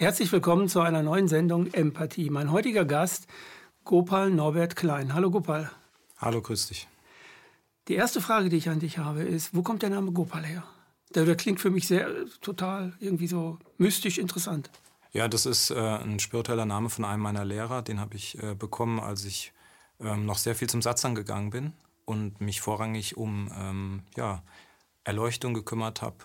Herzlich 0.00 0.32
willkommen 0.32 0.66
zu 0.66 0.80
einer 0.80 1.02
neuen 1.02 1.28
Sendung 1.28 1.66
Empathie. 1.74 2.30
Mein 2.30 2.50
heutiger 2.50 2.86
Gast, 2.86 3.26
Gopal 3.84 4.30
Norbert 4.30 4.74
Klein. 4.74 5.12
Hallo 5.12 5.30
Gopal. 5.30 5.70
Hallo, 6.16 6.40
grüß 6.40 6.68
dich. 6.68 6.88
Die 7.86 7.96
erste 7.96 8.22
Frage, 8.22 8.48
die 8.48 8.56
ich 8.56 8.70
an 8.70 8.80
dich 8.80 8.96
habe, 8.96 9.20
ist, 9.20 9.54
wo 9.54 9.60
kommt 9.60 9.82
der 9.82 9.90
Name 9.90 10.12
Gopal 10.12 10.46
her? 10.46 10.64
Der, 11.14 11.26
der 11.26 11.36
klingt 11.36 11.60
für 11.60 11.68
mich 11.68 11.86
sehr 11.86 12.08
total 12.40 12.94
irgendwie 12.98 13.26
so 13.26 13.58
mystisch 13.76 14.16
interessant. 14.16 14.70
Ja, 15.12 15.28
das 15.28 15.44
ist 15.44 15.70
äh, 15.70 15.74
ein 15.74 16.18
spiritueller 16.18 16.64
Name 16.64 16.88
von 16.88 17.04
einem 17.04 17.22
meiner 17.22 17.44
Lehrer. 17.44 17.82
Den 17.82 18.00
habe 18.00 18.16
ich 18.16 18.42
äh, 18.42 18.54
bekommen, 18.54 19.00
als 19.00 19.26
ich 19.26 19.52
ähm, 20.00 20.24
noch 20.24 20.38
sehr 20.38 20.54
viel 20.54 20.70
zum 20.70 20.80
Satzang 20.80 21.14
gegangen 21.14 21.50
bin 21.50 21.74
und 22.06 22.40
mich 22.40 22.62
vorrangig 22.62 23.18
um 23.18 23.52
ähm, 23.54 24.02
ja, 24.16 24.42
Erleuchtung 25.04 25.52
gekümmert 25.52 26.00
habe. 26.00 26.16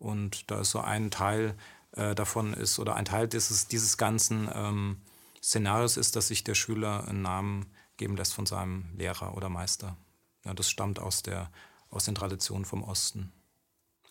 Und 0.00 0.50
da 0.50 0.60
ist 0.62 0.72
so 0.72 0.80
ein 0.80 1.12
Teil 1.12 1.54
äh, 1.98 2.14
davon 2.14 2.54
ist 2.54 2.78
oder 2.78 2.96
ein 2.96 3.04
Teil 3.04 3.28
dieses, 3.28 3.66
dieses 3.66 3.98
ganzen 3.98 4.48
ähm, 4.54 4.96
Szenarios 5.42 5.96
ist, 5.96 6.16
dass 6.16 6.28
sich 6.28 6.44
der 6.44 6.54
Schüler 6.54 7.06
einen 7.08 7.22
Namen 7.22 7.66
geben 7.96 8.16
lässt 8.16 8.34
von 8.34 8.46
seinem 8.46 8.84
Lehrer 8.96 9.36
oder 9.36 9.48
Meister. 9.48 9.96
Ja, 10.44 10.54
das 10.54 10.70
stammt 10.70 11.00
aus, 11.00 11.22
der, 11.22 11.50
aus 11.90 12.04
den 12.04 12.14
Traditionen 12.14 12.64
vom 12.64 12.82
Osten. 12.82 13.32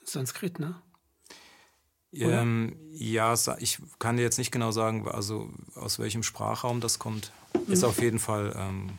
Sanskrit, 0.04 0.60
ne? 0.60 0.76
Ähm, 2.12 2.76
ja, 2.92 3.36
ich 3.60 3.80
kann 4.00 4.18
dir 4.18 4.24
jetzt 4.24 4.38
nicht 4.38 4.52
genau 4.52 4.72
sagen, 4.72 5.08
also 5.08 5.50
aus 5.76 6.00
welchem 6.00 6.24
Sprachraum 6.24 6.82
das 6.82 7.00
kommt. 7.00 7.32
Mhm. 7.54 7.74
Ist 7.74 7.84
auf 7.84 8.02
jeden 8.02 8.20
Fall 8.20 8.54
ähm, 8.58 8.98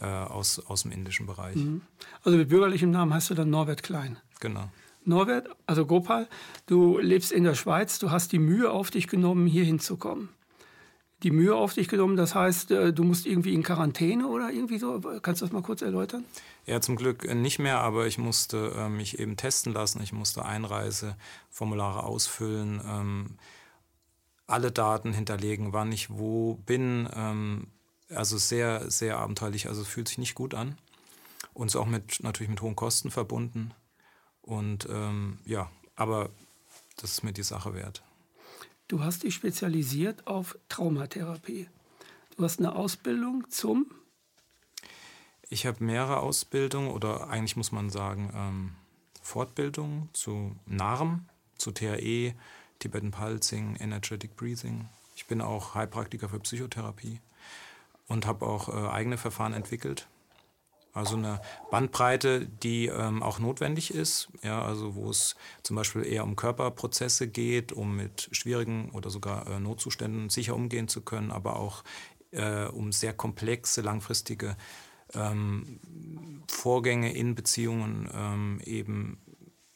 äh, 0.00 0.06
aus, 0.06 0.58
aus 0.58 0.82
dem 0.82 0.92
indischen 0.92 1.26
Bereich. 1.26 1.56
Mhm. 1.56 1.82
Also 2.22 2.36
mit 2.36 2.48
bürgerlichem 2.48 2.90
Namen 2.90 3.14
heißt 3.14 3.30
du 3.30 3.34
dann 3.34 3.50
Norbert 3.50 3.82
Klein. 3.82 4.18
Genau. 4.40 4.68
Norbert, 5.04 5.48
also 5.66 5.86
Gopal, 5.86 6.28
du 6.66 6.98
lebst 6.98 7.32
in 7.32 7.44
der 7.44 7.54
Schweiz, 7.54 7.98
du 7.98 8.10
hast 8.10 8.32
die 8.32 8.38
Mühe 8.38 8.70
auf 8.70 8.90
dich 8.90 9.08
genommen, 9.08 9.46
hier 9.46 9.64
hinzukommen. 9.64 10.28
Die 11.22 11.30
Mühe 11.30 11.54
auf 11.54 11.74
dich 11.74 11.86
genommen, 11.86 12.16
das 12.16 12.34
heißt, 12.34 12.72
äh, 12.72 12.92
du 12.92 13.04
musst 13.04 13.26
irgendwie 13.26 13.54
in 13.54 13.62
Quarantäne 13.62 14.26
oder 14.26 14.50
irgendwie 14.50 14.78
so. 14.78 15.00
Kannst 15.22 15.40
du 15.40 15.46
das 15.46 15.52
mal 15.52 15.62
kurz 15.62 15.80
erläutern? 15.80 16.24
Ja, 16.66 16.80
zum 16.80 16.96
Glück 16.96 17.32
nicht 17.32 17.60
mehr, 17.60 17.78
aber 17.80 18.06
ich 18.06 18.18
musste 18.18 18.72
äh, 18.76 18.88
mich 18.88 19.20
eben 19.20 19.36
testen 19.36 19.72
lassen. 19.72 20.02
Ich 20.02 20.12
musste 20.12 20.44
Einreiseformulare 20.44 22.02
ausfüllen, 22.02 22.80
ähm, 22.84 23.26
alle 24.48 24.72
Daten 24.72 25.12
hinterlegen, 25.12 25.72
wann 25.72 25.92
ich 25.92 26.10
wo 26.10 26.54
bin. 26.66 27.08
Ähm, 27.14 27.68
also 28.08 28.36
sehr, 28.36 28.90
sehr 28.90 29.18
abenteuerlich. 29.18 29.68
Also 29.68 29.84
fühlt 29.84 30.08
sich 30.08 30.18
nicht 30.18 30.34
gut 30.34 30.54
an. 30.54 30.76
Und 31.54 31.68
ist 31.68 31.76
auch 31.76 31.86
mit, 31.86 32.22
natürlich 32.22 32.50
mit 32.50 32.62
hohen 32.62 32.76
Kosten 32.76 33.10
verbunden. 33.10 33.72
Und 34.42 34.88
ähm, 34.90 35.38
ja, 35.44 35.70
aber 35.96 36.30
das 36.96 37.12
ist 37.12 37.22
mir 37.22 37.32
die 37.32 37.42
Sache 37.42 37.74
wert. 37.74 38.02
Du 38.88 39.02
hast 39.02 39.22
dich 39.22 39.34
spezialisiert 39.34 40.26
auf 40.26 40.58
Traumatherapie. 40.68 41.68
Du 42.36 42.44
hast 42.44 42.58
eine 42.58 42.74
Ausbildung 42.74 43.48
zum? 43.48 43.86
Ich 45.48 45.66
habe 45.66 45.84
mehrere 45.84 46.20
Ausbildungen 46.20 46.90
oder 46.90 47.28
eigentlich 47.28 47.56
muss 47.56 47.72
man 47.72 47.90
sagen 47.90 48.32
ähm, 48.34 48.74
Fortbildungen 49.22 50.08
zu 50.12 50.56
NARM, 50.66 51.28
zu 51.56 51.70
TAE, 51.72 52.34
Tibetan 52.78 53.10
Pulsing, 53.10 53.76
Energetic 53.76 54.34
Breathing. 54.36 54.88
Ich 55.14 55.26
bin 55.26 55.40
auch 55.40 55.74
Heilpraktiker 55.74 56.28
für 56.28 56.40
Psychotherapie 56.40 57.20
und 58.08 58.26
habe 58.26 58.46
auch 58.46 58.68
äh, 58.68 58.88
eigene 58.88 59.18
Verfahren 59.18 59.52
entwickelt. 59.52 60.08
Also 60.92 61.16
eine 61.16 61.40
Bandbreite, 61.70 62.46
die 62.46 62.86
ähm, 62.86 63.22
auch 63.22 63.38
notwendig 63.38 63.94
ist, 63.94 64.28
ja, 64.42 64.60
also 64.60 64.94
wo 64.94 65.08
es 65.08 65.36
zum 65.62 65.76
Beispiel 65.76 66.04
eher 66.04 66.22
um 66.22 66.36
Körperprozesse 66.36 67.28
geht, 67.28 67.72
um 67.72 67.96
mit 67.96 68.28
schwierigen 68.32 68.90
oder 68.90 69.08
sogar 69.08 69.46
äh, 69.46 69.58
Notzuständen 69.58 70.28
sicher 70.28 70.54
umgehen 70.54 70.88
zu 70.88 71.00
können, 71.00 71.30
aber 71.30 71.56
auch 71.56 71.82
äh, 72.32 72.66
um 72.66 72.92
sehr 72.92 73.14
komplexe, 73.14 73.80
langfristige 73.80 74.56
ähm, 75.14 75.80
Vorgänge 76.46 77.14
in 77.14 77.34
Beziehungen 77.34 78.08
ähm, 78.12 78.60
eben 78.64 79.18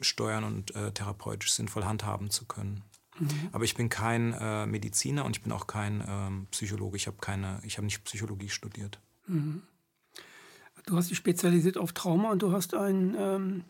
steuern 0.01 0.45
und 0.45 0.75
äh, 0.75 0.93
therapeutisch 0.93 1.53
sinnvoll 1.53 1.85
handhaben 1.85 2.31
zu 2.31 2.45
können. 2.45 2.83
Mhm. 3.19 3.49
Aber 3.53 3.65
ich 3.65 3.75
bin 3.75 3.89
kein 3.89 4.35
äh, 4.35 4.67
Mediziner 4.67 5.25
und 5.25 5.37
ich 5.37 5.43
bin 5.43 5.53
auch 5.53 5.67
kein 5.67 6.05
ähm, 6.07 6.47
Psychologe. 6.51 6.97
Ich 6.97 7.07
habe 7.07 7.17
keine, 7.21 7.61
ich 7.65 7.79
habe 7.79 7.87
nicht 7.87 8.05
Psychologie 8.05 8.51
studiert. 8.51 9.01
Mhm. 9.27 9.63
Du 10.87 10.97
hast 10.97 11.11
dich 11.11 11.19
spezialisiert 11.19 11.79
auf 11.79 11.93
Trauma 11.93 12.31
und 12.31 12.43
du 12.43 12.53
hast 12.53 12.73
ein, 12.73 13.17
ähm, 13.19 13.65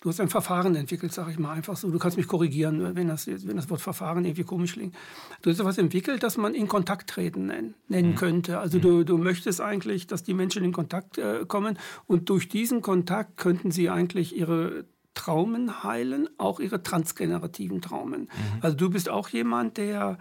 du 0.00 0.08
hast 0.08 0.18
ein 0.18 0.30
Verfahren 0.30 0.74
entwickelt, 0.74 1.12
sage 1.12 1.30
ich 1.30 1.38
mal 1.38 1.52
einfach 1.52 1.76
so. 1.76 1.90
Du 1.90 1.98
kannst 1.98 2.16
mich 2.16 2.26
korrigieren, 2.26 2.96
wenn 2.96 3.08
das, 3.08 3.26
wenn 3.26 3.56
das 3.56 3.68
Wort 3.68 3.82
Verfahren 3.82 4.24
irgendwie 4.24 4.44
komisch 4.44 4.72
klingt. 4.72 4.94
Du 5.42 5.50
hast 5.50 5.60
etwas 5.60 5.76
entwickelt, 5.76 6.22
das 6.22 6.38
man 6.38 6.54
in 6.54 6.68
Kontakt 6.68 7.10
treten 7.10 7.46
nennen, 7.46 7.74
nennen 7.88 8.12
mhm. 8.12 8.16
könnte. 8.16 8.58
Also 8.58 8.78
mhm. 8.78 8.82
du, 8.82 9.04
du 9.04 9.18
möchtest 9.18 9.60
eigentlich, 9.60 10.06
dass 10.06 10.22
die 10.22 10.32
Menschen 10.32 10.64
in 10.64 10.72
Kontakt 10.72 11.18
äh, 11.18 11.44
kommen 11.46 11.78
und 12.06 12.30
durch 12.30 12.48
diesen 12.48 12.80
Kontakt 12.80 13.36
könnten 13.36 13.70
sie 13.70 13.90
eigentlich 13.90 14.34
ihre 14.34 14.86
Traumen 15.12 15.84
heilen, 15.84 16.30
auch 16.38 16.60
ihre 16.60 16.82
transgenerativen 16.82 17.82
Traumen. 17.82 18.22
Mhm. 18.22 18.28
Also 18.62 18.74
du 18.74 18.88
bist 18.88 19.10
auch 19.10 19.28
jemand, 19.28 19.76
der, 19.76 20.16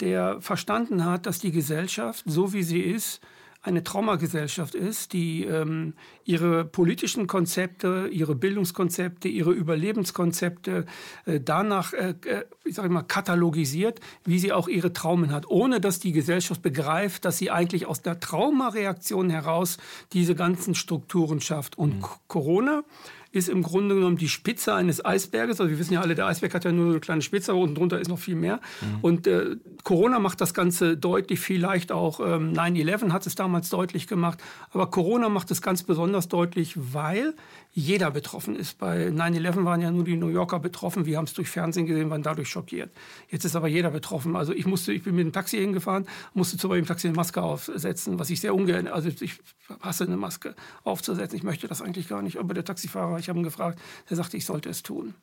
der 0.00 0.40
verstanden 0.40 1.04
hat, 1.04 1.26
dass 1.26 1.38
die 1.38 1.52
Gesellschaft, 1.52 2.24
so 2.26 2.54
wie 2.54 2.62
sie 2.62 2.80
ist, 2.80 3.20
eine 3.62 3.84
Traumagesellschaft 3.84 4.74
ist, 4.74 5.12
die 5.12 5.44
ähm, 5.44 5.92
ihre 6.24 6.64
politischen 6.64 7.26
Konzepte, 7.26 8.08
ihre 8.10 8.34
Bildungskonzepte, 8.34 9.28
ihre 9.28 9.52
Überlebenskonzepte 9.52 10.86
äh, 11.26 11.40
danach, 11.40 11.92
äh, 11.92 12.14
äh 12.24 12.44
ich 12.64 12.74
sage 12.74 12.88
mal, 12.88 13.02
katalogisiert, 13.02 14.00
wie 14.24 14.38
sie 14.38 14.52
auch 14.52 14.66
ihre 14.66 14.92
Traumen 14.92 15.32
hat, 15.32 15.46
ohne 15.48 15.80
dass 15.80 16.00
die 16.00 16.12
Gesellschaft 16.12 16.62
begreift, 16.62 17.24
dass 17.26 17.36
sie 17.36 17.50
eigentlich 17.50 17.84
aus 17.84 18.00
der 18.00 18.18
Traumareaktion 18.18 19.28
heraus 19.28 19.76
diese 20.12 20.34
ganzen 20.34 20.74
Strukturen 20.74 21.40
schafft. 21.40 21.76
Und 21.76 21.96
mhm. 21.96 22.04
Corona 22.28 22.84
ist 23.32 23.48
im 23.48 23.62
Grunde 23.62 23.94
genommen 23.94 24.16
die 24.16 24.28
Spitze 24.28 24.74
eines 24.74 25.04
Eisberges. 25.04 25.60
Also 25.60 25.70
wir 25.70 25.78
wissen 25.78 25.94
ja 25.94 26.00
alle, 26.00 26.14
der 26.14 26.26
Eisberg 26.26 26.52
hat 26.54 26.64
ja 26.64 26.72
nur 26.72 26.90
eine 26.90 27.00
kleine 27.00 27.22
Spitze, 27.22 27.52
aber 27.52 27.60
unten 27.60 27.76
drunter 27.76 28.00
ist 28.00 28.08
noch 28.08 28.18
viel 28.18 28.34
mehr. 28.34 28.60
Mhm. 28.80 28.98
Und 29.02 29.26
äh, 29.26 29.56
Corona 29.84 30.18
macht 30.18 30.40
das 30.40 30.52
Ganze 30.52 30.96
deutlich, 30.96 31.38
vielleicht 31.38 31.92
auch 31.92 32.20
ähm, 32.20 32.52
9-11 32.52 33.12
hat 33.12 33.26
es 33.26 33.36
damals 33.36 33.68
deutlich 33.68 34.08
gemacht. 34.08 34.40
Aber 34.72 34.90
Corona 34.90 35.28
macht 35.28 35.50
es 35.50 35.62
ganz 35.62 35.82
besonders 35.84 36.28
deutlich, 36.28 36.74
weil 36.76 37.34
jeder 37.72 38.10
betroffen 38.10 38.56
ist. 38.56 38.78
Bei 38.78 39.08
9-11 39.08 39.64
waren 39.64 39.80
ja 39.80 39.90
nur 39.90 40.04
die 40.04 40.16
New 40.16 40.28
Yorker 40.28 40.58
betroffen. 40.58 41.06
Wir 41.06 41.16
haben 41.16 41.26
es 41.26 41.34
durch 41.34 41.48
Fernsehen 41.48 41.86
gesehen, 41.86 42.10
waren 42.10 42.22
dadurch 42.22 42.48
schockiert. 42.48 42.90
Jetzt 43.28 43.44
ist 43.44 43.54
aber 43.54 43.68
jeder 43.68 43.90
betroffen. 43.90 44.34
Also 44.34 44.52
ich 44.52 44.66
musste, 44.66 44.92
ich 44.92 45.04
bin 45.04 45.14
mit 45.14 45.24
dem 45.24 45.32
Taxi 45.32 45.58
hingefahren, 45.58 46.06
musste 46.34 46.56
zu 46.56 46.68
dem 46.68 46.86
Taxi 46.86 47.06
eine 47.06 47.16
Maske 47.16 47.42
aufsetzen, 47.42 48.18
was 48.18 48.30
ich 48.30 48.40
sehr 48.40 48.54
ungern, 48.54 48.88
also 48.88 49.08
ich 49.08 49.38
hasse 49.80 50.04
eine 50.04 50.16
Maske 50.16 50.56
aufzusetzen. 50.82 51.36
Ich 51.36 51.44
möchte 51.44 51.68
das 51.68 51.80
eigentlich 51.80 52.08
gar 52.08 52.22
nicht. 52.22 52.38
Aber 52.38 52.54
der 52.54 52.64
Taxifahrer, 52.64 53.18
ich 53.18 53.28
habe 53.28 53.38
ihn 53.38 53.44
gefragt, 53.44 53.80
der 54.08 54.16
sagte, 54.16 54.36
ich 54.36 54.46
sollte 54.46 54.68
es 54.68 54.82
tun. 54.82 55.14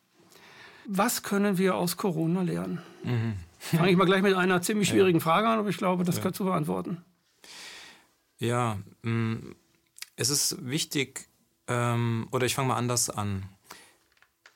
Was 0.85 1.23
können 1.23 1.57
wir 1.57 1.75
aus 1.75 1.97
Corona 1.97 2.43
lernen? 2.43 2.81
Mhm. 3.03 3.33
Fange 3.59 3.91
ich 3.91 3.97
mal 3.97 4.05
gleich 4.05 4.21
mit 4.21 4.35
einer 4.35 4.61
ziemlich 4.61 4.87
schwierigen 4.87 5.19
Frage 5.19 5.47
an, 5.49 5.59
aber 5.59 5.69
ich 5.69 5.77
glaube, 5.77 6.05
das 6.05 6.17
ja. 6.17 6.23
kannst 6.23 6.39
du 6.39 6.45
beantworten. 6.45 7.03
Ja, 8.39 8.77
mm, 9.01 9.35
es 10.15 10.29
ist 10.29 10.65
wichtig, 10.65 11.26
ähm, 11.67 12.27
oder 12.31 12.45
ich 12.45 12.55
fange 12.55 12.69
mal 12.69 12.77
anders 12.77 13.09
an. 13.09 13.49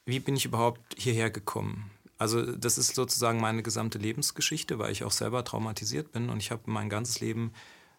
Wie 0.06 0.20
bin 0.20 0.36
ich 0.36 0.46
überhaupt 0.46 0.96
hierher 0.98 1.30
gekommen? 1.30 1.92
Also 2.18 2.56
das 2.56 2.78
ist 2.78 2.96
sozusagen 2.96 3.40
meine 3.40 3.64
gesamte 3.64 3.98
Lebensgeschichte, 3.98 4.78
weil 4.78 4.92
ich 4.92 5.04
auch 5.04 5.12
selber 5.12 5.44
traumatisiert 5.44 6.12
bin 6.12 6.30
und 6.30 6.38
ich 6.38 6.52
habe 6.52 6.64
mein 6.66 6.90
ganzes 6.90 7.20
Leben 7.20 7.52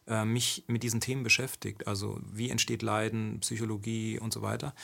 äh, 0.06 0.24
mich 0.24 0.64
mit 0.66 0.82
diesen 0.82 1.00
Themen 1.00 1.22
beschäftigt. 1.22 1.86
Also 1.86 2.20
wie 2.32 2.50
entsteht 2.50 2.82
Leiden, 2.82 3.41
Psychologie 3.41 4.18
und 4.18 4.32
so 4.32 4.42
weiter. 4.42 4.74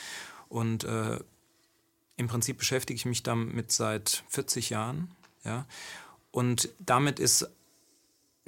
Und 0.49 0.83
äh, 0.83 1.19
im 2.17 2.27
Prinzip 2.27 2.57
beschäftige 2.57 2.97
ich 2.97 3.05
mich 3.05 3.23
damit 3.23 3.71
seit 3.71 4.23
40 4.27 4.71
Jahren. 4.71 5.11
Ja? 5.45 5.65
Und 6.31 6.69
damit 6.79 7.19
ist 7.19 7.49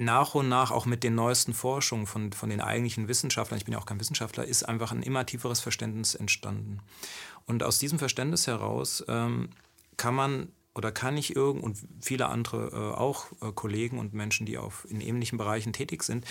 nach 0.04 0.34
und 0.34 0.48
nach 0.48 0.70
auch 0.70 0.86
mit 0.86 1.02
den 1.02 1.14
neuesten 1.14 1.54
Forschungen 1.54 2.06
von, 2.06 2.32
von 2.32 2.50
den 2.50 2.60
eigentlichen 2.60 3.08
Wissenschaftlern, 3.08 3.58
ich 3.58 3.64
bin 3.64 3.72
ja 3.72 3.80
auch 3.80 3.86
kein 3.86 4.00
Wissenschaftler, 4.00 4.44
ist 4.44 4.68
einfach 4.68 4.92
ein 4.92 5.02
immer 5.02 5.26
tieferes 5.26 5.60
Verständnis 5.60 6.14
entstanden. 6.14 6.80
Und 7.46 7.62
aus 7.62 7.78
diesem 7.78 7.98
Verständnis 7.98 8.46
heraus 8.46 9.04
ähm, 9.08 9.50
kann 9.96 10.14
man 10.14 10.48
oder 10.74 10.90
kann 10.90 11.16
ich 11.16 11.36
irgend 11.36 11.62
und 11.62 11.78
viele 12.00 12.26
andere 12.26 12.70
äh, 12.72 12.98
auch 12.98 13.26
äh, 13.42 13.52
Kollegen 13.52 13.98
und 13.98 14.14
Menschen, 14.14 14.46
die 14.46 14.58
auf 14.58 14.86
in 14.88 15.00
ähnlichen 15.00 15.38
Bereichen 15.38 15.72
tätig 15.72 16.02
sind, 16.02 16.24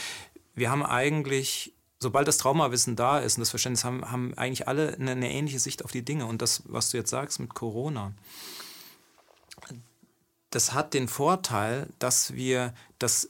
wir 0.56 0.70
haben 0.70 0.84
eigentlich 0.84 1.74
sobald 2.02 2.28
das 2.28 2.38
Traumawissen 2.38 2.96
da 2.96 3.20
ist 3.20 3.38
und 3.38 3.42
das 3.42 3.52
Verständnis 3.52 3.86
haben, 3.86 4.12
haben 4.12 4.34
eigentlich 4.36 4.68
alle 4.68 4.96
eine, 4.96 5.12
eine, 5.12 5.32
ähnliche 5.32 5.60
Sicht 5.60 5.86
auf 5.86 5.92
die 5.92 6.04
Dinge. 6.04 6.26
Und 6.26 6.42
das, 6.42 6.64
was 6.66 6.90
du 6.90 6.98
jetzt 6.98 7.12
sagst 7.12 7.40
mit 7.40 7.54
Corona, 7.54 8.14
das 10.50 10.74
hat 10.74 10.94
den 10.94 11.08
Vorteil, 11.08 11.88
dass 12.00 12.34
wir, 12.34 12.74
dass 13.00 13.30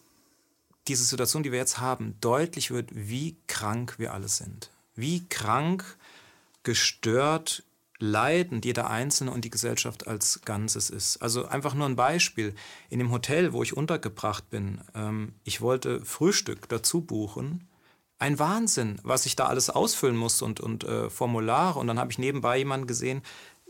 diese 0.91 1.05
Situation, 1.05 1.41
die 1.41 1.53
wir 1.53 1.59
jetzt 1.59 1.79
haben, 1.79 2.17
deutlich 2.19 2.69
wird, 2.69 2.89
wie 2.91 3.37
krank 3.47 3.95
wir 3.97 4.13
alle 4.13 4.27
sind. 4.27 4.71
Wie 4.93 5.25
krank, 5.29 5.85
gestört, 6.63 7.63
leidend 7.97 8.65
jeder 8.65 8.89
Einzelne 8.89 9.31
und 9.31 9.45
die 9.45 9.49
Gesellschaft 9.49 10.05
als 10.05 10.41
Ganzes 10.43 10.89
ist. 10.89 11.21
Also 11.21 11.45
einfach 11.45 11.75
nur 11.75 11.87
ein 11.87 11.95
Beispiel. 11.95 12.53
In 12.89 12.99
dem 12.99 13.09
Hotel, 13.09 13.53
wo 13.53 13.63
ich 13.63 13.77
untergebracht 13.77 14.49
bin, 14.49 14.81
ähm, 14.93 15.33
ich 15.45 15.61
wollte 15.61 16.03
Frühstück 16.03 16.67
dazu 16.67 16.99
buchen. 16.99 17.69
Ein 18.19 18.37
Wahnsinn, 18.37 18.99
was 19.03 19.25
ich 19.25 19.37
da 19.37 19.45
alles 19.45 19.69
ausfüllen 19.69 20.17
muss 20.17 20.41
und, 20.41 20.59
und 20.59 20.83
äh, 20.83 21.09
Formulare. 21.09 21.79
Und 21.79 21.87
dann 21.87 21.99
habe 21.99 22.11
ich 22.11 22.19
nebenbei 22.19 22.57
jemanden 22.57 22.85
gesehen 22.85 23.21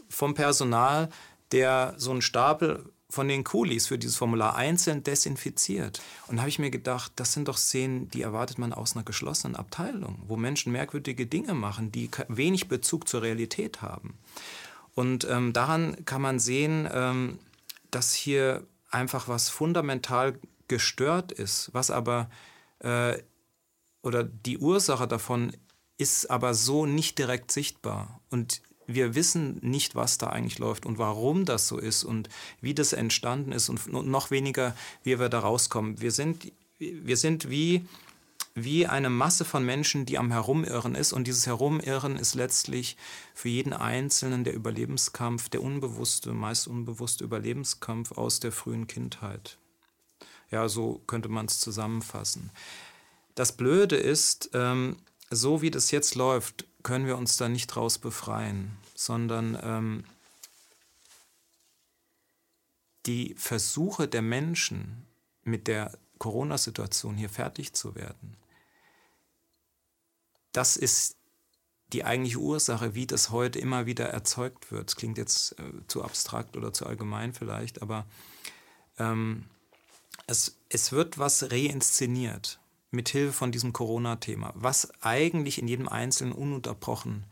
vom 0.09 0.33
Personal, 0.33 1.09
der 1.51 1.94
so 1.97 2.09
einen 2.09 2.23
Stapel 2.23 2.91
von 3.12 3.28
den 3.28 3.44
Kulis 3.44 3.88
für 3.88 3.98
dieses 3.98 4.16
Formular 4.16 4.56
einzeln 4.56 5.04
desinfiziert. 5.04 6.02
Und 6.28 6.38
da 6.38 6.44
habe 6.44 6.50
ich 6.50 6.60
mir 6.60 6.72
gedacht, 6.72 7.12
das 7.18 7.34
sind 7.34 7.50
doch 7.50 7.58
Szenen, 7.58 8.10
die 8.10 8.22
erwartet 8.22 8.58
man 8.58 8.72
aus 8.72 8.96
einer 8.96 9.04
geschlossenen 9.04 9.58
Abteilung, 9.58 10.18
wo 10.28 10.38
Menschen 10.38 10.72
merkwürdige 10.72 11.25
Dinge 11.25 11.54
machen, 11.54 11.92
die 11.92 12.10
wenig 12.30 12.69
Bezug 12.69 13.10
zur 13.10 13.22
Realität 13.22 13.81
haben. 13.81 14.18
Und 14.96 15.28
ähm, 15.30 15.52
daran 15.52 16.06
kann 16.06 16.22
man 16.22 16.40
sehen, 16.40 16.88
ähm, 16.92 17.38
dass 17.92 18.13
hier 18.13 18.63
einfach 18.90 19.28
was 19.28 19.50
fundamental 19.50 20.40
gestört 20.69 21.34
ist, 21.34 21.69
was 21.74 21.92
aber 21.92 22.30
äh, 22.80 23.18
oder 24.02 24.24
die 24.24 24.57
Ursache 24.57 25.07
davon 25.07 25.52
ist 25.98 26.31
aber 26.31 26.54
so 26.54 26.86
nicht 26.86 27.19
direkt 27.19 27.52
sichtbar. 27.52 28.22
Und 28.30 28.62
wir 28.94 29.16
wissen 29.16 29.60
nicht, 29.62 29.96
was 29.96 30.18
da 30.18 30.28
eigentlich 30.28 30.60
läuft 30.60 30.86
und 30.86 30.98
warum 30.98 31.46
das 31.46 31.68
so 31.68 31.78
ist 31.78 32.04
und 32.04 32.30
wie 32.62 32.74
das 32.74 32.94
entstanden 32.94 33.52
ist 33.52 33.70
und 33.70 33.92
noch 33.92 34.32
weniger, 34.32 34.76
wie 35.04 35.20
wir 35.20 35.30
da 35.30 35.40
rauskommen. 35.40 36.02
Wir 36.02 36.12
sind, 36.12 36.52
wir 36.80 37.18
sind 37.18 37.50
wie, 37.50 37.86
wie 38.56 38.88
eine 38.88 39.10
Masse 39.10 39.46
von 39.46 39.66
Menschen, 39.66 40.06
die 40.06 40.18
am 40.18 40.32
Herumirren 40.32 40.96
ist 40.96 41.14
und 41.14 41.28
dieses 41.28 41.48
Herumirren 41.48 42.18
ist 42.18 42.36
letztlich 42.36 42.98
für 43.34 43.50
jeden 43.50 43.74
Einzelnen 43.74 44.44
der 44.44 44.54
Überlebenskampf, 44.54 45.50
der 45.50 45.62
unbewusste, 45.62 46.34
meist 46.34 46.68
unbewusste 46.68 47.24
Überlebenskampf 47.24 48.12
aus 48.12 48.40
der 48.40 48.52
frühen 48.52 48.88
Kindheit. 48.88 49.58
Ja, 50.50 50.68
so 50.68 51.02
könnte 51.08 51.30
man 51.30 51.46
es 51.46 51.60
zusammenfassen. 51.60 52.52
Das 53.36 53.54
Blöde 53.54 53.96
ist, 53.96 54.50
ähm, 54.54 54.98
so 55.30 55.62
wie 55.62 55.72
das 55.72 55.92
jetzt 55.92 56.16
läuft, 56.16 56.66
können 56.83 57.06
wir 57.06 57.18
uns 57.18 57.38
da 57.38 57.50
nicht 57.50 57.68
draus 57.68 57.98
befreien, 57.98 58.78
sondern 58.95 59.57
ähm, 59.62 60.04
die 63.06 63.36
Versuche 63.36 64.07
der 64.07 64.22
Menschen 64.22 65.06
mit 65.44 65.68
der 65.68 65.98
Corona-Situation 66.19 67.18
hier 67.18 67.30
fertig 67.30 67.74
zu 67.74 67.95
werden, 67.95 68.38
das 70.51 70.78
ist 70.78 71.16
die 71.94 72.04
eigentliche 72.06 72.39
Ursache, 72.39 72.95
wie 72.95 73.07
das 73.07 73.31
heute 73.31 73.60
immer 73.60 73.86
wieder 73.86 74.06
erzeugt 74.10 74.72
wird. 74.72 74.89
Es 74.89 74.95
klingt 74.95 75.18
jetzt 75.18 75.60
äh, 75.60 75.88
zu 75.88 76.04
abstrakt 76.04 76.56
oder 76.56 76.72
zu 76.72 76.86
allgemein 76.86 77.33
vielleicht, 77.33 77.81
aber 77.81 78.06
ähm, 78.98 79.45
es, 80.28 80.57
es 80.69 80.92
wird 80.92 81.18
was 81.18 81.51
reinszeniert 81.51 82.61
mithilfe 82.92 83.34
von 83.34 83.52
diesem 83.52 83.74
Corona-Thema, 83.74 84.54
was 84.56 84.92
eigentlich 85.02 85.60
in 85.60 85.68
jedem 85.68 85.88
Einzelnen 85.88 86.34
ununterbrochen 86.34 87.26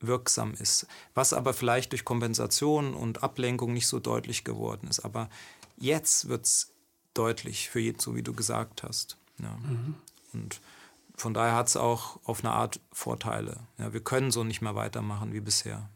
wirksam 0.00 0.54
ist, 0.54 0.86
was 1.14 1.32
aber 1.32 1.54
vielleicht 1.54 1.92
durch 1.92 2.04
Kompensation 2.04 2.94
und 2.94 3.22
Ablenkung 3.22 3.72
nicht 3.72 3.86
so 3.86 3.98
deutlich 3.98 4.44
geworden 4.44 4.88
ist. 4.88 5.00
Aber 5.00 5.28
jetzt 5.76 6.28
wird 6.28 6.46
es 6.46 6.72
deutlich 7.14 7.68
für 7.68 7.80
jeden, 7.80 7.98
so 7.98 8.14
wie 8.14 8.22
du 8.22 8.32
gesagt 8.32 8.82
hast. 8.82 9.16
Ja. 9.40 9.56
Mhm. 9.56 9.94
Und 10.32 10.60
von 11.16 11.34
daher 11.34 11.54
hat 11.54 11.68
es 11.68 11.76
auch 11.76 12.20
auf 12.24 12.44
eine 12.44 12.52
Art 12.52 12.80
Vorteile. 12.92 13.60
Ja, 13.78 13.92
wir 13.92 14.00
können 14.00 14.30
so 14.30 14.44
nicht 14.44 14.62
mehr 14.62 14.76
weitermachen 14.76 15.32
wie 15.32 15.40
bisher. 15.40 15.88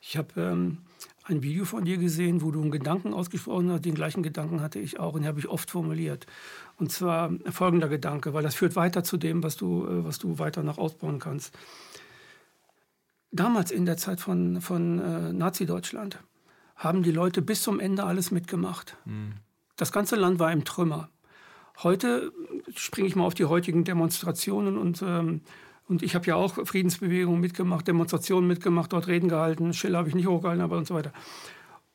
Ich 0.00 0.16
habe 0.16 0.40
ähm, 0.40 0.78
ein 1.24 1.42
Video 1.42 1.64
von 1.64 1.84
dir 1.84 1.96
gesehen, 1.96 2.42
wo 2.42 2.50
du 2.50 2.60
einen 2.60 2.70
Gedanken 2.70 3.14
ausgesprochen 3.14 3.70
hast. 3.70 3.84
Den 3.84 3.94
gleichen 3.94 4.22
Gedanken 4.22 4.60
hatte 4.60 4.78
ich 4.78 4.98
auch 4.98 5.14
und 5.14 5.22
den 5.22 5.28
habe 5.28 5.38
ich 5.38 5.48
oft 5.48 5.70
formuliert. 5.70 6.26
Und 6.76 6.90
zwar 6.90 7.30
folgender 7.50 7.88
Gedanke, 7.88 8.34
weil 8.34 8.42
das 8.42 8.54
führt 8.54 8.76
weiter 8.76 9.04
zu 9.04 9.16
dem, 9.16 9.42
was 9.42 9.56
du, 9.56 9.86
äh, 9.86 10.04
was 10.04 10.18
du 10.18 10.38
weiter 10.38 10.62
noch 10.62 10.78
ausbauen 10.78 11.18
kannst. 11.18 11.56
Damals 13.30 13.70
in 13.70 13.84
der 13.84 13.96
Zeit 13.96 14.20
von, 14.20 14.60
von 14.60 15.00
äh, 15.00 15.32
Nazi-Deutschland 15.32 16.18
haben 16.76 17.02
die 17.02 17.12
Leute 17.12 17.42
bis 17.42 17.62
zum 17.62 17.80
Ende 17.80 18.04
alles 18.04 18.30
mitgemacht. 18.30 18.96
Mhm. 19.04 19.34
Das 19.76 19.92
ganze 19.92 20.16
Land 20.16 20.38
war 20.38 20.52
im 20.52 20.64
Trümmer. 20.64 21.08
Heute 21.82 22.32
springe 22.74 23.08
ich 23.08 23.16
mal 23.16 23.24
auf 23.24 23.34
die 23.34 23.46
heutigen 23.46 23.84
Demonstrationen 23.84 24.78
und 24.78 25.02
ähm, 25.02 25.40
und 25.86 26.02
ich 26.02 26.14
habe 26.14 26.26
ja 26.26 26.36
auch 26.36 26.54
Friedensbewegungen 26.66 27.40
mitgemacht, 27.40 27.86
Demonstrationen 27.86 28.48
mitgemacht, 28.48 28.92
dort 28.92 29.06
Reden 29.06 29.28
gehalten. 29.28 29.74
Schiller 29.74 29.98
habe 29.98 30.08
ich 30.08 30.14
nicht 30.14 30.26
hochgehalten, 30.26 30.64
aber 30.64 30.78
und 30.78 30.86
so 30.86 30.94
weiter. 30.94 31.12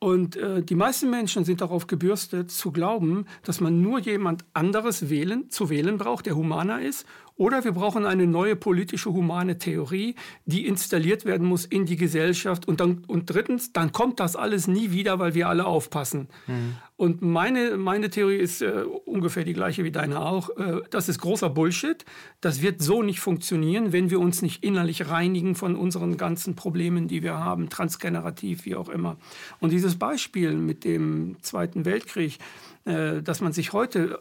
Und 0.02 0.36
äh, 0.36 0.62
die 0.62 0.74
meisten 0.74 1.10
Menschen 1.10 1.44
sind 1.44 1.60
darauf 1.60 1.86
gebürstet, 1.86 2.50
zu 2.50 2.72
glauben, 2.72 3.26
dass 3.44 3.60
man 3.60 3.82
nur 3.82 3.98
jemand 3.98 4.46
anderes 4.54 5.10
wählen, 5.10 5.50
zu 5.50 5.68
wählen 5.68 5.98
braucht, 5.98 6.24
der 6.24 6.36
humaner 6.36 6.80
ist 6.80 7.06
oder 7.40 7.64
wir 7.64 7.72
brauchen 7.72 8.04
eine 8.04 8.26
neue 8.26 8.54
politische 8.54 9.14
humane 9.14 9.56
Theorie, 9.56 10.14
die 10.44 10.66
installiert 10.66 11.24
werden 11.24 11.46
muss 11.46 11.64
in 11.64 11.86
die 11.86 11.96
Gesellschaft. 11.96 12.68
Und, 12.68 12.80
dann, 12.80 13.02
und 13.06 13.32
drittens, 13.32 13.72
dann 13.72 13.92
kommt 13.92 14.20
das 14.20 14.36
alles 14.36 14.68
nie 14.68 14.90
wieder, 14.90 15.18
weil 15.18 15.32
wir 15.32 15.48
alle 15.48 15.64
aufpassen. 15.64 16.28
Mhm. 16.46 16.76
Und 16.96 17.22
meine, 17.22 17.78
meine 17.78 18.10
Theorie 18.10 18.36
ist 18.36 18.60
äh, 18.60 18.84
ungefähr 19.06 19.44
die 19.44 19.54
gleiche 19.54 19.84
wie 19.84 19.90
deine 19.90 20.20
auch. 20.20 20.50
Äh, 20.58 20.82
das 20.90 21.08
ist 21.08 21.18
großer 21.18 21.48
Bullshit. 21.48 22.04
Das 22.42 22.60
wird 22.60 22.82
so 22.82 23.02
nicht 23.02 23.20
funktionieren, 23.20 23.94
wenn 23.94 24.10
wir 24.10 24.20
uns 24.20 24.42
nicht 24.42 24.62
innerlich 24.62 25.08
reinigen 25.08 25.54
von 25.54 25.76
unseren 25.76 26.18
ganzen 26.18 26.56
Problemen, 26.56 27.08
die 27.08 27.22
wir 27.22 27.38
haben, 27.38 27.70
transgenerativ, 27.70 28.66
wie 28.66 28.76
auch 28.76 28.90
immer. 28.90 29.16
Und 29.60 29.72
dieses 29.72 29.98
Beispiel 29.98 30.52
mit 30.52 30.84
dem 30.84 31.38
Zweiten 31.40 31.86
Weltkrieg, 31.86 32.38
äh, 32.84 33.22
dass 33.22 33.40
man 33.40 33.54
sich 33.54 33.72
heute 33.72 34.20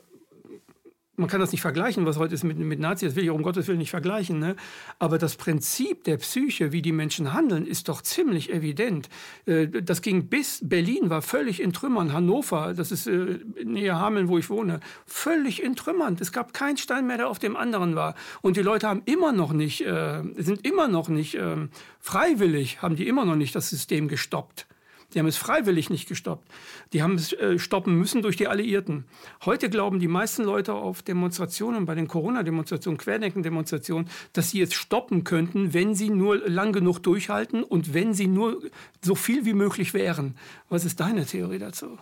man 1.20 1.30
kann 1.30 1.40
das 1.40 1.52
nicht 1.52 1.62
vergleichen, 1.62 2.06
was 2.06 2.18
heute 2.18 2.34
ist 2.34 2.44
mit, 2.44 2.58
mit 2.58 2.80
Nazis, 2.80 3.10
das 3.10 3.16
will 3.16 3.26
ich 3.26 3.30
um 3.30 3.44
Gottes 3.44 3.68
Willen 3.68 3.78
nicht 3.78 3.90
vergleichen. 3.92 4.40
Ne? 4.40 4.56
Aber 4.98 5.18
das 5.18 5.36
Prinzip 5.36 6.06
der 6.06 6.18
Psyche, 6.18 6.72
wie 6.72 6.82
die 6.82 6.92
Menschen 6.92 7.34
handeln, 7.34 7.68
ist 7.68 7.90
doch 7.90 8.02
ziemlich 8.02 8.52
evident. 8.52 9.10
Äh, 9.46 9.68
das 9.68 10.02
ging 10.02 10.28
bis 10.28 10.60
Berlin, 10.64 11.10
war 11.10 11.22
völlig 11.22 11.62
in 11.62 11.74
Trümmern. 11.74 12.14
Hannover, 12.14 12.74
das 12.74 12.92
ist 12.92 13.08
äh, 13.08 13.40
näher 13.64 14.00
Hameln, 14.00 14.30
wo 14.30 14.38
ich 14.38 14.50
wohne, 14.50 14.80
völlig 15.06 15.62
in 15.62 15.76
Trümmern. 15.76 16.18
Es 16.20 16.32
gab 16.32 16.54
keinen 16.54 16.78
Stein 16.78 17.06
mehr, 17.06 17.18
der 17.18 17.30
auf 17.30 17.40
dem 17.40 17.56
anderen 17.56 17.96
war. 17.96 18.16
Und 18.42 18.58
die 18.58 18.62
Leute 18.62 18.88
haben 18.88 19.02
immer 19.06 19.32
noch 19.32 19.52
nicht, 19.52 19.86
äh, 19.86 20.24
sind 20.38 20.66
immer 20.66 20.88
noch 20.88 21.10
nicht 21.10 21.36
ähm, 21.36 21.70
freiwillig, 22.00 22.82
haben 22.82 22.96
die 22.96 23.08
immer 23.08 23.26
noch 23.26 23.36
nicht 23.36 23.56
das 23.56 23.70
System 23.70 24.08
gestoppt. 24.08 24.68
Die 25.14 25.20
haben 25.20 25.28
es 25.28 25.38
freiwillig 25.38 25.90
nicht 25.90 26.08
gestoppt. 26.08 26.48
Die 26.94 27.02
haben 27.02 27.16
es 27.16 27.34
äh, 27.34 27.58
stoppen 27.58 27.96
müssen 27.96 28.22
durch 28.22 28.38
die 28.38 28.48
Alliierten. 28.48 29.06
Heute 29.44 29.70
glauben 29.70 30.00
die 30.00 30.08
meisten 30.08 30.44
Leute 30.44 30.74
auf 30.74 31.02
Demonstrationen, 31.02 31.86
bei 31.86 31.96
den 31.96 32.08
Corona-Demonstrationen, 32.08 32.98
Querdenken-Demonstrationen, 32.98 34.10
dass 34.34 34.52
sie 34.52 34.62
es 34.62 34.74
stoppen 34.74 35.24
könnten, 35.24 35.74
wenn 35.74 35.96
sie 35.96 36.10
nur 36.10 36.38
lang 36.48 36.74
genug 36.74 37.00
durchhalten 37.00 37.64
und 37.64 37.94
wenn 37.94 38.14
sie 38.14 38.28
nur 38.28 38.62
so 39.02 39.16
viel 39.16 39.46
wie 39.46 39.54
möglich 39.54 39.94
wären. 39.94 40.38
Was 40.70 40.86
ist 40.86 41.00
deine 41.00 41.26
Theorie 41.26 41.60
dazu? 41.60 41.98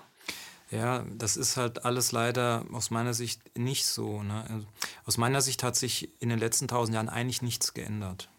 Ja, 0.69 1.05
das 1.15 1.37
ist 1.37 1.55
halt 1.55 1.85
alles 1.85 2.11
leider 2.11 2.65
aus 2.73 2.91
meiner 2.91 3.13
Sicht 3.13 3.41
nicht 3.57 3.85
so. 3.85 4.21
Ne? 4.21 4.65
Aus 5.05 5.17
meiner 5.17 5.39
Sicht 5.39 5.63
hat 5.63 5.77
sich 5.77 6.09
in 6.19 6.27
den 6.27 6.39
letzten 6.39 6.67
tausend 6.67 6.95
Jahren 6.95 7.07
eigentlich 7.07 7.41
nichts 7.41 7.73
geändert. 7.73 8.29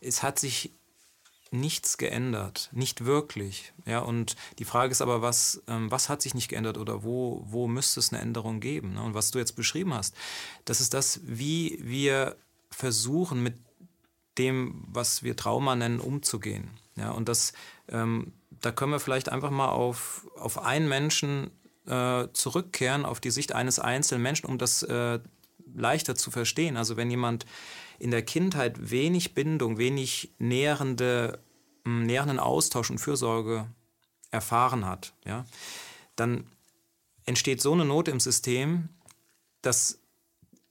Es 0.00 0.24
hat 0.24 0.40
sich 0.40 0.72
nichts 1.50 1.98
geändert, 1.98 2.70
nicht 2.72 3.04
wirklich. 3.04 3.72
Ja, 3.84 4.00
und 4.00 4.36
die 4.58 4.64
Frage 4.64 4.92
ist 4.92 5.02
aber, 5.02 5.20
was, 5.20 5.62
ähm, 5.66 5.90
was 5.90 6.08
hat 6.08 6.22
sich 6.22 6.34
nicht 6.34 6.48
geändert 6.48 6.78
oder 6.78 7.02
wo, 7.02 7.44
wo 7.46 7.66
müsste 7.66 8.00
es 8.00 8.12
eine 8.12 8.22
Änderung 8.22 8.60
geben? 8.60 8.94
Ne? 8.94 9.02
Und 9.02 9.14
was 9.14 9.30
du 9.30 9.38
jetzt 9.38 9.56
beschrieben 9.56 9.92
hast, 9.94 10.14
das 10.64 10.80
ist 10.80 10.94
das, 10.94 11.20
wie 11.24 11.78
wir 11.82 12.36
versuchen, 12.70 13.42
mit 13.42 13.56
dem, 14.38 14.84
was 14.86 15.22
wir 15.22 15.36
Trauma 15.36 15.74
nennen, 15.74 16.00
umzugehen. 16.00 16.70
Ja, 16.96 17.10
und 17.10 17.28
das, 17.28 17.52
ähm, 17.88 18.32
da 18.60 18.70
können 18.70 18.92
wir 18.92 19.00
vielleicht 19.00 19.28
einfach 19.28 19.50
mal 19.50 19.68
auf, 19.68 20.26
auf 20.36 20.62
einen 20.62 20.88
Menschen 20.88 21.50
äh, 21.86 22.28
zurückkehren, 22.32 23.04
auf 23.04 23.20
die 23.20 23.30
Sicht 23.30 23.52
eines 23.52 23.78
einzelnen 23.78 24.22
Menschen, 24.22 24.46
um 24.46 24.58
das 24.58 24.82
äh, 24.84 25.18
leichter 25.74 26.14
zu 26.14 26.30
verstehen. 26.30 26.76
Also 26.76 26.96
wenn 26.96 27.10
jemand 27.10 27.46
in 28.00 28.10
der 28.10 28.22
Kindheit 28.22 28.90
wenig 28.90 29.34
Bindung, 29.34 29.78
wenig 29.78 30.32
nährende, 30.38 31.38
hm, 31.84 32.06
nährenden 32.06 32.40
Austausch 32.40 32.90
und 32.90 32.98
Fürsorge 32.98 33.66
erfahren 34.30 34.86
hat, 34.86 35.14
ja, 35.24 35.44
dann 36.16 36.46
entsteht 37.26 37.60
so 37.60 37.72
eine 37.72 37.84
Not 37.84 38.08
im 38.08 38.18
System, 38.18 38.88
dass 39.62 39.98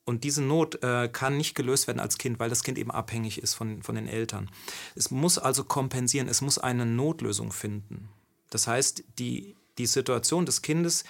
und 0.05 0.24
diese 0.24 0.41
Not 0.41 0.81
äh, 0.83 1.07
kann 1.07 1.38
nicht 1.38 1.53
gelöst 1.53 1.86
werden 1.86 2.00
als 2.00 2.17
Kind, 2.17 2.39
weil 2.39 2.50
das 2.50 2.63
Kind 2.63 2.79
eben 2.79 2.89
abhängig 2.89 3.43
ist 3.43 3.53
von, 3.53 3.83
von 3.83 3.93
den 3.93 4.07
Eltern. 4.07 4.50
Es 4.95 5.12
muss 5.12 5.38
also 5.38 5.63
kompensieren, 5.63 6.27
es 6.27 6.41
muss 6.41 6.57
eine 6.57 6.88
Notlösung 6.88 7.51
finden. 7.51 8.09
Das 8.50 8.65
heißt, 8.65 9.03
die, 9.19 9.55
die 9.77 9.86
Situation 9.86 10.48
des 10.48 10.63
Kindes 10.63 11.03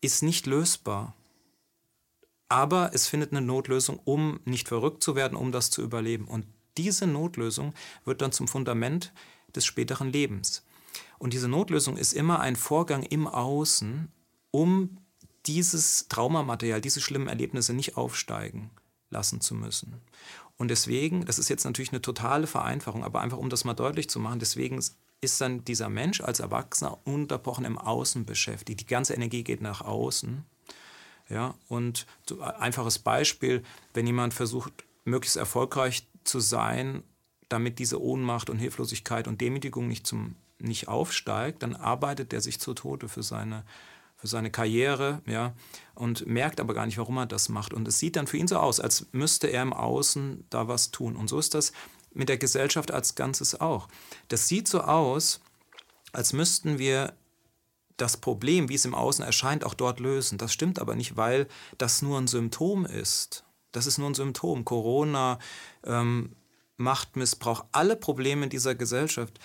ist 0.00 0.24
nicht 0.24 0.46
lösbar 0.46 1.14
aber 2.52 2.90
es 2.92 3.08
findet 3.08 3.32
eine 3.32 3.40
Notlösung, 3.40 3.98
um 4.04 4.38
nicht 4.44 4.68
verrückt 4.68 5.02
zu 5.02 5.16
werden, 5.16 5.36
um 5.38 5.52
das 5.52 5.70
zu 5.70 5.80
überleben. 5.80 6.26
Und 6.26 6.44
diese 6.76 7.06
Notlösung 7.06 7.72
wird 8.04 8.20
dann 8.20 8.30
zum 8.30 8.46
Fundament 8.46 9.14
des 9.56 9.64
späteren 9.64 10.12
Lebens. 10.12 10.62
Und 11.18 11.32
diese 11.32 11.48
Notlösung 11.48 11.96
ist 11.96 12.12
immer 12.12 12.40
ein 12.40 12.56
Vorgang 12.56 13.04
im 13.04 13.26
Außen, 13.26 14.12
um 14.50 14.98
dieses 15.46 16.08
Traumamaterial, 16.08 16.82
diese 16.82 17.00
schlimmen 17.00 17.28
Erlebnisse 17.28 17.72
nicht 17.72 17.96
aufsteigen 17.96 18.70
lassen 19.08 19.40
zu 19.40 19.54
müssen. 19.54 20.02
Und 20.58 20.68
deswegen, 20.68 21.24
das 21.24 21.38
ist 21.38 21.48
jetzt 21.48 21.64
natürlich 21.64 21.92
eine 21.92 22.02
totale 22.02 22.46
Vereinfachung, 22.46 23.02
aber 23.02 23.22
einfach 23.22 23.38
um 23.38 23.48
das 23.48 23.64
mal 23.64 23.72
deutlich 23.72 24.10
zu 24.10 24.20
machen, 24.20 24.40
deswegen 24.40 24.78
ist 25.22 25.40
dann 25.40 25.64
dieser 25.64 25.88
Mensch 25.88 26.20
als 26.20 26.40
Erwachsener 26.40 26.98
unterbrochen 27.06 27.64
im 27.64 27.78
Außen 27.78 28.26
beschäftigt. 28.26 28.80
Die 28.80 28.86
ganze 28.86 29.14
Energie 29.14 29.42
geht 29.42 29.62
nach 29.62 29.80
außen. 29.80 30.44
Ja, 31.32 31.54
und 31.68 32.06
so 32.28 32.40
ein 32.42 32.50
einfaches 32.50 32.98
Beispiel, 32.98 33.62
wenn 33.94 34.06
jemand 34.06 34.34
versucht, 34.34 34.84
möglichst 35.04 35.36
erfolgreich 35.36 36.06
zu 36.24 36.40
sein, 36.40 37.02
damit 37.48 37.78
diese 37.78 38.02
Ohnmacht 38.02 38.50
und 38.50 38.58
Hilflosigkeit 38.58 39.26
und 39.26 39.40
Demütigung 39.40 39.88
nicht, 39.88 40.06
zum, 40.06 40.36
nicht 40.58 40.88
aufsteigt, 40.88 41.62
dann 41.62 41.74
arbeitet 41.74 42.32
er 42.34 42.42
sich 42.42 42.60
zu 42.60 42.74
Tode 42.74 43.08
für 43.08 43.22
seine 43.22 43.64
für 44.22 44.28
seine 44.28 44.52
Karriere, 44.52 45.20
ja, 45.26 45.52
und 45.96 46.28
merkt 46.28 46.60
aber 46.60 46.74
gar 46.74 46.86
nicht, 46.86 46.96
warum 46.96 47.16
er 47.16 47.26
das 47.26 47.48
macht. 47.48 47.74
Und 47.74 47.88
es 47.88 47.98
sieht 47.98 48.14
dann 48.14 48.28
für 48.28 48.36
ihn 48.36 48.46
so 48.46 48.56
aus, 48.56 48.78
als 48.78 49.08
müsste 49.10 49.48
er 49.48 49.62
im 49.62 49.72
Außen 49.72 50.44
da 50.48 50.68
was 50.68 50.92
tun. 50.92 51.16
Und 51.16 51.26
so 51.26 51.40
ist 51.40 51.54
das 51.54 51.72
mit 52.14 52.28
der 52.28 52.38
Gesellschaft 52.38 52.92
als 52.92 53.16
Ganzes 53.16 53.60
auch. 53.60 53.88
Das 54.28 54.46
sieht 54.46 54.68
so 54.68 54.82
aus, 54.82 55.40
als 56.12 56.32
müssten 56.32 56.78
wir 56.78 57.14
das 58.02 58.16
Problem, 58.16 58.68
wie 58.68 58.74
es 58.74 58.84
im 58.84 58.96
Außen 58.96 59.24
erscheint, 59.24 59.64
auch 59.64 59.74
dort 59.74 60.00
lösen. 60.00 60.36
Das 60.36 60.52
stimmt 60.52 60.80
aber 60.80 60.96
nicht, 60.96 61.16
weil 61.16 61.46
das 61.78 62.02
nur 62.02 62.18
ein 62.18 62.26
Symptom 62.26 62.84
ist. 62.84 63.44
Das 63.70 63.86
ist 63.86 63.98
nur 63.98 64.10
ein 64.10 64.14
Symptom. 64.14 64.64
Corona, 64.64 65.38
ähm, 65.84 66.34
Machtmissbrauch, 66.76 67.64
alle 67.70 67.94
Probleme 67.94 68.48
dieser 68.48 68.74
Gesellschaft 68.74 69.38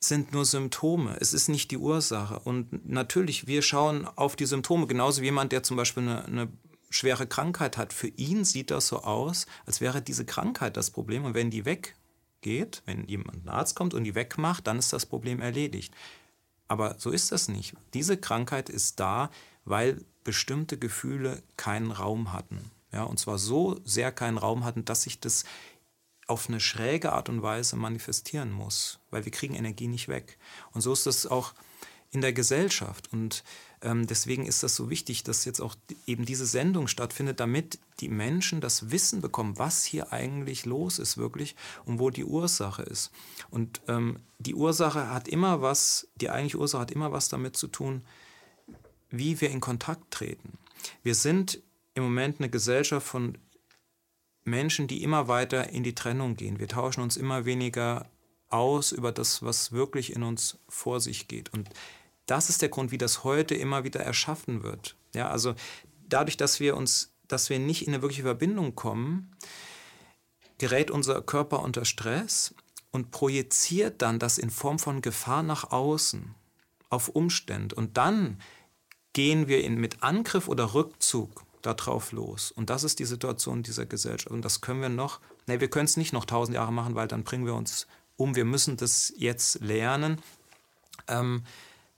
sind 0.00 0.32
nur 0.32 0.44
Symptome. 0.44 1.16
Es 1.20 1.32
ist 1.32 1.48
nicht 1.48 1.70
die 1.70 1.78
Ursache. 1.78 2.40
Und 2.40 2.88
natürlich, 2.88 3.46
wir 3.46 3.62
schauen 3.62 4.06
auf 4.16 4.34
die 4.34 4.46
Symptome, 4.46 4.88
genauso 4.88 5.20
wie 5.20 5.26
jemand, 5.26 5.52
der 5.52 5.62
zum 5.62 5.76
Beispiel 5.76 6.02
eine, 6.02 6.24
eine 6.24 6.48
schwere 6.88 7.28
Krankheit 7.28 7.76
hat. 7.76 7.92
Für 7.92 8.08
ihn 8.08 8.44
sieht 8.44 8.72
das 8.72 8.88
so 8.88 9.04
aus, 9.04 9.46
als 9.66 9.80
wäre 9.80 10.02
diese 10.02 10.24
Krankheit 10.24 10.76
das 10.76 10.90
Problem. 10.90 11.24
Und 11.24 11.34
wenn 11.34 11.50
die 11.50 11.64
weggeht, 11.64 12.82
wenn 12.86 13.06
jemand 13.06 13.44
ein 13.44 13.50
Arzt 13.50 13.76
kommt 13.76 13.94
und 13.94 14.02
die 14.02 14.16
wegmacht, 14.16 14.66
dann 14.66 14.80
ist 14.80 14.92
das 14.92 15.06
Problem 15.06 15.40
erledigt. 15.40 15.94
Aber 16.70 16.94
so 16.98 17.10
ist 17.10 17.32
das 17.32 17.48
nicht. 17.48 17.74
Diese 17.94 18.16
Krankheit 18.16 18.68
ist 18.68 19.00
da, 19.00 19.28
weil 19.64 20.04
bestimmte 20.22 20.78
Gefühle 20.78 21.42
keinen 21.56 21.90
Raum 21.90 22.32
hatten. 22.32 22.70
Ja, 22.92 23.02
und 23.02 23.18
zwar 23.18 23.38
so 23.38 23.80
sehr 23.84 24.12
keinen 24.12 24.38
Raum 24.38 24.64
hatten, 24.64 24.84
dass 24.84 25.02
sich 25.02 25.18
das 25.18 25.42
auf 26.28 26.48
eine 26.48 26.60
schräge 26.60 27.10
Art 27.10 27.28
und 27.28 27.42
Weise 27.42 27.74
manifestieren 27.74 28.52
muss, 28.52 29.00
weil 29.10 29.24
wir 29.24 29.32
kriegen 29.32 29.56
Energie 29.56 29.88
nicht 29.88 30.06
weg. 30.06 30.38
Und 30.70 30.82
so 30.82 30.92
ist 30.92 31.06
das 31.06 31.26
auch 31.26 31.54
in 32.12 32.20
der 32.20 32.32
Gesellschaft. 32.32 33.12
Und 33.12 33.42
ähm, 33.82 34.06
deswegen 34.06 34.46
ist 34.46 34.62
das 34.62 34.76
so 34.76 34.90
wichtig, 34.90 35.24
dass 35.24 35.44
jetzt 35.44 35.60
auch 35.60 35.74
eben 36.06 36.24
diese 36.24 36.46
Sendung 36.46 36.86
stattfindet, 36.86 37.40
damit 37.40 37.78
die 38.00 38.08
Menschen 38.08 38.60
das 38.60 38.90
Wissen 38.90 39.20
bekommen, 39.20 39.58
was 39.58 39.84
hier 39.84 40.12
eigentlich 40.12 40.66
los 40.66 40.98
ist 40.98 41.16
wirklich 41.16 41.56
und 41.84 41.98
wo 41.98 42.10
die 42.10 42.24
Ursache 42.24 42.82
ist. 42.82 43.10
Und 43.50 43.80
ähm, 43.88 44.18
die 44.38 44.54
Ursache 44.54 45.10
hat 45.10 45.28
immer 45.28 45.62
was, 45.62 46.08
die 46.16 46.30
eigentliche 46.30 46.58
Ursache 46.58 46.82
hat 46.82 46.90
immer 46.90 47.12
was 47.12 47.28
damit 47.28 47.56
zu 47.56 47.68
tun, 47.68 48.02
wie 49.08 49.40
wir 49.40 49.50
in 49.50 49.60
Kontakt 49.60 50.10
treten. 50.10 50.58
Wir 51.02 51.14
sind 51.14 51.62
im 51.94 52.04
Moment 52.04 52.38
eine 52.38 52.50
Gesellschaft 52.50 53.06
von 53.06 53.38
Menschen, 54.44 54.88
die 54.88 55.02
immer 55.02 55.28
weiter 55.28 55.70
in 55.70 55.82
die 55.82 55.94
Trennung 55.94 56.36
gehen. 56.36 56.58
Wir 56.58 56.68
tauschen 56.68 57.02
uns 57.02 57.16
immer 57.16 57.44
weniger 57.44 58.10
aus 58.48 58.92
über 58.92 59.12
das, 59.12 59.42
was 59.42 59.72
wirklich 59.72 60.14
in 60.14 60.22
uns 60.22 60.58
vor 60.68 61.00
sich 61.00 61.28
geht. 61.28 61.52
Und 61.52 61.70
das 62.30 62.48
ist 62.48 62.62
der 62.62 62.68
Grund, 62.68 62.92
wie 62.92 62.98
das 62.98 63.24
heute 63.24 63.54
immer 63.54 63.82
wieder 63.84 64.00
erschaffen 64.00 64.62
wird. 64.62 64.96
Ja, 65.14 65.30
also 65.30 65.54
dadurch, 66.08 66.36
dass 66.36 66.60
wir 66.60 66.76
uns, 66.76 67.12
dass 67.26 67.50
wir 67.50 67.58
nicht 67.58 67.86
in 67.86 67.92
eine 67.92 68.02
wirkliche 68.02 68.22
Verbindung 68.22 68.74
kommen, 68.74 69.32
gerät 70.58 70.90
unser 70.90 71.22
Körper 71.22 71.60
unter 71.60 71.84
Stress 71.84 72.54
und 72.92 73.10
projiziert 73.10 74.02
dann 74.02 74.18
das 74.18 74.38
in 74.38 74.50
Form 74.50 74.78
von 74.78 75.02
Gefahr 75.02 75.42
nach 75.42 75.72
außen 75.72 76.34
auf 76.88 77.08
Umstände. 77.08 77.74
Und 77.74 77.96
dann 77.96 78.40
gehen 79.12 79.48
wir 79.48 79.64
in, 79.64 79.76
mit 79.76 80.02
Angriff 80.02 80.48
oder 80.48 80.74
Rückzug 80.74 81.44
darauf 81.62 82.12
los. 82.12 82.52
Und 82.52 82.70
das 82.70 82.84
ist 82.84 82.98
die 82.98 83.04
Situation 83.04 83.62
dieser 83.62 83.86
Gesellschaft. 83.86 84.30
Und 84.30 84.44
das 84.44 84.60
können 84.60 84.82
wir 84.82 84.88
noch, 84.88 85.20
nee, 85.46 85.60
wir 85.60 85.68
können 85.68 85.86
es 85.86 85.96
nicht 85.96 86.12
noch 86.12 86.24
tausend 86.24 86.54
Jahre 86.54 86.72
machen, 86.72 86.94
weil 86.94 87.08
dann 87.08 87.24
bringen 87.24 87.46
wir 87.46 87.54
uns 87.54 87.86
um. 88.16 88.36
Wir 88.36 88.44
müssen 88.44 88.76
das 88.76 89.12
jetzt 89.16 89.60
lernen. 89.60 90.20
Ähm, 91.08 91.42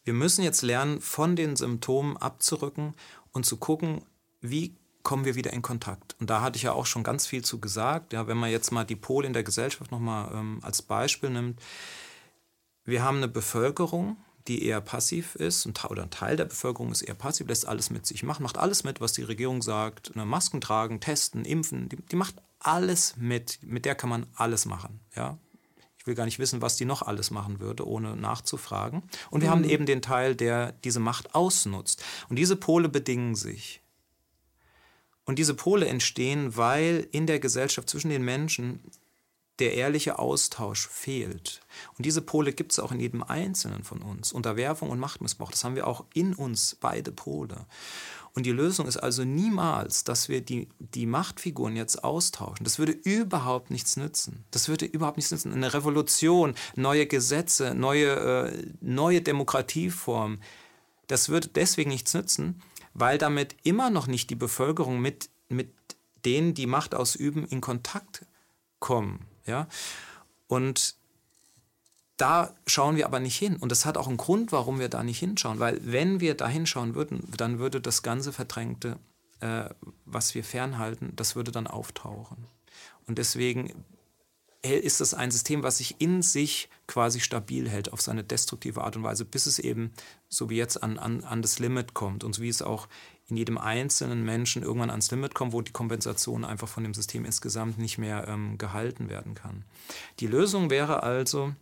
wir 0.04 0.14
müssen 0.14 0.42
jetzt 0.42 0.62
lernen, 0.62 1.00
von 1.00 1.37
den 1.37 1.56
Symptomen 1.56 2.16
abzurücken 2.16 2.94
und 3.32 3.47
zu 3.47 3.56
gucken, 3.56 4.02
wie 4.40 4.75
kommen 5.02 5.25
wir 5.25 5.35
wieder 5.35 5.52
in 5.52 5.62
Kontakt. 5.62 6.16
Und 6.21 6.30
da 6.30 6.40
hatte 6.40 6.56
ich 6.56 6.62
ja 6.62 6.73
auch 6.73 6.87
schon 6.87 7.02
ganz 7.02 7.26
viel 7.26 7.42
zu 7.44 7.61
gesagt. 7.61 8.12
Ja, 8.12 8.26
wenn 8.26 8.37
man 8.37 8.50
jetzt 8.50 8.71
mal 8.71 8.85
die 8.85 8.97
Pole 8.97 9.26
in 9.26 9.32
der 9.32 9.42
Gesellschaft 9.42 9.90
nochmal 9.90 10.32
ähm, 10.32 10.61
als 10.62 10.82
Beispiel 10.82 11.30
nimmt. 11.30 11.61
Wir 12.85 13.02
haben 13.02 13.18
eine 13.18 13.28
Bevölkerung, 13.28 14.16
die 14.49 14.64
eher 14.64 14.80
passiv 14.80 15.37
ist, 15.37 15.66
oder 15.88 16.02
ein 16.02 16.11
Teil 16.11 16.37
der 16.37 16.47
Bevölkerung 16.47 16.90
ist 16.90 17.02
eher 17.02 17.14
passiv, 17.14 17.47
lässt 17.47 17.66
alles 17.66 17.90
mit 17.90 18.06
sich 18.06 18.23
machen, 18.25 18.42
macht 18.42 18.59
alles 18.59 18.82
mit, 18.82 19.00
was 19.00 19.12
die 19.12 19.23
Regierung 19.23 19.62
sagt, 19.62 20.16
ne, 20.16 20.25
Masken 20.25 20.61
tragen, 20.61 21.00
testen, 21.00 21.44
impfen, 21.44 21.88
die, 21.88 21.97
die, 21.97 22.16
macht 22.16 22.37
alles 22.59 23.14
mit, 23.16 23.61
mit 23.62 23.85
der 23.85 23.94
kann 23.94 24.11
man 24.11 24.26
alles 24.35 24.66
machen, 24.66 25.00
ja. 25.14 25.38
Ich 26.02 26.06
will 26.09 26.16
gar 26.16 26.25
nicht 26.25 26.40
wissen, 26.40 26.61
was 26.61 26.76
die 26.76 26.85
noch 26.85 27.02
alles 27.02 27.30
machen 27.30 27.61
würde, 27.61 27.87
ohne 27.87 28.16
nachzufragen. 28.16 29.04
Und 29.30 29.40
wir 29.40 29.50
mhm. 29.50 29.52
haben 29.52 29.64
eben 29.64 29.87
den 29.87 30.02
Teil, 30.02 30.35
der 30.35 30.73
diese 30.82 30.99
Macht 30.99 31.37
ausnutzt. 31.37 32.02
Und 32.28 32.40
diese 32.40 32.56
Pole 32.56 32.88
bedingen 32.88 33.37
sich. 33.37 33.80
Und 35.25 35.38
diese 35.38 35.54
Pole 35.54 35.87
entstehen, 35.87 36.56
weil 36.56 37.06
in 37.12 37.28
der 37.28 37.38
Gesellschaft 37.38 37.88
zwischen 37.88 38.09
den 38.09 38.25
Menschen 38.25 38.80
der 39.61 39.75
ehrliche 39.75 40.18
Austausch 40.18 40.88
fehlt. 40.88 41.61
Und 41.97 42.04
diese 42.04 42.21
Pole 42.21 42.52
gibt 42.52 42.73
es 42.73 42.80
auch 42.80 42.90
in 42.90 42.99
jedem 42.99 43.23
Einzelnen 43.23 43.85
von 43.85 44.02
uns. 44.02 44.32
Unterwerfung 44.32 44.90
und 44.90 44.99
Machtmissbrauch, 44.99 45.52
das 45.52 45.62
haben 45.62 45.76
wir 45.76 45.87
auch 45.87 46.04
in 46.14 46.35
uns, 46.35 46.76
beide 46.80 47.12
Pole. 47.12 47.66
Und 48.35 48.47
die 48.47 48.53
Lösung 48.53 48.87
ist 48.87 48.97
also 48.97 49.25
niemals, 49.25 50.05
dass 50.05 50.29
wir 50.29 50.41
die, 50.41 50.69
die 50.79 51.05
Machtfiguren 51.05 51.77
jetzt 51.77 52.03
austauschen. 52.03 52.65
Das 52.65 52.79
würde 52.79 52.93
überhaupt 52.93 53.71
nichts 53.71 53.97
nützen. 53.97 54.45
Das 54.51 54.69
würde 54.69 54.87
überhaupt 54.87 55.19
nichts 55.19 55.33
nützen. 55.33 55.53
Eine 55.53 55.75
Revolution, 55.75 56.55
neue 56.75 57.07
Gesetze, 57.07 57.75
neue, 57.75 58.49
äh, 58.49 58.67
neue 58.81 59.21
Demokratieformen, 59.21 60.41
das 61.09 61.29
würde 61.29 61.49
deswegen 61.49 61.91
nichts 61.91 62.15
nützen, 62.15 62.62
weil 62.95 63.19
damit 63.19 63.57
immer 63.65 63.91
noch 63.91 64.07
nicht 64.07 64.31
die 64.31 64.35
Bevölkerung 64.35 65.01
mit, 65.01 65.29
mit 65.49 65.75
denen, 66.25 66.55
die 66.55 66.67
Macht 66.67 66.95
ausüben, 66.95 67.45
in 67.47 67.61
Kontakt 67.61 68.25
kommen. 68.79 69.27
Ja? 69.47 69.69
Und 70.47 70.97
da 72.16 72.54
schauen 72.66 72.97
wir 72.97 73.07
aber 73.07 73.21
nicht 73.21 73.38
hin. 73.38 73.57
Und 73.57 73.73
das 73.73 73.85
hat 73.85 73.97
auch 73.97 74.09
einen 74.09 74.16
Grund, 74.16 74.52
warum 74.52 74.78
wir 74.78 74.88
da 74.88 75.02
nicht 75.02 75.19
hinschauen. 75.19 75.59
Weil 75.61 75.81
wenn 75.83 76.21
wir 76.21 76.35
da 76.35 76.49
hinschauen 76.49 76.95
würden, 76.95 77.26
dann 77.37 77.59
würde 77.59 77.81
das 77.81 78.02
ganze 78.02 78.33
Verdrängte, 78.33 78.99
äh, 79.40 79.64
was 80.04 80.35
wir 80.35 80.45
fernhalten, 80.45 81.12
das 81.16 81.37
würde 81.37 81.50
dann 81.50 81.66
auftauchen. 81.66 82.47
Und 83.07 83.19
deswegen 83.19 83.85
ist 84.62 85.00
das 85.00 85.12
ein 85.12 85.33
System, 85.33 85.64
was 85.64 85.78
sich 85.78 85.97
in 86.00 86.23
sich 86.23 86.69
quasi 86.87 87.19
stabil 87.19 87.69
hält 87.69 87.92
auf 87.92 88.00
seine 88.00 88.23
destruktive 88.23 88.85
Art 88.85 88.97
und 88.97 89.02
Weise, 89.02 89.25
bis 89.25 89.47
es 89.47 89.59
eben, 89.59 89.92
so 90.28 90.50
wie 90.50 90.57
jetzt, 90.57 90.83
an, 90.83 90.99
an, 90.99 91.25
an 91.25 91.42
das 91.42 91.59
Limit 91.59 91.95
kommt 91.95 92.23
und 92.23 92.35
so 92.35 92.42
wie 92.42 92.49
es 92.49 92.62
auch 92.62 92.87
in 93.28 93.37
jedem 93.37 93.59
einzelnen 93.59 94.25
Menschen 94.25 94.62
irgendwann 94.62 94.90
ans 94.90 95.11
Limit 95.11 95.35
kommt, 95.35 95.52
wo 95.52 95.62
die 95.62 95.73
Kompensation 95.73 96.45
einfach 96.45 96.69
von 96.69 96.85
dem 96.85 96.95
System 96.95 97.25
insgesamt 97.25 97.78
nicht 97.78 97.99
mehr 97.99 98.28
ähm, 98.28 98.57
gehalten 98.57 99.09
werden 99.09 99.35
kann. 99.35 99.64
Die 100.21 100.28
Lösung 100.28 100.71
wäre 100.71 101.02
also, 101.02 101.54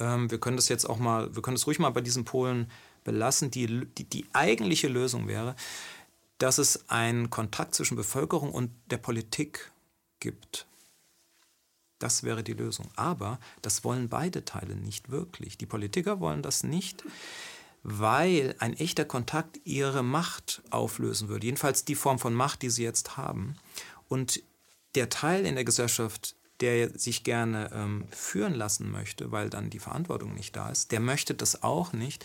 wir 0.00 0.40
können 0.40 0.56
das 0.56 0.68
jetzt 0.68 0.88
auch 0.88 0.98
mal, 0.98 1.34
wir 1.34 1.42
können 1.42 1.56
das 1.56 1.66
ruhig 1.66 1.78
mal 1.78 1.90
bei 1.90 2.00
diesen 2.00 2.24
Polen 2.24 2.70
belassen, 3.04 3.50
die, 3.50 3.86
die, 3.86 4.04
die 4.04 4.26
eigentliche 4.32 4.88
Lösung 4.88 5.28
wäre, 5.28 5.54
dass 6.38 6.58
es 6.58 6.88
einen 6.88 7.30
Kontakt 7.30 7.74
zwischen 7.74 7.96
Bevölkerung 7.96 8.52
und 8.52 8.70
der 8.90 8.96
Politik 8.96 9.70
gibt. 10.20 10.66
Das 11.98 12.22
wäre 12.22 12.42
die 12.42 12.54
Lösung. 12.54 12.88
Aber 12.96 13.38
das 13.60 13.84
wollen 13.84 14.08
beide 14.08 14.44
Teile 14.44 14.74
nicht 14.74 15.10
wirklich. 15.10 15.58
Die 15.58 15.66
Politiker 15.66 16.18
wollen 16.18 16.42
das 16.42 16.64
nicht, 16.64 17.04
weil 17.82 18.54
ein 18.58 18.74
echter 18.74 19.04
Kontakt 19.04 19.60
ihre 19.64 20.02
Macht 20.02 20.62
auflösen 20.70 21.28
würde. 21.28 21.46
Jedenfalls 21.46 21.84
die 21.84 21.94
Form 21.94 22.18
von 22.18 22.34
Macht, 22.34 22.62
die 22.62 22.70
sie 22.70 22.82
jetzt 22.82 23.18
haben. 23.18 23.56
Und 24.08 24.42
der 24.94 25.10
Teil 25.10 25.44
in 25.44 25.54
der 25.54 25.64
Gesellschaft, 25.64 26.34
der 26.60 26.98
sich 26.98 27.24
gerne 27.24 27.70
ähm, 27.72 28.04
führen 28.10 28.54
lassen 28.54 28.90
möchte, 28.90 29.32
weil 29.32 29.50
dann 29.50 29.70
die 29.70 29.78
Verantwortung 29.78 30.34
nicht 30.34 30.56
da 30.56 30.70
ist, 30.70 30.92
der 30.92 31.00
möchte 31.00 31.34
das 31.34 31.62
auch 31.62 31.92
nicht, 31.92 32.24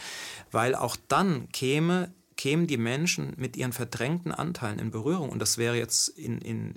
weil 0.52 0.76
auch 0.76 0.98
dann 1.08 1.50
käme, 1.50 2.14
kämen 2.38 2.68
die 2.68 2.78
Menschen 2.78 3.34
mit 3.38 3.56
ihren 3.58 3.74
verdrängten 3.74 4.32
Anteilen 4.32 4.80
in 4.80 4.92
Berührung. 4.92 5.30
Und 5.30 5.40
das 5.40 5.58
wäre 5.58 5.78
jetzt 5.78 6.10
in, 6.10 6.40
in, 6.40 6.76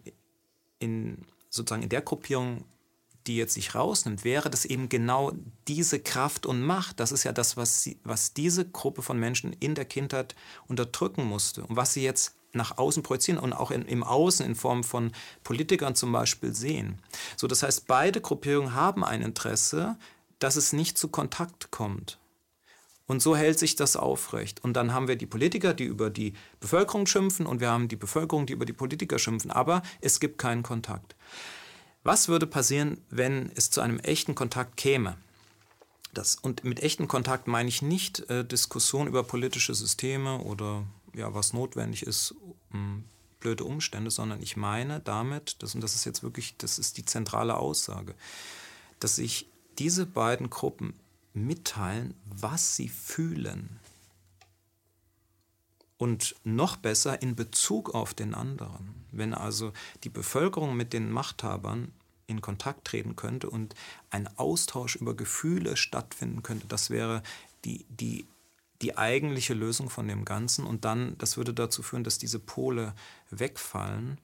in 0.79 1.27
sozusagen 1.51 1.83
in 1.83 1.89
der 1.89 2.03
Gruppierung 2.03 2.65
die 3.29 3.37
jetzt 3.37 3.55
sich 3.55 3.75
rausnimmt, 3.75 4.25
wäre 4.25 4.51
das 4.51 4.65
eben 4.65 4.89
genau 4.89 5.33
diese 5.69 6.01
Kraft 6.01 6.47
und 6.47 6.63
Macht. 6.63 6.99
Das 6.99 7.13
ist 7.13 7.25
ja 7.25 7.33
das, 7.33 7.57
was, 7.57 7.83
sie, 7.83 7.99
was 8.03 8.33
diese 8.33 8.69
Gruppe 8.69 9.03
von 9.03 9.21
Menschen 9.21 9.53
in 9.53 9.75
der 9.75 9.85
Kindheit 9.85 10.35
unterdrücken 10.67 11.25
musste 11.25 11.65
und 11.65 11.77
was 11.77 11.93
sie 11.93 12.03
jetzt 12.03 12.38
nach 12.59 12.77
außen 12.77 13.03
projizieren 13.03 13.41
und 13.41 13.55
auch 13.55 13.71
in, 13.71 13.87
im 13.87 14.03
Außen 14.03 14.45
in 14.45 14.55
Form 14.55 14.85
von 14.85 15.13
Politikern 15.45 15.95
zum 15.95 16.13
Beispiel 16.13 16.55
sehen. 16.55 17.01
So, 17.37 17.47
das 17.47 17.63
heißt, 17.63 17.87
beide 17.87 18.21
Gruppierungen 18.21 18.75
haben 18.75 19.03
ein 19.05 19.23
Interesse, 19.23 19.97
dass 20.39 20.57
es 20.57 20.75
nicht 20.75 20.99
zu 20.99 21.09
Kontakt 21.09 21.71
kommt. 21.71 22.19
Und 23.07 23.23
so 23.23 23.35
hält 23.35 23.59
sich 23.59 23.75
das 23.75 23.97
aufrecht. 23.97 24.63
Und 24.63 24.75
dann 24.75 24.93
haben 24.93 25.09
wir 25.09 25.17
die 25.17 25.27
Politiker, 25.27 25.73
die 25.73 25.85
über 25.85 26.11
die 26.11 26.35
Bevölkerung 26.61 27.07
schimpfen, 27.07 27.47
und 27.47 27.61
wir 27.61 27.71
haben 27.71 27.89
die 27.89 27.97
Bevölkerung, 27.97 28.45
die 28.45 28.53
über 28.53 28.67
die 28.67 28.75
Politiker 28.75 29.19
schimpfen. 29.19 29.51
Aber 29.51 29.83
es 30.03 30.21
gibt 30.21 30.37
keinen 30.37 30.63
Kontakt. 30.63 31.17
Was 32.05 32.29
würde 32.29 32.47
passieren, 32.47 32.99
wenn 33.09 33.51
es 33.55 33.71
zu 33.71 33.81
einem 33.81 33.99
echten 34.01 34.35
Kontakt 34.35 34.77
käme? 34.77 35.17
Das, 36.13 36.37
und 36.37 36.65
mit 36.65 36.81
echten 36.81 37.09
Kontakt 37.09 37.49
meine 37.49 37.69
ich 37.69 37.81
nicht 37.81 38.29
äh, 38.29 38.45
Diskussion 38.45 39.07
über 39.07 39.23
politische 39.23 39.75
Systeme 39.75 40.39
oder 40.41 40.85
ja, 41.19 41.35
was 41.35 41.53
notwendig 41.53 42.05
ist, 42.05 42.35
um 42.73 43.05
blöde 43.41 43.65
Umstände, 43.65 44.11
sondern 44.11 44.41
ich 44.43 44.57
meine 44.57 45.01
damit, 45.01 45.63
das, 45.63 45.75
und 45.75 45.81
das 45.83 45.95
ist 45.95 46.05
jetzt 46.05 46.23
wirklich, 46.23 46.57
das 46.57 46.79
ist 46.79 46.97
die 46.97 47.05
zentrale 47.05 47.57
Aussage, 47.57 48.15
dass 49.01 49.17
sich 49.17 49.49
diese 49.79 50.07
beiden 50.07 50.51
Gruppen 50.51 50.95
mitteilen, 51.35 52.15
was 52.25 52.77
sie 52.77 52.89
fühlen. 52.89 53.79
Und 55.97 56.37
noch 56.45 56.77
besser 56.77 57.23
in 57.23 57.35
Bezug 57.35 57.95
auf 57.95 58.15
den 58.15 58.35
anderen. 58.35 59.07
Wenn 59.11 59.35
also 59.35 59.73
die 60.05 60.11
Bevölkerung 60.11 60.77
mit 60.77 60.93
den 60.93 61.11
Machthabern 61.11 61.93
in 62.29 62.41
Kontakt 62.41 62.87
treten 62.87 63.17
könnte 63.17 63.51
und 63.51 63.75
ein 64.11 64.29
Austausch 64.39 64.97
über 64.97 65.15
Gefühle 65.15 65.77
stattfinden 65.77 66.43
könnte, 66.43 66.69
das 66.69 66.91
wäre 66.91 67.23
die, 67.65 67.85
die, 67.89 68.27
die 68.83 68.97
eigentliche 68.97 69.55
Lösung 69.55 69.91
von 69.91 70.07
dem 70.09 70.25
Ganzen. 70.25 70.65
Und 70.65 70.85
dann, 70.85 71.17
das 71.19 71.37
würde 71.37 71.55
dazu 71.55 71.83
führen, 71.83 72.05
dass 72.05 72.19
diese 72.19 72.39
Pole 72.39 72.95
wegfallen 73.31 74.21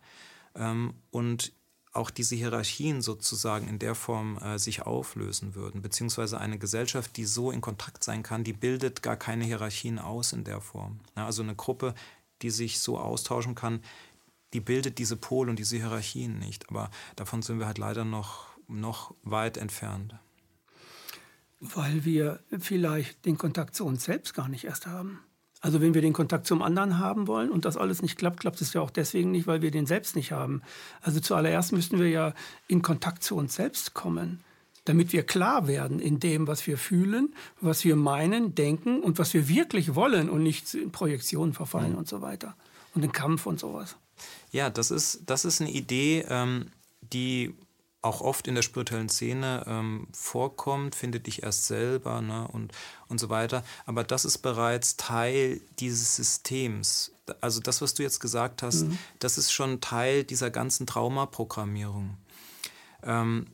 ähm, 0.55 0.95
und 1.11 1.53
auch 1.93 2.11
diese 2.11 2.35
Hierarchien 2.35 3.03
sozusagen 3.03 3.69
in 3.69 3.79
der 3.79 3.95
Form 3.95 4.39
äh, 4.39 4.59
sich 4.59 4.83
auflösen 4.83 5.55
würden, 5.55 5.81
beziehungsweise 5.81 6.41
eine 6.41 6.59
Gesellschaft, 6.59 7.17
die 7.17 7.25
so 7.25 7.53
in 7.53 7.61
Kontakt 7.61 8.03
sein 8.03 8.23
kann, 8.25 8.43
die 8.43 8.53
bildet 8.53 9.03
gar 9.03 9.17
keine 9.17 9.45
Hierarchien 9.45 10.01
aus 10.01 10.33
in 10.33 10.45
der 10.45 10.61
Form. 10.61 11.01
Ja, 11.17 11.27
also 11.27 11.43
eine 11.43 11.55
Gruppe, 11.55 11.95
die 12.43 12.51
sich 12.51 12.81
so 12.81 12.99
austauschen 12.99 13.55
kann, 13.55 13.81
die 14.53 14.61
bildet 14.61 14.99
diese 14.99 15.17
Pole 15.17 15.51
und 15.51 15.59
diese 15.59 15.77
Hierarchien 15.77 16.39
nicht. 16.39 16.69
Aber 16.69 16.91
davon 17.17 17.43
sind 17.43 17.59
wir 17.61 17.67
halt 17.67 17.79
leider 17.79 18.05
noch, 18.05 18.49
noch 18.67 19.15
weit 19.23 19.57
entfernt. 19.57 20.17
Weil 21.61 22.05
wir 22.05 22.41
vielleicht 22.59 23.25
den 23.25 23.39
Kontakt 23.39 23.75
zu 23.75 23.85
uns 23.87 24.05
selbst 24.05 24.35
gar 24.35 24.49
nicht 24.49 24.65
erst 24.65 24.87
haben. 24.87 25.21
Also 25.65 25.81
wenn 25.81 25.95
wir 25.95 26.03
den 26.03 26.13
Kontakt 26.13 26.47
zum 26.47 26.61
anderen 26.61 26.99
haben 26.99 27.27
wollen 27.27 27.51
und 27.51 27.65
das 27.65 27.79
alles 27.79 28.03
nicht 28.03 28.19
klappt, 28.19 28.41
klappt 28.41 28.61
es 28.61 28.75
ja 28.75 28.83
auch 28.83 28.91
deswegen 28.91 29.31
nicht, 29.31 29.47
weil 29.47 29.63
wir 29.63 29.71
den 29.71 29.87
selbst 29.87 30.15
nicht 30.15 30.31
haben. 30.31 30.61
Also 31.01 31.21
zuallererst 31.21 31.73
müssten 31.73 31.99
wir 31.99 32.11
ja 32.11 32.35
in 32.69 32.83
Kontakt 32.83 33.23
zu 33.23 33.35
uns 33.35 33.55
selbst 33.55 33.95
kommen, 33.95 34.41
damit 34.85 35.15
wir 35.15 35.23
klar 35.23 35.67
werden 35.67 36.01
in 36.01 36.21
dem, 36.21 36.47
was 36.47 36.67
wir 36.67 36.77
fühlen, 36.77 37.35
was 37.63 37.83
wir 37.83 37.97
meinen, 37.97 38.55
denken 38.55 39.01
und 39.01 39.19
was 39.19 39.33
wir 39.33 39.49
wirklich 39.49 39.95
wollen 39.95 40.29
und 40.29 40.43
nicht 40.43 40.75
in 40.75 40.93
Projektionen 40.93 41.55
verfallen 41.55 41.93
mhm. 41.93 41.99
und 41.99 42.09
so 42.09 42.21
weiter 42.21 42.55
und 42.95 43.03
in 43.03 43.13
Kampf 43.13 43.47
und 43.47 43.59
sowas. 43.59 43.97
Ja, 44.53 44.69
das 44.69 44.91
ist, 44.91 45.23
das 45.27 45.47
ist 45.47 45.63
eine 45.63 45.71
Idee, 45.71 46.27
ähm, 46.29 46.67
die 47.01 47.55
auch 48.05 48.21
oft 48.21 48.47
in 48.47 48.55
der 48.55 48.63
spirituellen 48.63 49.09
Szene 49.09 49.65
ähm, 49.67 50.07
vorkommt, 50.13 50.95
finde 50.95 51.21
dich 51.21 51.43
erst 51.43 51.67
selber 51.67 52.21
ne, 52.21 52.47
und, 52.49 52.73
und 53.09 53.19
so 53.19 53.31
weiter. 53.31 53.65
Aber 53.87 54.05
das 54.05 54.25
ist 54.25 54.39
bereits 54.39 54.97
Teil 54.97 55.61
dieses 55.79 56.17
Systems. 56.17 57.13
Also 57.41 57.61
das, 57.61 57.81
was 57.81 57.95
du 57.95 58.03
jetzt 58.03 58.21
gesagt 58.21 58.63
hast, 58.63 58.83
mhm. 58.83 58.99
das 59.19 59.39
ist 59.39 59.53
schon 59.53 59.81
Teil 59.81 60.25
dieser 60.25 60.51
ganzen 60.51 60.87
Traumaprogrammierung. 60.87 62.17
Ähm, 63.03 63.47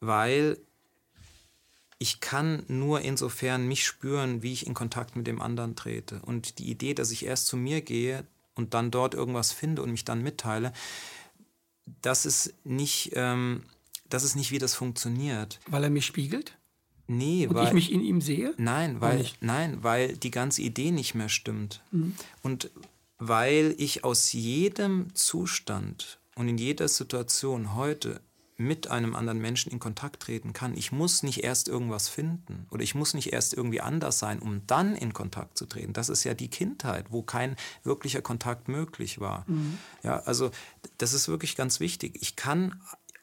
weil 0.00 0.58
ich 1.98 2.20
kann 2.20 2.64
nur 2.68 3.00
insofern 3.00 3.66
mich 3.68 3.86
spüren, 3.86 4.42
wie 4.42 4.52
ich 4.52 4.66
in 4.66 4.74
Kontakt 4.74 5.16
mit 5.16 5.26
dem 5.26 5.40
anderen 5.40 5.76
trete. 5.76 6.20
Und 6.22 6.58
die 6.58 6.68
Idee, 6.68 6.94
dass 6.94 7.10
ich 7.10 7.24
erst 7.24 7.46
zu 7.46 7.56
mir 7.56 7.80
gehe 7.80 8.26
und 8.54 8.74
dann 8.74 8.90
dort 8.90 9.14
irgendwas 9.14 9.52
finde 9.52 9.82
und 9.82 9.92
mich 9.92 10.04
dann 10.04 10.22
mitteile, 10.22 10.72
das 11.86 12.26
ist 12.26 12.54
nicht, 12.64 13.12
ähm, 13.14 13.62
das 14.08 14.24
ist 14.24 14.36
nicht, 14.36 14.50
wie 14.50 14.58
das 14.58 14.74
funktioniert. 14.74 15.60
Weil 15.68 15.84
er 15.84 15.90
mich 15.90 16.06
spiegelt? 16.06 16.56
Nee, 17.08 17.46
und 17.46 17.54
weil 17.54 17.66
ich 17.68 17.72
mich 17.72 17.92
in 17.92 18.02
ihm 18.02 18.20
sehe? 18.20 18.54
Nein, 18.56 19.00
weil 19.00 19.26
nein, 19.40 19.82
weil 19.82 20.16
die 20.16 20.30
ganze 20.30 20.62
Idee 20.62 20.92
nicht 20.92 21.14
mehr 21.14 21.28
stimmt. 21.28 21.82
Mhm. 21.90 22.14
Und 22.42 22.70
weil 23.18 23.74
ich 23.78 24.04
aus 24.04 24.32
jedem 24.32 25.14
Zustand 25.14 26.18
und 26.36 26.48
in 26.48 26.58
jeder 26.58 26.88
Situation 26.88 27.74
heute 27.74 28.20
mit 28.56 28.88
einem 28.88 29.14
anderen 29.14 29.40
Menschen 29.40 29.72
in 29.72 29.80
Kontakt 29.80 30.22
treten 30.22 30.52
kann. 30.52 30.76
Ich 30.76 30.92
muss 30.92 31.22
nicht 31.22 31.42
erst 31.42 31.68
irgendwas 31.68 32.08
finden 32.08 32.66
oder 32.70 32.82
ich 32.82 32.94
muss 32.94 33.14
nicht 33.14 33.32
erst 33.32 33.54
irgendwie 33.54 33.80
anders 33.80 34.18
sein, 34.18 34.40
um 34.40 34.66
dann 34.66 34.94
in 34.94 35.12
Kontakt 35.12 35.56
zu 35.56 35.66
treten. 35.66 35.92
Das 35.92 36.08
ist 36.08 36.24
ja 36.24 36.34
die 36.34 36.48
Kindheit, 36.48 37.06
wo 37.10 37.22
kein 37.22 37.56
wirklicher 37.82 38.22
Kontakt 38.22 38.68
möglich 38.68 39.20
war. 39.20 39.44
Mhm. 39.48 39.78
Ja, 40.02 40.20
also 40.20 40.50
das 40.98 41.12
ist 41.12 41.28
wirklich 41.28 41.56
ganz 41.56 41.80
wichtig. 41.80 42.18
Ich 42.20 42.36
kann 42.36 42.80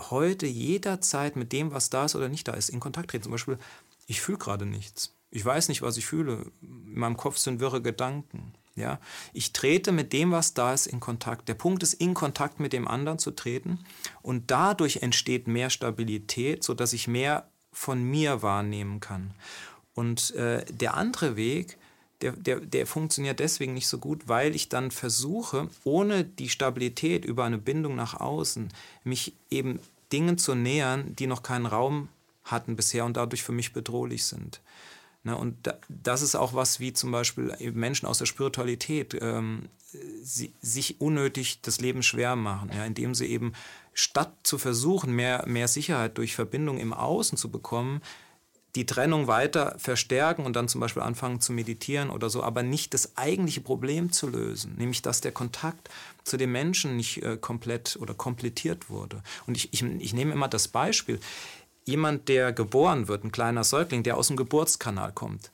heute 0.10 0.48
jederzeit 0.48 1.36
mit 1.36 1.52
dem, 1.52 1.72
was 1.72 1.90
da 1.90 2.06
ist 2.06 2.16
oder 2.16 2.30
nicht 2.30 2.48
da 2.48 2.54
ist, 2.54 2.70
in 2.70 2.80
Kontakt 2.80 3.12
treten. 3.12 3.24
Zum 3.24 3.32
Beispiel, 3.32 3.60
ich 4.08 4.22
fühle 4.22 4.38
gerade 4.38 4.66
nichts. 4.66 5.16
Ich 5.32 5.46
weiß 5.46 5.70
nicht, 5.70 5.82
was 5.82 5.98
ich 5.98 6.06
fühle. 6.06 6.52
In 6.62 7.00
meinem 7.00 7.18
Kopf 7.18 7.38
sind 7.38 7.60
wirre 7.60 7.82
Gedanken. 7.82 8.54
Ja, 8.80 9.00
ich 9.34 9.52
trete 9.52 9.92
mit 9.92 10.14
dem, 10.14 10.32
was 10.32 10.54
da 10.54 10.74
ist, 10.74 10.88
in 10.88 11.00
Kontakt. 11.00 11.50
Der 11.50 11.54
Punkt 11.54 11.84
ist, 11.84 11.94
in 11.94 12.14
Kontakt 12.14 12.60
mit 12.60 12.74
dem 12.74 12.88
anderen 12.88 13.20
zu 13.20 13.32
treten 13.32 13.80
und 14.22 14.50
dadurch 14.50 14.98
entsteht 14.98 15.48
mehr 15.48 15.70
Stabilität, 15.70 16.64
sodass 16.64 16.94
ich 16.94 17.08
mehr 17.08 17.50
von 17.72 18.02
mir 18.02 18.42
wahrnehmen 18.42 19.00
kann. 19.00 19.32
Und 19.94 20.34
äh, 20.36 20.64
der 20.72 20.96
andere 20.96 21.36
Weg, 21.36 21.78
der, 22.22 22.32
der, 22.34 22.62
der 22.62 22.88
funktioniert 22.88 23.40
deswegen 23.40 23.74
nicht 23.74 23.88
so 23.88 23.98
gut, 23.98 24.28
weil 24.28 24.56
ich 24.56 24.70
dann 24.70 24.92
versuche, 24.92 25.70
ohne 25.84 26.24
die 26.24 26.50
Stabilität 26.50 27.26
über 27.26 27.44
eine 27.44 27.58
Bindung 27.58 27.96
nach 27.96 28.14
außen, 28.14 28.70
mich 29.04 29.36
eben 29.50 29.80
Dingen 30.12 30.38
zu 30.38 30.56
nähern, 30.56 31.16
die 31.16 31.28
noch 31.28 31.44
keinen 31.44 31.66
Raum 31.66 32.10
hatten 32.44 32.76
bisher 32.76 33.06
und 33.06 33.18
dadurch 33.18 33.44
für 33.44 33.52
mich 33.52 33.74
bedrohlich 33.74 34.26
sind. 34.26 34.62
Ne, 35.24 35.36
und 35.36 35.74
das 35.90 36.22
ist 36.22 36.36
auch 36.36 36.54
was, 36.54 36.80
wie 36.80 36.94
zum 36.94 37.12
Beispiel 37.12 37.54
Menschen 37.74 38.06
aus 38.06 38.20
der 38.20 38.26
Spiritualität 38.26 39.18
ähm, 39.20 39.68
sie, 40.22 40.54
sich 40.62 41.02
unnötig 41.02 41.62
das 41.62 41.82
Leben 41.82 42.04
schwer 42.04 42.38
machen, 42.38 42.72
ja, 42.74 42.86
indem 42.86 43.14
sie 43.14 43.26
eben 43.26 43.52
statt 43.94 44.34
zu 44.44 44.58
versuchen, 44.58 45.14
mehr, 45.14 45.44
mehr 45.46 45.68
Sicherheit 45.68 46.18
durch 46.18 46.36
Verbindung 46.36 46.78
im 46.78 46.94
Außen 46.94 47.38
zu 47.38 47.52
bekommen, 47.52 48.02
die 48.76 48.86
Trennung 48.86 49.28
weiter 49.28 49.76
verstärken 49.78 50.46
und 50.46 50.56
dann 50.56 50.68
zum 50.68 50.80
Beispiel 50.80 51.02
anfangen 51.02 51.42
zu 51.42 51.52
meditieren 51.52 52.12
oder 52.12 52.30
so, 52.30 52.44
aber 52.44 52.64
nicht 52.64 52.94
das 52.94 53.18
eigentliche 53.18 53.62
Problem 53.62 54.12
zu 54.12 54.28
lösen, 54.28 54.76
nämlich 54.78 55.02
dass 55.02 55.22
der 55.22 55.32
Kontakt 55.32 55.90
zu 56.24 56.38
den 56.38 56.52
Menschen 56.52 56.96
nicht 56.96 57.24
äh, 57.24 57.36
komplett 57.36 57.98
oder 58.00 58.14
komplettiert 58.14 58.90
wurde. 58.90 59.24
Und 59.48 59.58
ich, 59.58 59.74
ich, 59.74 59.84
ich 59.84 60.14
nehme 60.14 60.32
immer 60.32 60.48
das 60.48 60.68
Beispiel, 60.68 61.20
jemand, 61.90 62.30
der 62.30 62.54
geboren 62.54 63.08
wird, 63.08 63.24
ein 63.24 63.32
kleiner 63.32 63.64
Säugling, 63.64 64.04
der 64.04 64.18
aus 64.18 64.28
dem 64.28 64.38
Geburtskanal 64.38 65.12
kommt, 65.12 65.52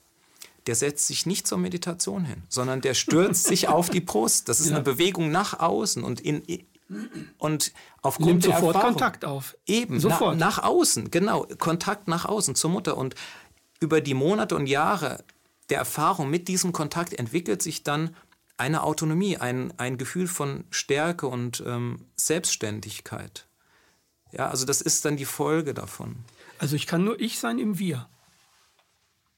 der 0.67 0.76
setzt 0.76 1.08
sich 1.08 1.26
nicht 1.26 1.48
zur 1.48 1.58
Meditation 1.58 2.26
hin, 2.26 2.43
sondern 2.50 2.82
der 2.82 2.93
stürzt 2.93 3.45
sich 3.45 3.67
auf 3.69 3.89
die 3.89 4.02
Brust. 4.02 4.50
Das 4.50 4.60
ist 4.60 4.69
ja. 4.69 4.76
eine 4.76 4.84
Bewegung 4.84 5.32
nach 5.32 5.60
außen 5.60 6.04
und 6.04 6.21
in, 6.21 6.43
und 7.38 7.74
aufgrund 8.02 8.28
Nimmt 8.28 8.45
der 8.45 8.56
sofort 8.56 8.76
Erfahrung, 8.76 8.93
Kontakt 8.93 9.26
auf. 9.26 9.58
Eben, 9.65 10.00
sofort. 10.00 10.38
Na, 10.38 10.45
nach 10.45 10.63
außen, 10.63 11.10
genau, 11.12 11.48
Kontakt 11.58 12.08
nach 12.08 12.26
außen 12.26 12.56
zur 12.56 12.69
Mutter. 12.69 12.98
Und 12.98 13.15
über 13.80 14.02
die 14.02 14.13
Monate 14.13 14.56
und 14.56 14.67
Jahre 14.67 15.24
der 15.69 15.80
Erfahrung 15.80 16.30
mit 16.30 16.48
diesem 16.48 16.74
Kontakt 16.74 17.13
entwickelt 17.13 17.62
sich 17.62 17.84
dann 17.84 18.15
eine 18.58 18.84
Autonomie, 18.84 19.38
ein, 19.38 19.74
ein 19.78 19.98
Gefühl 19.98 20.28
von 20.28 20.63
Stärke 20.69 21.28
und 21.28 21.63
ähm, 21.65 22.06
Selbstständigkeit. 22.15 23.48
Ja, 24.38 24.50
also 24.50 24.65
das 24.65 24.82
ist 24.82 25.06
dann 25.06 25.17
die 25.17 25.26
Folge 25.26 25.74
davon. 25.74 26.17
Also 26.60 26.76
ich 26.76 26.88
kann 26.88 27.04
nur 27.04 27.19
ich 27.19 27.39
sein 27.39 27.60
im 27.60 27.80
Wir. 27.80 28.08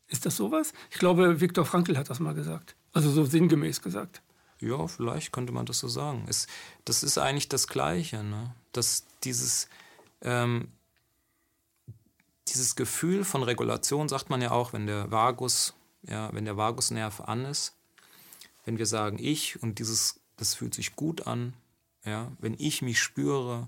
Ist 0.08 0.26
das 0.26 0.38
sowas? 0.38 0.74
Ich 0.90 0.98
glaube, 0.98 1.42
Viktor 1.42 1.66
Frankl 1.66 1.98
hat 1.98 2.10
das 2.10 2.20
mal 2.20 2.34
gesagt. 2.34 2.76
Also 2.94 3.12
so 3.12 3.26
sinngemäß 3.26 3.82
gesagt. 3.82 4.22
Ja, 4.60 4.88
vielleicht 4.88 5.32
könnte 5.32 5.54
man 5.54 5.66
das 5.66 5.80
so 5.80 5.88
sagen. 5.88 6.26
Es, 6.28 6.48
das 6.86 7.04
ist 7.04 7.18
eigentlich 7.18 7.50
das 7.50 7.68
Gleiche. 7.68 8.24
Ne? 8.24 8.56
Dass 8.72 9.06
dieses, 9.24 9.70
ähm, 10.22 10.70
dieses 12.48 12.76
Gefühl 12.76 13.24
von 13.24 13.44
Regulation 13.44 14.10
sagt 14.10 14.30
man 14.30 14.42
ja 14.42 14.52
auch, 14.52 14.74
wenn 14.74 14.88
der 14.88 15.12
Vagus, 15.12 15.74
ja, 16.04 16.34
wenn 16.34 16.46
der 16.46 16.58
Vagusnerv 16.58 17.22
an 17.22 17.46
ist, 17.46 17.76
wenn 18.66 18.78
wir 18.80 18.86
sagen 18.86 19.18
ich 19.20 19.62
und 19.62 19.80
dieses, 19.80 20.20
das 20.38 20.56
fühlt 20.56 20.74
sich 20.74 20.96
gut 20.96 21.28
an, 21.28 21.54
ja, 22.04 22.32
wenn 22.40 22.56
ich 22.58 22.82
mich 22.82 23.00
spüre 23.02 23.68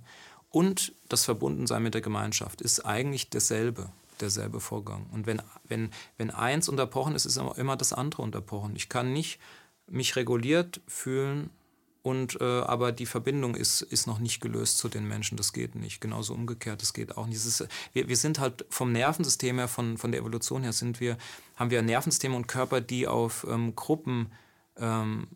und 0.50 0.94
das 1.08 1.26
Verbundensein 1.26 1.84
mit 1.84 1.94
der 1.94 2.02
Gemeinschaft 2.02 2.62
ist 2.62 2.86
eigentlich 2.86 3.30
dasselbe, 3.30 3.90
derselbe 4.20 4.60
Vorgang. 4.60 5.06
Und 5.12 5.28
wenn, 5.28 5.42
wenn, 5.68 5.92
wenn 6.18 6.32
eins 6.32 6.70
unterbrochen 6.70 7.16
ist, 7.16 7.26
ist 7.26 7.38
immer 7.38 7.78
das 7.78 7.94
andere 7.94 8.22
unterbrochen. 8.22 8.76
Ich 8.76 8.90
kann 8.90 9.14
nicht 9.14 9.40
mich 9.88 10.16
reguliert 10.16 10.82
fühlen 10.88 11.50
und 12.02 12.40
äh, 12.40 12.62
aber 12.62 12.92
die 12.92 13.06
Verbindung 13.06 13.56
ist, 13.56 13.82
ist 13.82 14.08
noch 14.08 14.20
nicht 14.20 14.42
gelöst 14.42 14.78
zu 14.78 14.88
den 14.88 15.08
Menschen. 15.08 15.38
Das 15.38 15.54
geht 15.54 15.76
nicht. 15.76 16.00
Genauso 16.00 16.34
umgekehrt, 16.34 16.82
das 16.82 16.94
geht 16.94 17.18
auch 17.18 17.28
nicht. 17.28 17.38
Ist, 17.38 17.68
wir, 17.94 18.08
wir 18.08 18.18
sind 18.18 18.40
halt 18.40 18.66
vom 18.70 18.92
Nervensystem 18.92 19.58
her, 19.58 19.68
von, 19.68 19.98
von 19.98 20.12
der 20.12 20.22
Evolution 20.22 20.64
her, 20.64 20.74
sind 20.74 21.00
wir, 21.00 21.18
haben 21.56 21.72
wir 21.72 21.82
Nervensysteme 21.82 22.36
und 22.36 22.48
Körper, 22.48 22.82
die 22.82 23.08
auf 23.08 23.46
ähm, 23.50 23.76
Gruppen 23.76 24.32
ähm, 24.78 25.28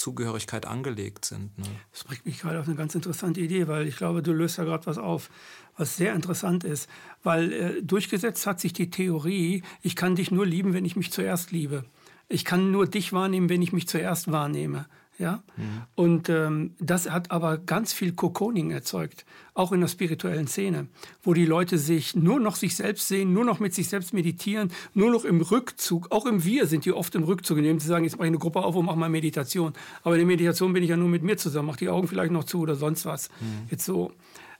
Zugehörigkeit 0.00 0.66
angelegt 0.66 1.24
sind. 1.24 1.56
Ne? 1.58 1.66
Das 1.92 2.04
bringt 2.04 2.24
mich 2.24 2.40
gerade 2.40 2.58
auf 2.58 2.66
eine 2.66 2.76
ganz 2.76 2.94
interessante 2.94 3.40
Idee, 3.40 3.68
weil 3.68 3.86
ich 3.86 3.96
glaube, 3.96 4.22
du 4.22 4.32
löst 4.32 4.58
da 4.58 4.64
gerade 4.64 4.86
was 4.86 4.98
auf, 4.98 5.30
was 5.76 5.96
sehr 5.96 6.14
interessant 6.14 6.64
ist. 6.64 6.88
Weil 7.22 7.52
äh, 7.52 7.82
durchgesetzt 7.82 8.46
hat 8.46 8.60
sich 8.60 8.72
die 8.72 8.90
Theorie, 8.90 9.62
ich 9.82 9.96
kann 9.96 10.16
dich 10.16 10.30
nur 10.30 10.46
lieben, 10.46 10.72
wenn 10.72 10.84
ich 10.84 10.96
mich 10.96 11.12
zuerst 11.12 11.52
liebe. 11.52 11.84
Ich 12.28 12.44
kann 12.44 12.70
nur 12.70 12.86
dich 12.86 13.12
wahrnehmen, 13.12 13.48
wenn 13.48 13.62
ich 13.62 13.72
mich 13.72 13.88
zuerst 13.88 14.32
wahrnehme. 14.32 14.86
Ja? 15.20 15.42
Mhm. 15.56 15.62
Und 15.94 16.28
ähm, 16.30 16.74
das 16.80 17.10
hat 17.10 17.30
aber 17.30 17.58
ganz 17.58 17.92
viel 17.92 18.12
Kokoning 18.12 18.70
erzeugt, 18.70 19.26
auch 19.52 19.70
in 19.70 19.82
der 19.82 19.88
spirituellen 19.88 20.46
Szene, 20.46 20.86
wo 21.22 21.34
die 21.34 21.44
Leute 21.44 21.76
sich 21.76 22.16
nur 22.16 22.40
noch 22.40 22.56
sich 22.56 22.74
selbst 22.74 23.06
sehen, 23.06 23.34
nur 23.34 23.44
noch 23.44 23.60
mit 23.60 23.74
sich 23.74 23.90
selbst 23.90 24.14
meditieren, 24.14 24.72
nur 24.94 25.10
noch 25.10 25.26
im 25.26 25.42
Rückzug, 25.42 26.10
auch 26.10 26.24
im 26.24 26.42
Wir 26.44 26.66
sind 26.66 26.86
die 26.86 26.92
oft 26.92 27.14
im 27.14 27.24
Rückzug, 27.24 27.58
indem 27.58 27.78
sie 27.80 27.86
sagen, 27.86 28.04
jetzt 28.04 28.16
mache 28.16 28.28
ich 28.28 28.30
eine 28.30 28.38
Gruppe 28.38 28.60
auf 28.60 28.74
und 28.74 28.86
mache 28.86 28.96
mal 28.96 29.10
Meditation. 29.10 29.74
Aber 30.02 30.14
in 30.14 30.20
der 30.20 30.26
Meditation 30.26 30.72
bin 30.72 30.82
ich 30.82 30.88
ja 30.88 30.96
nur 30.96 31.08
mit 31.08 31.22
mir 31.22 31.36
zusammen, 31.36 31.66
mache 31.66 31.80
die 31.80 31.90
Augen 31.90 32.08
vielleicht 32.08 32.32
noch 32.32 32.44
zu 32.44 32.60
oder 32.60 32.74
sonst 32.74 33.04
was. 33.04 33.28
Mhm. 33.40 33.68
Jetzt 33.70 33.84
so. 33.84 34.12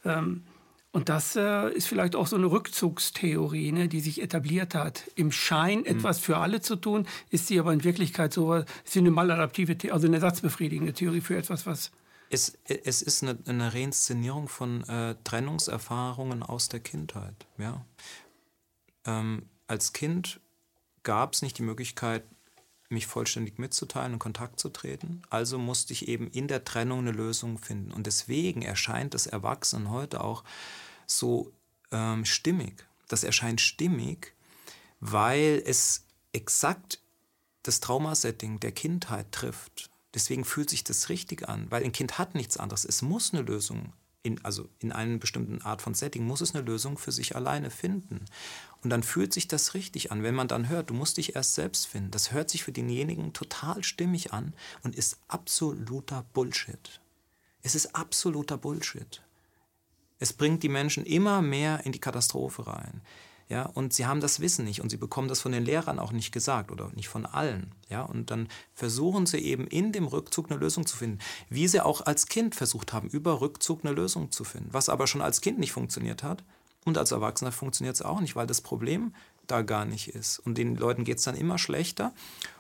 Ähm, 0.05 0.43
und 0.93 1.09
das 1.09 1.37
äh, 1.37 1.71
ist 1.73 1.87
vielleicht 1.87 2.17
auch 2.17 2.27
so 2.27 2.35
eine 2.35 2.47
Rückzugstheorie, 2.47 3.71
ne, 3.71 3.89
die 3.89 4.01
sich 4.01 4.21
etabliert 4.21 4.75
hat. 4.75 5.05
Im 5.15 5.31
Schein 5.31 5.81
mhm. 5.81 5.87
etwas 5.87 6.19
für 6.19 6.39
alle 6.39 6.61
zu 6.61 6.75
tun, 6.75 7.07
ist 7.31 7.47
sie 7.47 7.61
aber 7.61 7.73
in 7.73 7.85
Wirklichkeit 7.85 8.33
so 8.33 8.55
ist 8.55 8.97
eine 8.97 9.11
maladaptive, 9.13 9.93
also 9.93 10.09
eine 10.09 10.17
ersatzbefriedigende 10.17 10.93
Theorie 10.93 11.21
für 11.21 11.37
etwas, 11.37 11.65
was. 11.65 11.93
Es, 12.29 12.59
es 12.67 13.03
ist 13.03 13.23
eine, 13.23 13.39
eine 13.47 13.73
Reinszenierung 13.73 14.49
von 14.49 14.83
äh, 14.89 15.15
Trennungserfahrungen 15.25 16.43
aus 16.43 16.69
der 16.69 16.81
Kindheit. 16.81 17.35
Ja? 17.59 17.85
Ähm, 19.05 19.45
als 19.69 19.93
Kind 19.93 20.41
gab 21.03 21.35
es 21.35 21.43
nicht 21.43 21.59
die 21.59 21.63
Möglichkeit, 21.63 22.25
mich 22.91 23.07
vollständig 23.07 23.59
mitzuteilen 23.59 24.15
und 24.15 24.19
Kontakt 24.19 24.59
zu 24.59 24.69
treten. 24.69 25.23
Also 25.31 25.59
musste 25.59 25.93
ich 25.93 26.09
eben 26.09 26.29
in 26.29 26.49
der 26.49 26.65
Trennung 26.65 27.01
eine 27.01 27.13
Lösung 27.13 27.59
finden. 27.59 27.93
Und 27.93 28.07
deswegen 28.07 28.63
erscheint 28.63 29.15
das 29.15 29.27
Erwachsenen 29.27 29.91
heute 29.91 30.23
auch 30.23 30.45
so 31.07 31.53
ähm, 31.93 32.25
stimmig. 32.25 32.85
Das 33.09 33.25
erscheint 33.25 33.61
stimmig, 33.61 34.35
weil 35.01 35.63
es 35.65 36.05
exakt 36.33 37.01
das 37.63 37.81
Traumasetting 37.81 38.61
der 38.61 38.73
Kindheit 38.73 39.33
trifft. 39.33 39.91
Deswegen 40.15 40.45
fühlt 40.45 40.71
sich 40.71 40.83
das 40.83 41.09
richtig 41.09 41.49
an, 41.49 41.71
weil 41.71 41.85
ein 41.85 41.93
Kind 41.93 42.19
hat 42.19 42.35
nichts 42.35 42.57
anderes. 42.57 42.85
Es 42.85 43.03
muss 43.03 43.33
eine 43.33 43.43
Lösung, 43.43 43.93
in, 44.23 44.45
also 44.45 44.69
in 44.81 44.93
einer 44.93 45.19
bestimmten 45.19 45.63
Art 45.63 45.83
von 45.83 45.95
Setting, 45.95 46.25
muss 46.25 46.41
es 46.41 46.55
eine 46.55 46.65
Lösung 46.65 46.99
für 46.99 47.13
sich 47.13 47.37
alleine 47.37 47.71
finden. 47.71 48.25
Und 48.83 48.91
dann 48.91 49.03
fühlt 49.03 49.33
sich 49.33 49.47
das 49.47 49.75
richtig 49.75 50.11
an, 50.11 50.23
wenn 50.23 50.35
man 50.35 50.49
dann 50.49 50.69
hört, 50.69 50.91
du 50.91 50.95
musst 50.95 51.19
dich 51.19 51.37
erst 51.37 51.55
selbst 51.55 51.87
finden. 51.87 52.11
Das 52.11 52.33
hört 52.33 52.49
sich 52.49 52.65
für 52.65 52.73
denjenigen 52.73 53.33
total 53.33 53.85
stimmig 53.85 54.33
an 54.33 54.55
und 54.83 54.97
ist 54.97 55.19
absoluter 55.29 56.25
Bullshit. 56.33 57.01
Es 57.63 57.75
ist 57.75 57.95
absoluter 57.95 58.57
Bullshit. 58.57 59.23
Es 60.19 60.33
bringt 60.33 60.63
die 60.63 60.69
Menschen 60.69 61.05
immer 61.05 61.43
mehr 61.43 61.85
in 61.85 61.93
die 61.93 62.01
Katastrophe 62.01 62.67
rein. 62.67 63.03
Ja, 63.51 63.67
und 63.67 63.93
sie 63.93 64.07
haben 64.07 64.21
das 64.21 64.39
Wissen 64.39 64.65
nicht 64.65 64.81
und 64.81 64.91
sie 64.91 64.97
bekommen 64.97 65.27
das 65.27 65.41
von 65.41 65.51
den 65.51 65.65
Lehrern 65.65 65.99
auch 65.99 66.13
nicht 66.13 66.31
gesagt 66.31 66.71
oder 66.71 66.89
nicht 66.95 67.09
von 67.09 67.27
allen. 67.27 67.75
Ja, 67.89 68.03
und 68.03 68.31
dann 68.31 68.49
versuchen 68.75 69.27
sie 69.27 69.39
eben 69.39 69.67
in 69.67 69.91
dem 69.91 70.07
Rückzug 70.07 70.51
eine 70.51 70.61
Lösung 70.61 70.87
zu 70.87 70.97
finden, 70.97 71.19
wie 71.49 71.67
sie 71.67 71.81
auch 71.81 72.07
als 72.07 72.27
Kind 72.27 72.55
versucht 72.55 72.93
haben, 72.93 73.09
über 73.09 73.41
Rückzug 73.41 73.85
eine 73.85 73.93
Lösung 73.93 74.31
zu 74.31 74.45
finden, 74.45 74.73
was 74.73 74.89
aber 74.89 75.09
schon 75.09 75.21
als 75.21 75.41
Kind 75.41 75.59
nicht 75.59 75.73
funktioniert 75.73 76.23
hat 76.23 76.45
und 76.85 76.99
als 76.99 77.13
Erwachsener 77.13 77.53
funktioniert 77.53 77.95
es 77.95 78.03
auch 78.03 78.21
nicht, 78.21 78.37
weil 78.37 78.47
das 78.47 78.61
Problem 78.61 79.15
da 79.47 79.63
gar 79.63 79.85
nicht 79.85 80.09
ist. 80.09 80.39
Und 80.39 80.57
den 80.57 80.77
Leuten 80.77 81.05
geht 81.05 81.19
es 81.19 81.25
dann 81.25 81.37
immer 81.37 81.59
schlechter. 81.59 82.13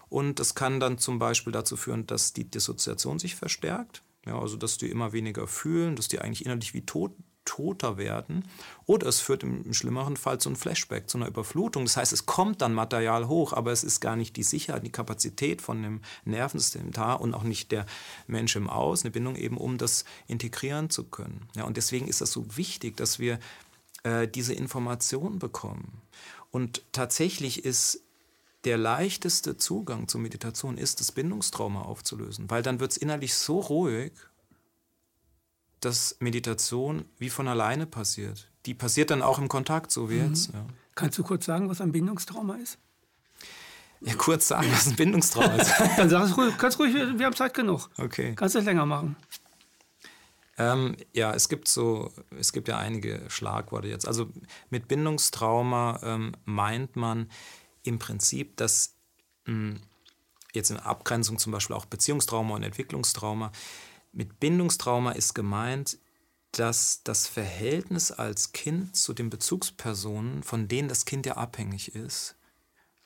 Und 0.09 0.41
das 0.41 0.55
kann 0.55 0.81
dann 0.81 0.99
zum 0.99 1.19
Beispiel 1.19 1.53
dazu 1.53 1.77
führen, 1.77 2.07
dass 2.07 2.33
die 2.33 2.45
Dissoziation 2.45 3.19
sich 3.19 3.37
verstärkt. 3.37 4.03
Ja, 4.27 4.39
also 4.39 4.57
dass 4.57 4.77
die 4.77 4.91
immer 4.91 5.13
weniger 5.13 5.47
fühlen, 5.47 5.97
dass 5.97 6.09
die 6.09 6.19
eigentlich 6.19 6.45
innerlich 6.45 6.75
wie 6.75 6.85
tot, 6.85 7.13
toter 7.47 7.97
werden. 7.97 8.45
Oder 8.85 9.07
es 9.07 9.21
führt 9.21 9.43
im, 9.43 9.65
im 9.65 9.73
schlimmeren 9.73 10.17
Fall 10.17 10.39
zu 10.39 10.51
einem 10.51 10.57
Flashback, 10.57 11.09
zu 11.09 11.17
einer 11.17 11.29
Überflutung. 11.29 11.85
Das 11.85 11.97
heißt, 11.97 12.13
es 12.13 12.27
kommt 12.27 12.61
dann 12.61 12.75
Material 12.75 13.29
hoch, 13.29 13.55
aber 13.55 13.73
es 13.73 13.83
ist 13.83 14.01
gar 14.01 14.17
nicht 14.17 14.37
die 14.37 14.43
Sicherheit, 14.43 14.85
die 14.85 14.93
Kapazität 14.93 15.63
von 15.63 15.83
dem 15.83 16.01
Nervensystem 16.25 16.91
da 16.91 17.15
und 17.15 17.33
auch 17.33 17.45
nicht 17.45 17.73
der 17.73 17.87
Mensch 18.27 18.57
im 18.57 18.69
Aus, 18.69 19.05
eine 19.05 19.11
Bindung 19.11 19.37
eben, 19.37 19.57
um 19.57 19.79
das 19.79 20.05
integrieren 20.27 20.91
zu 20.91 21.05
können. 21.05 21.49
Ja, 21.57 21.65
und 21.65 21.77
deswegen 21.77 22.09
ist 22.09 22.21
das 22.21 22.31
so 22.31 22.57
wichtig, 22.57 22.97
dass 22.97 23.19
wir 23.19 23.39
äh, 24.03 24.29
diese 24.29 24.55
Information 24.55 25.39
bekommen. 25.39 26.03
Und 26.51 26.83
tatsächlich 26.93 27.65
ist 27.65 28.03
der 28.65 28.77
leichteste 28.77 29.57
Zugang 29.57 30.09
zur 30.09 30.21
Meditation 30.21 30.77
ist, 30.77 31.01
das 31.01 31.13
Bindungstrauma 31.13 31.83
aufzulösen, 31.83 32.51
weil 32.51 32.63
dann 32.63 32.81
wird 32.81 32.93
es 32.93 32.97
innerlich 32.97 33.35
so 33.35 33.61
ruhig, 33.61 34.13
dass 35.81 36.17
Meditation 36.21 37.07
wie 37.19 37.31
von 37.31 37.49
alleine 37.49 37.87
passiert. 37.87 38.51
Die 38.67 38.75
passiert 38.75 39.11
dann 39.11 39.23
auch 39.23 39.39
im 39.39 39.49
Kontakt, 39.49 39.91
so 39.91 40.11
wie 40.11 40.17
mhm. 40.17 40.29
jetzt. 40.29 40.53
Ja. 40.53 40.67
Kannst 40.95 41.17
du 41.19 41.23
kurz 41.23 41.47
sagen, 41.47 41.71
was 41.71 41.81
ein 41.81 41.93
Bindungstrauma 41.93 42.57
ist? 42.57 42.79
Ja, 44.03 44.15
kurz 44.15 44.49
sagen, 44.49 44.69
was 44.73 44.87
ein 44.87 44.97
Bindungstrauma 44.97 45.55
ist. 45.55 45.73
dann 45.97 46.11
sag 46.11 46.25
es 46.25 46.37
ruhig, 46.37 46.57
ganz 46.59 46.79
ruhig, 46.79 46.95
wir 46.95 47.27
haben 47.27 47.37
Zeit 47.37 47.55
genug. 47.55 47.89
Okay. 47.97 48.35
Kannst 48.35 48.55
du 48.55 48.59
es 48.59 48.65
länger 48.65 48.87
machen. 48.87 49.17
Ähm, 50.61 50.95
ja, 51.15 51.33
es 51.33 51.49
gibt 51.49 51.69
so, 51.69 52.13
es 52.39 52.53
gibt 52.53 52.69
ja 52.69 52.77
einige 52.77 53.23
Schlagworte 53.31 53.89
jetzt. 53.89 54.07
Also 54.07 54.29
mit 54.69 54.89
Bindungstrauma 54.89 56.01
ähm, 56.03 56.33
meint 56.45 56.97
man 56.97 57.31
im 57.83 57.99
Prinzip, 57.99 58.59
dass 58.59 58.95
mh, 59.47 59.55
hm, 59.55 59.81
jetzt 60.53 60.71
in 60.71 60.77
Abgrenzung 60.77 61.39
zum 61.39 61.51
Beispiel 61.51 61.75
auch 61.75 61.87
Beziehungstrauma 61.87 62.57
und 62.57 62.63
Entwicklungstrauma, 62.63 63.53
mit 64.13 64.39
Bindungstrauma 64.39 65.13
ist 65.13 65.35
gemeint, 65.35 65.97
dass 66.53 67.03
das 67.05 67.27
Verhältnis 67.27 68.13
als 68.13 68.53
Kind 68.53 68.95
zu 68.97 69.15
den 69.15 69.31
Bezugspersonen, 69.31 70.43
von 70.43 70.69
denen 70.69 70.89
das 70.89 71.07
Kind 71.07 71.25
ja 71.25 71.39
abhängig 71.39 71.95
ist, 71.95 72.37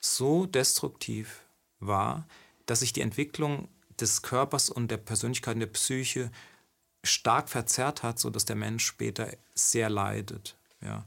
so 0.01 0.45
destruktiv 0.45 1.45
war, 1.79 2.27
dass 2.65 2.81
sich 2.81 2.91
die 2.91 3.01
Entwicklung 3.01 3.69
des 3.97 4.23
Körpers 4.23 4.69
und 4.69 4.91
der 4.91 4.97
Persönlichkeit 4.97 5.53
und 5.53 5.61
der 5.61 5.67
Psyche 5.67 6.31
stark 7.05 7.49
verzerrt 7.49 8.03
hat, 8.03 8.19
sodass 8.19 8.45
der 8.45 8.55
Mensch 8.55 8.85
später 8.85 9.29
sehr 9.53 9.89
leidet. 9.89 10.57
Ja. 10.81 11.05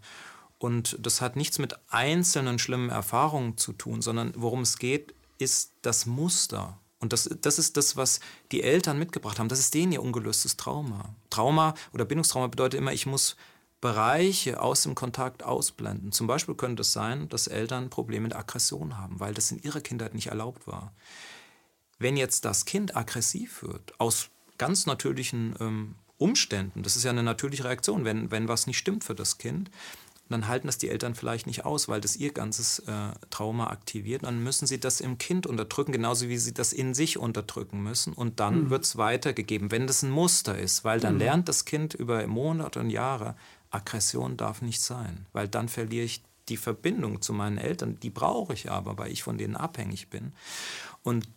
Und 0.59 0.97
das 1.01 1.21
hat 1.21 1.37
nichts 1.37 1.59
mit 1.59 1.79
einzelnen 1.89 2.59
schlimmen 2.59 2.91
Erfahrungen 2.91 3.57
zu 3.57 3.73
tun, 3.73 4.03
sondern 4.03 4.33
worum 4.37 4.63
es 4.63 4.79
geht, 4.79 5.15
ist 5.39 5.73
das 5.83 6.07
Muster. 6.07 6.79
Und 7.01 7.13
das, 7.13 7.31
das 7.41 7.61
ist 7.61 7.77
das, 7.77 7.97
was 7.97 8.19
die 8.51 8.63
Eltern 8.63 8.99
mitgebracht 8.99 9.39
haben. 9.39 9.49
Das 9.49 9.61
ist 9.61 9.75
denen 9.75 9.93
ihr 9.93 10.03
ungelöstes 10.03 10.57
Trauma. 10.57 11.15
Trauma 11.31 11.75
oder 11.93 12.05
Bindungstrauma 12.05 12.49
bedeutet 12.49 12.79
immer, 12.79 12.93
ich 12.93 13.07
muss 13.07 13.37
Bereiche 13.81 14.61
aus 14.61 14.83
dem 14.83 14.97
Kontakt 14.97 15.45
ausblenden. 15.45 16.11
Zum 16.11 16.27
Beispiel 16.27 16.57
könnte 16.57 16.81
es 16.81 16.93
sein, 16.93 17.29
dass 17.29 17.47
Eltern 17.47 17.91
Probleme 17.91 18.25
mit 18.25 18.35
Aggression 18.35 18.99
haben, 18.99 19.21
weil 19.21 19.35
das 19.35 19.53
in 19.53 19.63
ihrer 19.63 19.81
Kindheit 19.81 20.15
nicht 20.15 20.27
erlaubt 20.27 20.67
war. 20.67 20.93
Wenn 22.01 22.17
jetzt 22.17 22.45
das 22.45 22.65
Kind 22.65 22.97
aggressiv 22.97 23.63
wird, 23.63 24.01
aus 24.01 24.31
ganz 24.59 24.87
natürlichen 24.87 25.55
ähm, 25.61 25.95
Umständen. 26.19 26.83
Das 26.83 26.97
ist 26.97 27.05
ja 27.05 27.11
eine 27.11 27.23
natürliche 27.23 27.65
Reaktion, 27.65 28.05
wenn, 28.05 28.31
wenn 28.31 28.49
was 28.49 28.67
nicht 28.67 28.79
stimmt 28.79 29.05
für 29.05 29.15
das 29.15 29.39
Kind. 29.39 29.71
Dann 30.29 30.47
halten 30.47 30.67
das 30.67 30.77
die 30.77 30.91
Eltern 30.91 31.15
vielleicht 31.15 31.47
nicht 31.47 31.65
aus, 31.65 31.89
weil 31.89 32.03
das 32.03 32.17
ihr 32.17 32.33
ganzes 32.33 32.81
äh, 32.81 33.13
Trauma 33.31 33.69
aktiviert. 33.69 34.25
Dann 34.25 34.43
müssen 34.43 34.67
sie 34.67 34.79
das 34.79 35.01
im 35.01 35.17
Kind 35.17 35.47
unterdrücken, 35.47 35.93
genauso 35.93 36.29
wie 36.29 36.37
sie 36.37 36.53
das 36.53 36.75
in 36.75 36.93
sich 36.93 37.17
unterdrücken 37.17 37.83
müssen. 37.83 38.13
Und 38.13 38.39
dann 38.41 38.65
mhm. 38.65 38.71
wird 38.71 38.85
es 38.85 38.99
weitergegeben, 38.99 39.71
wenn 39.71 39.87
das 39.87 40.03
ein 40.03 40.11
Muster 40.11 40.59
ist, 40.59 40.85
weil 40.85 41.01
dann 41.01 41.15
mhm. 41.15 41.21
lernt 41.21 41.49
das 41.49 41.65
Kind 41.65 41.95
über 41.95 42.27
Monate 42.27 42.81
und 42.81 42.91
Jahre, 42.91 43.37
Aggression 43.71 44.37
darf 44.37 44.63
nicht 44.63 44.81
sein, 44.81 45.27
weil 45.33 45.49
dann 45.49 45.69
verliere 45.69 46.05
ich 46.05 46.23
die 46.49 46.57
Verbindung 46.57 47.21
zu 47.21 47.33
meinen 47.33 47.59
Eltern. 47.59 47.99
Die 48.01 48.11
brauche 48.11 48.55
ich 48.55 48.71
aber, 48.71 48.99
weil 48.99 49.13
ich 49.13 49.23
von 49.23 49.39
denen 49.39 49.57
abhängig 49.57 50.09
bin. 50.09 50.33
Und 51.03 51.29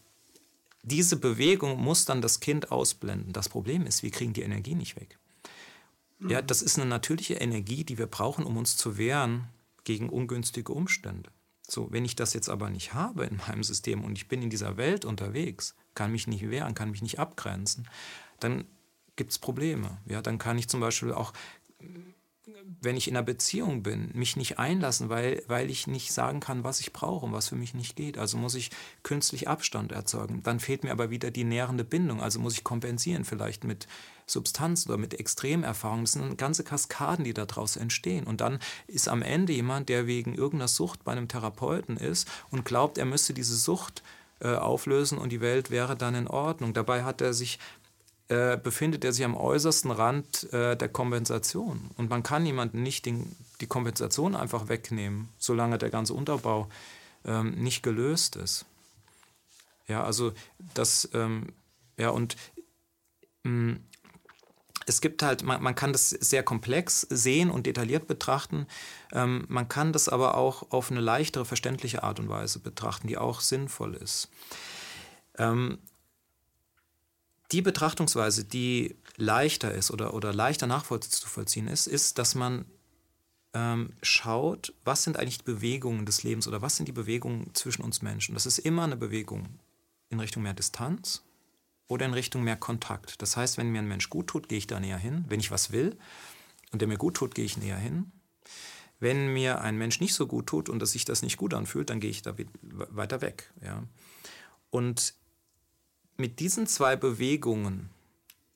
diese 0.84 1.18
Bewegung 1.18 1.80
muss 1.80 2.06
dann 2.06 2.22
das 2.22 2.40
Kind 2.40 2.72
ausblenden. 2.72 3.34
Das 3.34 3.50
Problem 3.50 3.86
ist, 3.86 4.04
wir 4.04 4.12
kriegen 4.12 4.34
die 4.34 4.42
Energie 4.42 4.76
nicht 4.76 4.96
weg. 4.96 5.20
Ja, 6.28 6.42
das 6.42 6.62
ist 6.62 6.78
eine 6.78 6.88
natürliche 6.88 7.36
Energie, 7.36 7.84
die 7.84 7.98
wir 7.98 8.06
brauchen, 8.06 8.46
um 8.46 8.58
uns 8.58 8.78
zu 8.78 8.98
wehren 8.98 9.48
gegen 9.84 10.10
ungünstige 10.10 10.72
Umstände. 10.72 11.32
So, 11.68 11.92
wenn 11.92 12.06
ich 12.06 12.16
das 12.16 12.34
jetzt 12.34 12.50
aber 12.50 12.70
nicht 12.70 12.94
habe 12.94 13.26
in 13.26 13.38
meinem 13.38 13.64
System 13.64 14.04
und 14.04 14.18
ich 14.18 14.28
bin 14.28 14.42
in 14.42 14.50
dieser 14.50 14.78
Welt 14.78 15.06
unterwegs, 15.06 15.76
kann 15.96 16.12
mich 16.12 16.28
nicht 16.28 16.50
wehren, 16.50 16.76
kann 16.76 16.92
mich 16.92 17.02
nicht 17.02 17.18
abgrenzen, 17.18 17.88
dann 18.40 18.66
gibt 19.16 19.32
es 19.32 19.40
Probleme. 19.40 19.98
Ja, 20.06 20.22
dann 20.22 20.38
kann 20.38 20.58
ich 20.58 20.68
zum 20.68 20.80
Beispiel 20.80 21.12
auch 21.12 21.34
wenn 22.82 22.98
ich 22.98 23.08
in 23.08 23.16
einer 23.16 23.26
Beziehung 23.26 23.84
bin, 23.84 24.10
mich 24.14 24.36
nicht 24.36 24.60
einlassen, 24.60 25.10
weil, 25.10 25.44
weil 25.48 25.70
ich 25.70 25.88
nicht 25.88 26.12
sagen 26.12 26.40
kann, 26.40 26.64
was 26.64 26.80
ich 26.80 26.94
brauche 26.94 27.26
und 27.26 27.34
was 27.34 27.50
für 27.50 27.56
mich 27.56 27.74
nicht 27.74 27.96
geht. 27.96 28.18
Also 28.18 28.38
muss 28.38 28.56
ich 28.56 28.72
künstlich 29.04 29.48
Abstand 29.48 29.92
erzeugen. 29.92 30.42
Dann 30.44 30.60
fehlt 30.60 30.84
mir 30.84 30.92
aber 30.92 31.10
wieder 31.10 31.32
die 31.32 31.44
nährende 31.44 31.84
Bindung. 31.84 32.22
Also 32.22 32.40
muss 32.40 32.54
ich 32.54 32.64
kompensieren, 32.64 33.26
vielleicht 33.26 33.64
mit 33.64 33.88
Substanz 34.26 34.88
oder 34.88 34.98
mit 34.98 35.20
Extremerfahrungen. 35.20 36.06
Das 36.06 36.14
sind 36.14 36.38
ganze 36.38 36.64
Kaskaden, 36.64 37.26
die 37.26 37.34
daraus 37.34 37.76
entstehen. 37.76 38.26
Und 38.26 38.42
dann 38.42 38.60
ist 38.88 39.08
am 39.08 39.22
Ende 39.22 39.54
jemand, 39.54 39.90
der 39.90 40.08
wegen 40.08 40.34
irgendeiner 40.34 40.68
Sucht 40.68 41.04
bei 41.04 41.12
einem 41.12 41.28
Therapeuten 41.28 41.98
ist 41.98 42.28
und 42.50 42.66
glaubt, 42.66 42.98
er 42.98 43.06
müsste 43.06 43.34
diese 43.34 43.56
Sucht 43.56 44.02
äh, 44.40 44.56
auflösen 44.56 45.20
und 45.20 45.32
die 45.32 45.42
Welt 45.42 45.70
wäre 45.70 45.96
dann 45.96 46.16
in 46.16 46.28
Ordnung. 46.28 46.74
Dabei 46.74 47.04
hat 47.04 47.22
er 47.22 47.34
sich 47.34 47.60
äh, 48.32 48.56
befindet 48.56 49.04
er 49.04 49.12
sich 49.12 49.26
am 49.26 49.36
äußersten 49.36 49.92
Rand 49.92 50.54
äh, 50.54 50.78
der 50.78 50.88
Kompensation. 50.88 51.92
Und 51.98 52.10
man 52.10 52.24
kann 52.24 52.46
jemanden 52.46 52.82
nicht 52.82 53.06
den, 53.06 53.36
die 53.60 53.68
Kompensation 53.68 54.38
einfach 54.38 54.70
wegnehmen, 54.70 55.28
solange 55.38 55.78
der 55.78 55.90
ganze 55.90 56.14
Unterbau 56.14 56.70
ähm, 57.26 57.56
nicht 57.56 57.84
gelöst 57.84 58.38
ist. 58.38 58.66
Ja, 59.90 60.06
also 60.06 60.32
das, 60.74 61.10
ähm, 61.14 61.48
ja, 61.98 62.12
und 62.12 62.38
mh, 63.44 63.74
mm, 63.74 63.84
es 64.86 65.02
gibt 65.02 65.24
halt, 65.24 65.44
man, 65.44 65.62
man, 65.62 65.76
kann 65.76 65.92
das 65.92 66.12
sehr 66.12 66.44
komplex 66.44 67.02
sehen 67.02 67.52
und 67.52 67.66
detailliert 67.66 68.08
betrachten. 68.08 68.66
Ähm, 69.12 69.44
man 69.50 69.68
kann 69.68 69.92
das 69.92 70.08
aber 70.08 70.38
auch 70.38 70.72
auf 70.72 70.90
eine 70.90 71.02
leichtere, 71.02 71.44
verständliche 71.44 72.04
Art 72.04 72.22
und 72.22 72.30
Weise 72.30 72.60
betrachten, 72.60 73.10
die 73.10 73.18
auch 73.18 73.42
sinnvoll 73.42 73.94
ist. 73.94 74.30
Ähm, 75.38 75.80
die 77.52 77.62
Betrachtungsweise, 77.62 78.46
die 78.46 78.96
leichter 79.18 79.74
ist 79.74 79.92
oder, 79.92 80.14
oder 80.14 80.34
leichter 80.34 80.68
nachvollziehen 80.68 81.68
ist, 81.68 81.88
ist, 81.88 82.18
dass 82.18 82.36
man 82.36 82.66
ähm, 83.54 83.94
schaut, 84.02 84.74
was 84.86 85.04
sind 85.04 85.18
eigentlich 85.18 85.40
die 85.40 85.52
Bewegungen 85.52 86.06
des 86.06 86.24
Lebens 86.24 86.48
oder 86.48 86.62
was 86.62 86.78
sind 86.78 86.88
die 86.88 86.94
Bewegungen 86.94 87.54
zwischen 87.54 87.82
uns 87.82 88.02
Menschen. 88.02 88.34
Das 88.34 88.46
ist 88.46 88.60
immer 88.60 88.84
eine 88.84 88.96
Bewegung 88.96 89.60
in 90.10 90.20
Richtung 90.20 90.44
mehr 90.44 90.54
Distanz 90.54 91.24
oder 91.88 92.06
in 92.06 92.14
Richtung 92.14 92.44
mehr 92.44 92.56
Kontakt. 92.56 93.22
Das 93.22 93.36
heißt, 93.36 93.58
wenn 93.58 93.70
mir 93.70 93.80
ein 93.80 93.88
Mensch 93.88 94.10
gut 94.10 94.28
tut, 94.28 94.48
gehe 94.48 94.58
ich 94.58 94.68
da 94.68 94.80
näher 94.80 94.98
hin. 94.98 95.26
Wenn 95.28 95.42
ich 95.42 95.52
was 95.52 95.72
will 95.72 95.98
und 96.72 96.82
der 96.82 96.88
mir 96.88 96.98
gut 96.98 97.16
tut, 97.16 97.36
gehe 97.36 97.46
ich 97.46 97.58
näher 97.58 97.78
hin. 97.78 98.12
Wenn 99.00 99.34
mir 99.34 99.62
ein 99.62 99.78
Mensch 99.78 100.00
nicht 100.00 100.14
so 100.14 100.28
gut 100.28 100.48
tut 100.48 100.70
und 100.70 100.80
dass 100.80 100.92
sich 100.92 101.06
das 101.06 101.22
nicht 101.22 101.38
gut 101.38 101.54
anfühlt, 101.54 101.90
dann 101.90 102.00
gehe 102.00 102.12
ich 102.12 102.22
da 102.22 102.36
weiter 102.62 103.22
weg. 103.22 103.52
Ja. 103.62 103.84
Und 104.70 105.16
mit 106.22 106.40
diesen 106.40 106.68
zwei 106.68 106.96
Bewegungen 106.96 107.90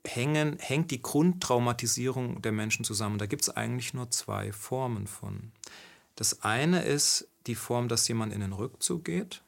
hängen, 0.06 0.58
hängt 0.60 0.92
die 0.92 1.02
Grundtraumatisierung 1.02 2.42
der 2.42 2.52
Menschen 2.52 2.86
zusammen. 2.86 3.18
Da 3.18 3.26
gibt 3.26 3.42
es 3.42 3.50
eigentlich 3.50 3.94
nur 3.94 4.12
zwei 4.12 4.54
Formen 4.54 5.08
von. 5.08 5.52
Das 6.16 6.44
eine 6.44 6.84
ist 6.84 7.28
die 7.48 7.56
Form, 7.56 7.90
dass 7.90 8.08
jemand 8.08 8.34
in 8.34 8.42
den 8.42 8.54
Rückzug 8.54 9.04
geht, 9.04 9.42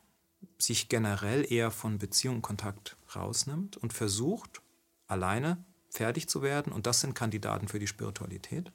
sich 0.58 0.90
generell 0.90 1.50
eher 1.50 1.72
von 1.72 2.00
Beziehung 2.00 2.38
und 2.38 2.42
Kontakt 2.42 2.98
rausnimmt 3.16 3.78
und 3.78 3.94
versucht, 3.94 4.62
alleine 5.08 5.64
fertig 5.90 6.28
zu 6.28 6.42
werden. 6.42 6.74
Und 6.74 6.88
das 6.88 7.02
sind 7.02 7.14
Kandidaten 7.14 7.68
für 7.68 7.80
die 7.80 7.88
Spiritualität. 7.88 8.72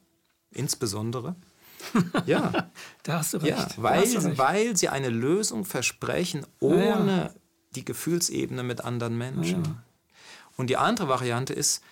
Insbesondere. 0.53 1.35
ja, 2.27 2.71
da 3.03 3.19
hast 3.19 3.35
du 3.35 3.39
recht. 3.39 3.49
Ja, 3.49 3.69
weil, 3.77 4.13
du 4.13 4.19
recht. 4.19 4.39
weil 4.39 4.77
sie 4.77 4.89
eine 4.89 5.09
Lösung 5.09 5.65
versprechen, 5.65 6.47
ohne 6.61 6.87
ja, 6.87 7.07
ja 7.07 7.35
die 7.75 7.85
Gefühlsebene 7.85 8.63
mit 8.63 8.83
anderen 8.83 9.17
Menschen. 9.17 9.65
Ja. 9.65 9.83
Und 10.57 10.69
die 10.69 10.77
andere 10.77 11.09
Variante 11.09 11.53
ist, 11.53 11.83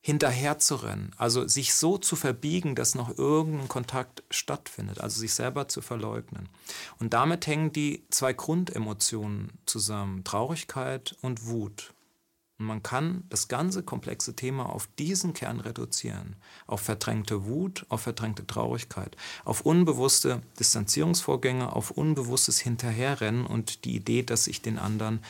hinterher 0.00 0.58
zu 0.58 0.76
rennen, 0.76 1.12
also 1.16 1.46
sich 1.46 1.74
so 1.74 1.98
zu 1.98 2.16
verbiegen, 2.16 2.74
dass 2.74 2.94
noch 2.94 3.18
irgendein 3.18 3.68
Kontakt 3.68 4.22
stattfindet, 4.30 5.00
also 5.00 5.20
sich 5.20 5.34
selber 5.34 5.68
zu 5.68 5.82
verleugnen. 5.82 6.48
Und 6.98 7.12
damit 7.12 7.46
hängen 7.46 7.72
die 7.72 8.04
zwei 8.10 8.32
Grundemotionen 8.32 9.52
zusammen, 9.66 10.24
Traurigkeit 10.24 11.16
und 11.20 11.46
Wut. 11.46 11.92
Und 12.58 12.66
man 12.66 12.82
kann 12.82 13.22
das 13.28 13.46
ganze 13.46 13.84
komplexe 13.84 14.34
Thema 14.34 14.68
auf 14.68 14.88
diesen 14.98 15.32
Kern 15.32 15.60
reduzieren. 15.60 16.34
Auf 16.66 16.80
verdrängte 16.80 17.46
Wut, 17.46 17.86
auf 17.88 18.02
verdrängte 18.02 18.46
Traurigkeit, 18.46 19.16
auf 19.44 19.60
unbewusste 19.60 20.42
Distanzierungsvorgänge, 20.58 21.72
auf 21.72 21.92
unbewusstes 21.92 22.58
Hinterherrennen 22.58 23.46
und 23.46 23.84
die 23.84 23.94
Idee, 23.94 24.24
dass 24.24 24.48
ich 24.48 24.60
den 24.60 24.78
anderen 24.78 25.20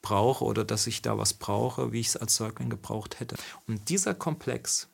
brauche 0.00 0.44
oder 0.44 0.64
dass 0.64 0.86
ich 0.86 1.02
da 1.02 1.18
was 1.18 1.34
brauche, 1.34 1.92
wie 1.92 2.00
ich 2.00 2.08
es 2.08 2.16
als 2.16 2.36
Säugling 2.36 2.70
gebraucht 2.70 3.20
hätte. 3.20 3.36
Und 3.66 3.90
dieser 3.90 4.14
Komplex, 4.14 4.88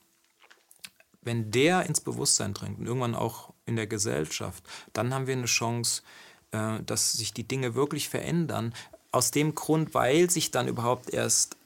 wenn 1.23 1.53
der 1.53 1.87
ins 1.87 2.01
Bewusstsein 2.01 2.55
dringt 2.55 2.81
und 2.81 2.87
irgendwann 2.87 3.15
auch 3.15 3.53
in 3.67 3.77
der 3.77 3.87
Gesellschaft, 3.87 4.65
dann 4.93 5.15
haben 5.15 5.29
wir 5.29 5.35
eine 5.35 5.47
Chance, 5.47 6.03
äh, 6.51 6.83
dass 6.83 7.13
sich 7.13 7.33
die 7.33 7.47
Dinge 7.47 7.77
wirklich 7.77 8.09
verändern. 8.09 8.75
Aus 9.13 9.31
dem 9.31 9.55
Grund, 9.55 9.95
weil 9.95 10.29
sich 10.29 10.51
dann 10.51 10.67
überhaupt 10.67 11.11
erst 11.11 11.57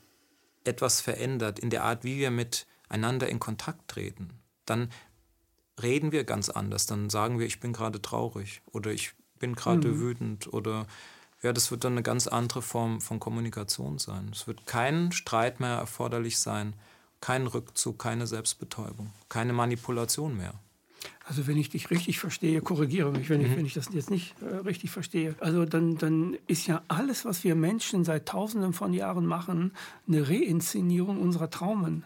etwas 0.68 1.00
verändert 1.00 1.58
in 1.58 1.70
der 1.70 1.84
Art, 1.84 2.04
wie 2.04 2.18
wir 2.18 2.30
miteinander 2.30 3.28
in 3.28 3.40
Kontakt 3.40 3.88
treten, 3.88 4.30
dann 4.66 4.90
reden 5.82 6.12
wir 6.12 6.24
ganz 6.24 6.48
anders. 6.48 6.86
Dann 6.86 7.10
sagen 7.10 7.38
wir, 7.38 7.46
ich 7.46 7.60
bin 7.60 7.72
gerade 7.72 8.00
traurig 8.02 8.62
oder 8.66 8.90
ich 8.90 9.12
bin 9.38 9.54
gerade 9.54 9.88
mhm. 9.88 10.00
wütend 10.00 10.52
oder 10.52 10.86
ja, 11.42 11.52
das 11.52 11.70
wird 11.70 11.84
dann 11.84 11.92
eine 11.92 12.02
ganz 12.02 12.26
andere 12.26 12.62
Form 12.62 13.00
von 13.00 13.20
Kommunikation 13.20 13.98
sein. 13.98 14.30
Es 14.32 14.46
wird 14.46 14.66
kein 14.66 15.12
Streit 15.12 15.60
mehr 15.60 15.76
erforderlich 15.76 16.38
sein, 16.38 16.74
kein 17.20 17.46
Rückzug, 17.46 17.98
keine 17.98 18.26
Selbstbetäubung, 18.26 19.12
keine 19.28 19.52
Manipulation 19.52 20.36
mehr. 20.36 20.54
Also 21.28 21.46
wenn 21.46 21.58
ich 21.58 21.68
dich 21.68 21.90
richtig 21.90 22.18
verstehe, 22.18 22.62
korrigiere 22.62 23.12
mich, 23.12 23.28
wenn 23.28 23.42
ich, 23.42 23.48
mhm. 23.48 23.56
wenn 23.56 23.66
ich 23.66 23.74
das 23.74 23.90
jetzt 23.92 24.10
nicht 24.10 24.34
äh, 24.40 24.56
richtig 24.66 24.90
verstehe. 24.90 25.34
Also 25.40 25.66
dann, 25.66 25.98
dann 25.98 26.38
ist 26.46 26.66
ja 26.66 26.82
alles, 26.88 27.26
was 27.26 27.44
wir 27.44 27.54
Menschen 27.54 28.02
seit 28.04 28.26
Tausenden 28.26 28.72
von 28.72 28.94
Jahren 28.94 29.26
machen, 29.26 29.72
eine 30.06 30.26
Reinszenierung 30.26 31.20
unserer 31.20 31.50
Traumen. 31.50 32.04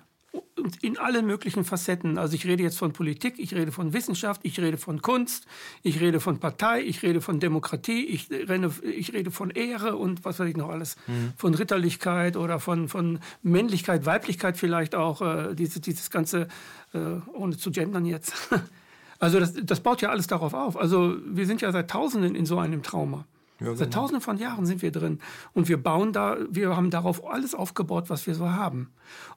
Und 0.57 0.83
in 0.83 0.99
allen 0.99 1.27
möglichen 1.27 1.65
Facetten. 1.65 2.19
Also 2.19 2.35
ich 2.35 2.47
rede 2.47 2.63
jetzt 2.63 2.79
von 2.79 2.93
Politik, 2.93 3.35
ich 3.37 3.55
rede 3.55 3.71
von 3.71 3.93
Wissenschaft, 3.93 4.41
ich 4.45 4.59
rede 4.59 4.77
von 4.77 5.03
Kunst, 5.03 5.47
ich 5.83 6.01
rede 6.01 6.19
von 6.19 6.41
Partei, 6.41 6.83
ich 6.83 7.03
rede 7.03 7.21
von 7.21 7.39
Demokratie, 7.39 8.05
ich 8.07 8.31
rede, 8.31 8.73
ich 8.83 9.13
rede 9.13 9.31
von 9.31 9.51
Ehre 9.51 9.97
und 9.97 10.25
was 10.25 10.41
weiß 10.41 10.49
ich 10.49 10.57
noch 10.57 10.71
alles. 10.71 10.97
Mhm. 11.07 11.33
Von 11.37 11.55
Ritterlichkeit 11.55 12.37
oder 12.37 12.59
von, 12.59 12.89
von 12.89 13.21
Männlichkeit, 13.43 14.05
Weiblichkeit 14.05 14.57
vielleicht 14.57 14.95
auch. 14.95 15.21
Äh, 15.23 15.55
diese, 15.55 15.81
dieses 15.81 16.11
ganze, 16.11 16.49
äh, 16.93 16.99
ohne 17.35 17.57
zu 17.57 17.71
gendern 17.71 18.05
jetzt. 18.05 18.35
Also 19.23 19.39
das, 19.39 19.55
das 19.55 19.79
baut 19.79 20.03
ja 20.03 20.09
alles 20.09 20.27
darauf 20.27 20.53
auf. 20.53 20.77
Also 20.77 21.17
wir 21.25 21.47
sind 21.47 21.61
ja 21.61 21.71
seit 21.71 21.89
Tausenden 21.89 22.35
in 22.35 22.45
so 22.45 22.59
einem 22.59 22.83
Trauma. 22.83 23.25
Ja, 23.61 23.67
genau. 23.67 23.77
Seit 23.77 23.93
Tausenden 23.93 24.21
von 24.21 24.37
Jahren 24.37 24.67
sind 24.67 24.83
wir 24.83 24.91
drin. 24.91 25.21
Und 25.53 25.69
wir 25.69 25.81
bauen 25.81 26.13
da, 26.13 26.39
wir 26.51 26.77
haben 26.77 26.91
darauf 26.91 27.25
alles 27.25 27.55
aufgebaut, 27.55 28.11
was 28.11 28.27
wir 28.27 28.35
so 28.35 28.51
haben. 28.51 28.91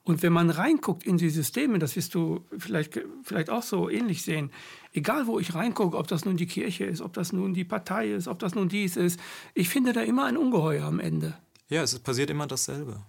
Und 0.03 0.23
wenn 0.23 0.33
man 0.33 0.49
reinguckt 0.49 1.03
in 1.03 1.17
die 1.17 1.29
Systeme, 1.29 1.77
das 1.77 1.95
wirst 1.95 2.15
du 2.15 2.43
vielleicht, 2.57 2.99
vielleicht 3.21 3.51
auch 3.51 3.61
so 3.61 3.87
ähnlich 3.87 4.23
sehen, 4.23 4.49
egal 4.91 5.27
wo 5.27 5.37
ich 5.37 5.53
reingucke, 5.53 5.95
ob 5.95 6.07
das 6.07 6.25
nun 6.25 6.35
die 6.35 6.47
Kirche 6.47 6.85
ist, 6.85 7.01
ob 7.01 7.13
das 7.13 7.31
nun 7.31 7.53
die 7.53 7.63
Partei 7.63 8.11
ist, 8.11 8.27
ob 8.27 8.39
das 8.39 8.55
nun 8.55 8.67
dies 8.67 8.97
ist, 8.97 9.19
ich 9.53 9.69
finde 9.69 9.93
da 9.93 10.01
immer 10.01 10.25
ein 10.25 10.35
Ungeheuer 10.35 10.85
am 10.85 10.99
Ende. 10.99 11.35
Ja, 11.69 11.83
es 11.83 11.99
passiert 11.99 12.31
immer 12.31 12.47
dasselbe. 12.47 13.01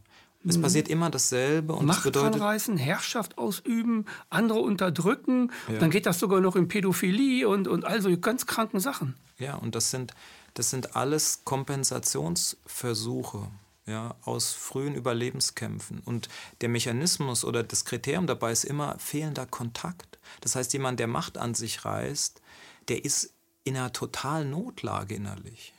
Es 0.46 0.59
mhm. 0.59 0.62
passiert 0.62 0.88
immer 0.88 1.11
dasselbe. 1.11 1.74
Und 1.74 1.87
Macht 1.87 2.04
bedeutet, 2.04 2.35
anreißen, 2.35 2.76
Herrschaft 2.76 3.38
ausüben, 3.38 4.04
andere 4.30 4.61
unterdrücken. 4.61 5.50
Ja. 5.68 5.78
Dann 5.78 5.90
geht 5.90 6.06
das 6.06 6.18
sogar 6.18 6.40
noch 6.40 6.56
in 6.56 6.68
Pädophilie 6.68 7.48
und, 7.48 7.68
und 7.68 7.85
all 7.85 8.00
so 8.00 8.16
ganz 8.18 8.46
kranken 8.46 8.80
Sachen. 8.80 9.14
Ja, 9.38 9.56
und 9.56 9.74
das 9.74 9.90
sind, 9.90 10.14
das 10.54 10.70
sind 10.70 10.96
alles 10.96 11.42
Kompensationsversuche 11.44 13.48
ja, 13.87 14.16
aus 14.24 14.52
frühen 14.52 14.94
Überlebenskämpfen. 14.94 16.00
Und 16.04 16.28
der 16.61 16.68
Mechanismus 16.68 17.44
oder 17.44 17.62
das 17.62 17.85
Kriterium 17.85 18.26
dabei 18.26 18.52
ist 18.52 18.64
immer 18.64 18.98
fehlender 18.98 19.46
Kontakt. 19.46 20.18
Das 20.40 20.56
heißt, 20.56 20.72
jemand, 20.72 21.00
der 21.00 21.06
Macht 21.06 21.38
an 21.38 21.54
sich 21.54 21.85
reißt, 21.85 22.40
der 22.88 23.04
ist 23.04 23.32
in 23.64 23.76
einer 23.76 23.92
totalen 23.92 24.50
Notlage 24.50 25.14
innerlich. 25.14 25.72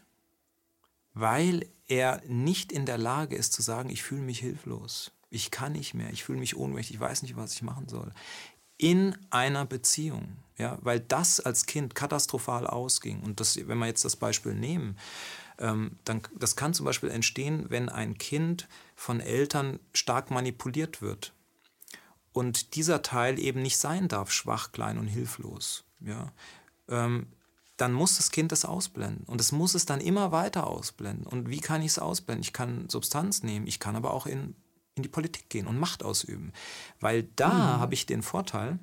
Weil 1.20 1.68
er 1.88 2.22
nicht 2.28 2.72
in 2.72 2.86
der 2.86 3.00
Lage 3.00 3.36
ist 3.36 3.52
zu 3.52 3.64
sagen, 3.64 3.90
ich 3.90 4.04
fühle 4.04 4.22
mich 4.22 4.40
hilflos, 4.40 5.12
ich 5.32 5.50
kann 5.50 5.72
nicht 5.72 5.96
mehr, 5.96 6.12
ich 6.12 6.24
fühle 6.24 6.40
mich 6.40 6.56
ohnmächtig, 6.56 6.98
ich 6.98 7.00
weiß 7.00 7.24
nicht, 7.24 7.36
was 7.36 7.54
ich 7.54 7.64
machen 7.64 7.88
soll. 7.88 8.14
In 8.78 9.18
einer 9.32 9.66
Beziehung, 9.66 10.38
ja, 10.58 10.78
weil 10.82 11.00
das 11.00 11.40
als 11.40 11.66
Kind 11.66 11.96
katastrophal 11.96 12.68
ausging. 12.68 13.22
Und 13.22 13.40
das, 13.40 13.58
wenn 13.68 13.80
wir 13.80 13.88
jetzt 13.88 14.06
das 14.06 14.16
Beispiel 14.16 14.54
nehmen, 14.54 15.00
ähm, 15.58 15.98
dann 16.04 16.22
das 16.36 16.56
kann 16.56 16.76
zum 16.76 16.86
Beispiel 16.86 17.10
entstehen, 17.10 17.66
wenn 17.70 17.90
ein 17.90 18.20
Kind 18.20 18.68
von 18.94 19.20
Eltern 19.20 19.80
stark 19.94 20.30
manipuliert 20.30 21.02
wird 21.02 21.34
und 22.32 22.76
dieser 22.76 23.02
Teil 23.02 23.40
eben 23.40 23.64
nicht 23.64 23.78
sein 23.78 24.08
darf, 24.08 24.32
schwach, 24.32 24.72
klein 24.72 25.00
und 25.00 25.08
hilflos. 25.08 25.84
Ja, 26.00 26.32
ähm, 26.90 27.26
dann 27.78 27.94
muss 27.94 28.18
das 28.18 28.32
Kind 28.32 28.52
das 28.52 28.66
ausblenden. 28.66 29.24
Und 29.28 29.40
es 29.40 29.52
muss 29.52 29.76
es 29.76 29.86
dann 29.86 30.02
immer 30.02 30.32
weiter 30.32 30.68
ausblenden. 30.68 31.26
Und 31.26 31.50
wie 31.50 31.60
kann 31.60 31.82
ich 31.82 31.92
es 31.92 32.00
ausblenden? 32.00 32.44
Ich 32.44 32.54
kann 32.54 32.90
Substanz 32.90 33.44
nehmen, 33.44 33.68
ich 33.68 33.80
kann 33.80 33.96
aber 33.96 34.14
auch 34.14 34.26
in, 34.26 34.56
in 34.96 35.04
die 35.04 35.10
Politik 35.10 35.50
gehen 35.50 35.68
und 35.68 35.80
Macht 35.80 36.04
ausüben. 36.04 36.52
Weil 37.00 37.24
da 37.36 37.50
mhm. 37.50 37.80
habe 37.80 37.94
ich 37.94 38.06
den 38.08 38.24
Vorteil, 38.24 38.80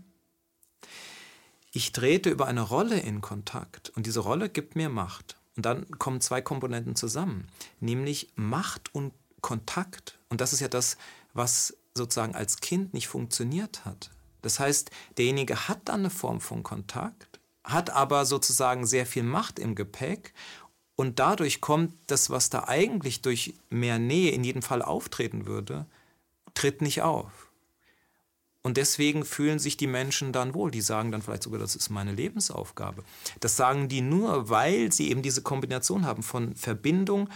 ich 1.73 1.91
trete 1.91 2.31
über 2.31 2.47
eine 2.47 2.61
Rolle 2.61 3.01
in 3.01 3.21
Kontakt 3.21 3.91
und 3.91 4.07
diese 4.07 4.21
Rolle 4.21 4.49
gibt 4.49 4.77
mir 4.77 4.89
Macht. 4.89 5.37
Und 5.57 5.67
dann 5.67 5.89
kommen 5.99 6.21
zwei 6.21 6.41
Komponenten 6.41 6.97
zusammen, 6.97 7.49
nämlich 7.81 8.33
Macht 8.37 8.95
und 8.95 9.13
Kontakt. 9.41 10.19
Und 10.29 10.41
das 10.41 10.53
ist 10.53 10.61
ja 10.61 10.69
das, 10.69 10.97
was 11.33 11.77
sozusagen 11.95 12.35
als 12.35 12.59
Kind 12.59 12.95
nicht 12.95 13.09
funktioniert 13.09 13.85
hat. 13.85 14.11
Das 14.43 14.61
heißt, 14.61 14.91
derjenige 15.17 15.69
hat 15.69 15.81
dann 15.89 16.01
eine 16.01 16.11
Form 16.11 16.41
von 16.41 16.63
Kontakt, 16.63 17.34
hat 17.65 17.91
aber 17.91 18.27
sozusagen 18.27 18.87
sehr 18.87 19.07
viel 19.07 19.23
Macht 19.23 19.59
im 19.59 19.75
Gepäck 19.75 20.33
und 20.97 21.19
dadurch 21.19 21.61
kommt 21.61 21.95
das, 22.07 22.31
was 22.31 22.51
da 22.51 22.65
eigentlich 22.69 23.23
durch 23.23 23.55
mehr 23.71 23.99
Nähe 23.99 24.31
in 24.31 24.45
jedem 24.45 24.63
Fall 24.63 24.83
auftreten 24.83 25.47
würde, 25.47 25.87
tritt 26.55 26.83
nicht 26.83 27.03
auf. 27.03 27.51
Und 28.63 28.79
deswegen 28.79 29.27
fühlen 29.27 29.59
sich 29.59 29.77
die 29.77 29.87
Menschen 29.87 30.33
dann 30.33 30.55
wohl. 30.55 30.71
Die 30.71 30.81
sagen 30.81 31.13
dann 31.13 31.21
vielleicht 31.21 31.43
sogar, 31.43 31.61
das 31.61 31.77
ist 31.77 31.91
meine 31.91 32.13
Lebensaufgabe. 32.13 33.05
Das 33.41 33.57
sagen 33.57 33.89
die 33.89 34.01
nur, 34.01 34.49
weil 34.49 34.91
sie 34.91 35.11
eben 35.11 35.21
diese 35.21 35.43
Kombination 35.43 36.07
haben 36.07 36.23
von 36.23 36.57
Verbindung 36.57 37.29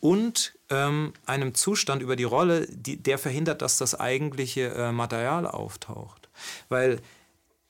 und 0.00 0.58
ähm, 0.68 1.14
einem 1.24 1.54
Zustand 1.54 2.02
über 2.02 2.14
die 2.14 2.24
Rolle, 2.24 2.66
die, 2.68 3.02
der 3.02 3.16
verhindert, 3.16 3.62
dass 3.62 3.78
das 3.78 3.98
eigentliche 3.98 4.74
äh, 4.74 4.92
Material 4.92 5.46
auftaucht. 5.46 6.28
Weil 6.68 7.00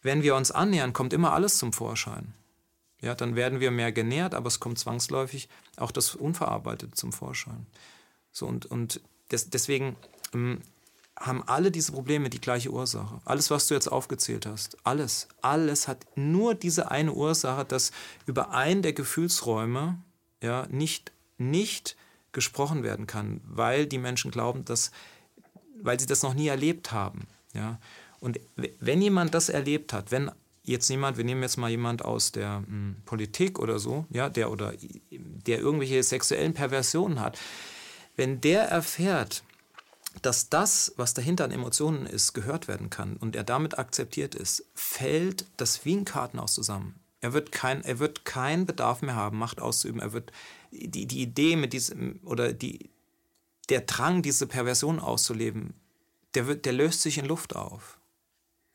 wenn 0.04 0.22
wir 0.22 0.36
uns 0.36 0.52
annähern, 0.52 0.92
kommt 0.92 1.12
immer 1.12 1.32
alles 1.32 1.58
zum 1.58 1.72
Vorschein. 1.72 2.34
Ja, 3.00 3.14
dann 3.14 3.34
werden 3.36 3.58
wir 3.58 3.70
mehr 3.70 3.90
genährt, 3.90 4.34
aber 4.34 4.46
es 4.46 4.60
kommt 4.60 4.78
zwangsläufig 4.78 5.48
auch 5.76 5.90
das 5.90 6.14
Unverarbeitete 6.14 6.92
zum 6.92 7.12
Vorschein. 7.12 7.66
So, 8.30 8.46
und, 8.46 8.66
und 8.66 9.00
des, 9.30 9.50
deswegen 9.50 9.96
ähm, 10.32 10.60
haben 11.18 11.42
alle 11.46 11.70
diese 11.70 11.92
Probleme 11.92 12.28
die 12.28 12.40
gleiche 12.40 12.70
Ursache. 12.70 13.20
Alles, 13.24 13.50
was 13.50 13.66
du 13.66 13.74
jetzt 13.74 13.88
aufgezählt 13.88 14.46
hast, 14.46 14.76
alles, 14.84 15.28
alles 15.40 15.88
hat 15.88 16.04
nur 16.16 16.54
diese 16.54 16.90
eine 16.90 17.12
Ursache, 17.12 17.64
dass 17.64 17.90
über 18.26 18.50
einen 18.50 18.82
der 18.82 18.92
Gefühlsräume 18.92 19.98
ja, 20.42 20.66
nicht, 20.70 21.12
nicht 21.38 21.96
gesprochen 22.32 22.82
werden 22.82 23.06
kann, 23.06 23.40
weil 23.44 23.86
die 23.86 23.98
Menschen 23.98 24.30
glauben, 24.30 24.64
dass, 24.64 24.90
weil 25.80 25.98
sie 25.98 26.06
das 26.06 26.22
noch 26.22 26.34
nie 26.34 26.48
erlebt 26.48 26.92
haben. 26.92 27.26
Ja. 27.54 27.78
Und 28.24 28.40
wenn 28.56 29.02
jemand 29.02 29.34
das 29.34 29.50
erlebt 29.50 29.92
hat, 29.92 30.10
wenn 30.10 30.30
jetzt 30.62 30.88
jemand, 30.88 31.18
wir 31.18 31.24
nehmen 31.24 31.42
jetzt 31.42 31.58
mal 31.58 31.68
jemand 31.68 32.02
aus 32.02 32.32
der 32.32 32.64
m, 32.66 32.66
hm, 32.66 32.96
Politik 33.04 33.58
oder 33.58 33.78
so, 33.78 34.06
ja, 34.08 34.30
der 34.30 34.50
oder 34.50 34.72
der 35.10 35.58
irgendwelche 35.58 36.02
sexuellen 36.02 36.54
Perversionen 36.54 37.20
hat, 37.20 37.38
wenn 38.16 38.40
der 38.40 38.62
erfährt, 38.62 39.44
dass 40.22 40.48
das, 40.48 40.94
was 40.96 41.12
dahinter 41.12 41.44
an 41.44 41.50
Emotionen 41.50 42.06
ist, 42.06 42.32
gehört 42.32 42.66
werden 42.66 42.88
kann 42.88 43.18
und 43.18 43.36
er 43.36 43.44
damit 43.44 43.78
akzeptiert 43.78 44.34
ist, 44.34 44.64
fällt 44.74 45.44
das 45.58 45.84
wie 45.84 45.94
ein 45.94 46.06
Kartenhaus 46.06 46.54
zusammen. 46.54 46.94
Er 47.20 47.34
wird, 47.34 47.52
kein, 47.52 47.84
er 47.84 47.98
wird 47.98 48.24
keinen 48.24 48.64
Bedarf 48.64 49.02
mehr 49.02 49.16
haben, 49.16 49.36
Macht 49.36 49.60
auszuüben. 49.60 50.00
Er 50.00 50.14
wird 50.14 50.32
die, 50.70 51.06
die 51.06 51.20
Idee 51.20 51.56
mit 51.56 51.74
diesem 51.74 52.20
oder 52.24 52.54
die, 52.54 52.88
der 53.68 53.82
Drang, 53.82 54.22
diese 54.22 54.46
Perversion 54.46 54.98
auszuleben, 54.98 55.74
der, 56.34 56.46
wird, 56.46 56.64
der 56.64 56.72
löst 56.72 57.02
sich 57.02 57.18
in 57.18 57.26
Luft 57.26 57.54
auf. 57.54 57.98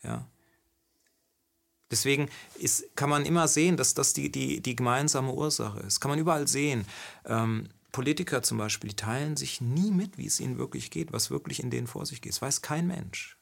Ja. 0.03 0.27
Deswegen 1.91 2.29
ist, 2.55 2.95
kann 2.95 3.09
man 3.09 3.25
immer 3.25 3.47
sehen, 3.47 3.75
dass 3.75 3.93
das 3.93 4.13
die, 4.13 4.31
die, 4.31 4.61
die 4.61 4.75
gemeinsame 4.75 5.33
Ursache 5.33 5.79
ist. 5.79 5.99
Kann 5.99 6.11
man 6.11 6.19
überall 6.19 6.47
sehen. 6.47 6.85
Ähm, 7.25 7.69
Politiker 7.91 8.43
zum 8.43 8.59
Beispiel, 8.59 8.91
die 8.91 8.95
teilen 8.95 9.35
sich 9.35 9.61
nie 9.61 9.89
mit, 9.89 10.17
wie 10.17 10.27
es 10.27 10.39
ihnen 10.39 10.59
wirklich 10.59 10.91
geht, 10.91 11.11
was 11.11 11.31
wirklich 11.31 11.61
in 11.61 11.71
denen 11.71 11.87
vor 11.87 12.05
sich 12.05 12.21
geht. 12.21 12.33
Das 12.33 12.41
weiß 12.41 12.61
kein 12.61 12.85
Mensch. 12.85 13.37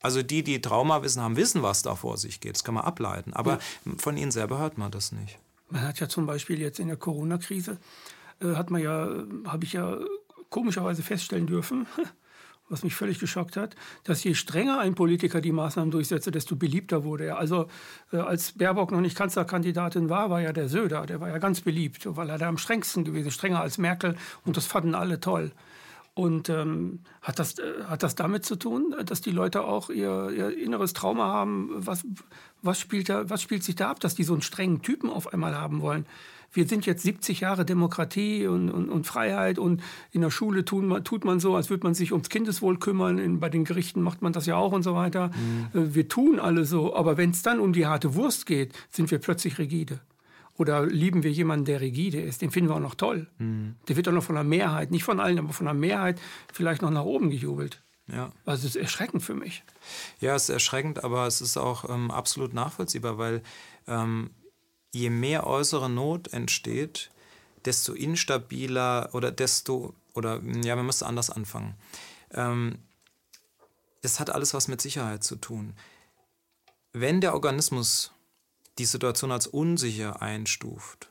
Also 0.00 0.22
die, 0.22 0.42
die 0.42 0.62
Traumawissen 0.62 1.22
haben, 1.22 1.36
wissen, 1.36 1.62
was 1.62 1.82
da 1.82 1.94
vor 1.94 2.16
sich 2.16 2.40
geht. 2.40 2.54
Das 2.54 2.64
kann 2.64 2.74
man 2.74 2.84
ableiten. 2.84 3.34
Aber 3.34 3.58
ja. 3.84 3.92
von 3.98 4.16
ihnen 4.16 4.30
selber 4.30 4.58
hört 4.58 4.78
man 4.78 4.90
das 4.90 5.12
nicht. 5.12 5.38
Man 5.68 5.82
hat 5.82 6.00
ja 6.00 6.08
zum 6.08 6.26
Beispiel 6.26 6.58
jetzt 6.58 6.80
in 6.80 6.88
der 6.88 6.96
Corona-Krise, 6.96 7.78
äh, 8.40 8.54
hat 8.54 8.70
man 8.70 8.82
ja, 8.82 9.24
habe 9.44 9.64
ich 9.64 9.74
ja 9.74 9.98
komischerweise 10.48 11.02
feststellen 11.02 11.46
dürfen, 11.46 11.86
was 12.70 12.82
mich 12.84 12.94
völlig 12.94 13.18
geschockt 13.18 13.56
hat, 13.56 13.76
dass 14.04 14.24
je 14.24 14.34
strenger 14.34 14.78
ein 14.78 14.94
Politiker 14.94 15.40
die 15.40 15.52
Maßnahmen 15.52 15.90
durchsetzte, 15.90 16.30
desto 16.30 16.56
beliebter 16.56 17.04
wurde 17.04 17.26
er. 17.26 17.38
Also 17.38 17.66
äh, 18.12 18.18
als 18.18 18.52
Baerbock 18.52 18.92
noch 18.92 19.00
nicht 19.00 19.16
Kanzlerkandidatin 19.16 20.08
war, 20.08 20.30
war 20.30 20.40
ja 20.40 20.52
der 20.52 20.68
Söder, 20.68 21.04
der 21.06 21.20
war 21.20 21.28
ja 21.28 21.38
ganz 21.38 21.60
beliebt, 21.60 22.06
weil 22.16 22.30
er 22.30 22.38
da 22.38 22.48
am 22.48 22.58
strengsten 22.58 23.04
gewesen, 23.04 23.30
strenger 23.30 23.60
als 23.60 23.76
Merkel 23.76 24.16
und 24.44 24.56
das 24.56 24.66
fanden 24.66 24.94
alle 24.94 25.20
toll. 25.20 25.52
Und 26.14 26.48
ähm, 26.48 27.00
hat, 27.22 27.38
das, 27.38 27.58
äh, 27.58 27.84
hat 27.86 28.02
das 28.02 28.14
damit 28.14 28.44
zu 28.44 28.56
tun, 28.56 28.94
dass 29.04 29.20
die 29.20 29.30
Leute 29.30 29.64
auch 29.64 29.90
ihr, 29.90 30.30
ihr 30.30 30.58
inneres 30.58 30.92
Trauma 30.92 31.26
haben? 31.28 31.70
Was, 31.72 32.04
was, 32.62 32.80
spielt 32.80 33.08
da, 33.08 33.30
was 33.30 33.42
spielt 33.42 33.62
sich 33.62 33.76
da 33.76 33.90
ab, 33.90 34.00
dass 34.00 34.16
die 34.16 34.24
so 34.24 34.32
einen 34.32 34.42
strengen 34.42 34.82
Typen 34.82 35.08
auf 35.08 35.32
einmal 35.32 35.56
haben 35.56 35.80
wollen? 35.80 36.06
Wir 36.52 36.66
sind 36.66 36.86
jetzt 36.86 37.02
70 37.02 37.40
Jahre 37.40 37.64
Demokratie 37.64 38.46
und, 38.46 38.70
und, 38.70 38.88
und 38.88 39.06
Freiheit 39.06 39.58
und 39.58 39.82
in 40.10 40.20
der 40.20 40.30
Schule 40.30 40.64
tun, 40.64 41.02
tut 41.04 41.24
man 41.24 41.40
so, 41.40 41.54
als 41.54 41.70
würde 41.70 41.84
man 41.84 41.94
sich 41.94 42.12
ums 42.12 42.28
Kindeswohl 42.28 42.78
kümmern. 42.78 43.18
In, 43.18 43.40
bei 43.40 43.48
den 43.48 43.64
Gerichten 43.64 44.02
macht 44.02 44.22
man 44.22 44.32
das 44.32 44.46
ja 44.46 44.56
auch 44.56 44.72
und 44.72 44.82
so 44.82 44.94
weiter. 44.94 45.28
Mhm. 45.28 45.80
Äh, 45.80 45.94
wir 45.94 46.08
tun 46.08 46.40
alle 46.40 46.64
so, 46.64 46.94
aber 46.94 47.16
wenn 47.16 47.30
es 47.30 47.42
dann 47.42 47.60
um 47.60 47.72
die 47.72 47.86
harte 47.86 48.14
Wurst 48.14 48.46
geht, 48.46 48.72
sind 48.90 49.10
wir 49.10 49.18
plötzlich 49.18 49.58
rigide. 49.58 50.00
Oder 50.56 50.84
lieben 50.84 51.22
wir 51.22 51.30
jemanden, 51.30 51.64
der 51.64 51.80
rigide 51.80 52.20
ist? 52.20 52.42
Den 52.42 52.50
finden 52.50 52.70
wir 52.70 52.76
auch 52.76 52.80
noch 52.80 52.94
toll. 52.94 53.28
Mhm. 53.38 53.76
Der 53.88 53.96
wird 53.96 54.08
auch 54.08 54.12
noch 54.12 54.24
von 54.24 54.34
der 54.34 54.44
Mehrheit, 54.44 54.90
nicht 54.90 55.04
von 55.04 55.20
allen, 55.20 55.38
aber 55.38 55.52
von 55.52 55.66
der 55.66 55.74
Mehrheit 55.74 56.20
vielleicht 56.52 56.82
noch 56.82 56.90
nach 56.90 57.04
oben 57.04 57.30
gejubelt. 57.30 57.82
Ja. 58.12 58.32
Also 58.44 58.66
es 58.66 58.74
ist 58.74 58.82
erschreckend 58.82 59.22
für 59.22 59.34
mich. 59.34 59.62
Ja, 60.20 60.34
es 60.34 60.44
ist 60.44 60.48
erschreckend, 60.50 61.04
aber 61.04 61.26
es 61.26 61.40
ist 61.40 61.56
auch 61.56 61.88
ähm, 61.88 62.10
absolut 62.10 62.52
nachvollziehbar, 62.52 63.18
weil 63.18 63.42
ähm, 63.86 64.30
je 64.92 65.10
mehr 65.10 65.46
äußere 65.46 65.88
Not 65.88 66.32
entsteht, 66.32 67.10
desto 67.64 67.92
instabiler 67.92 69.10
oder 69.12 69.30
desto, 69.30 69.94
oder 70.14 70.40
ja, 70.64 70.76
man 70.76 70.86
müsste 70.86 71.06
anders 71.06 71.30
anfangen. 71.30 71.74
Ähm, 72.32 72.78
das 74.02 74.18
hat 74.18 74.30
alles 74.30 74.54
was 74.54 74.68
mit 74.68 74.80
Sicherheit 74.80 75.22
zu 75.22 75.36
tun. 75.36 75.74
Wenn 76.92 77.20
der 77.20 77.34
Organismus 77.34 78.12
die 78.78 78.86
Situation 78.86 79.30
als 79.30 79.46
unsicher 79.46 80.22
einstuft, 80.22 81.10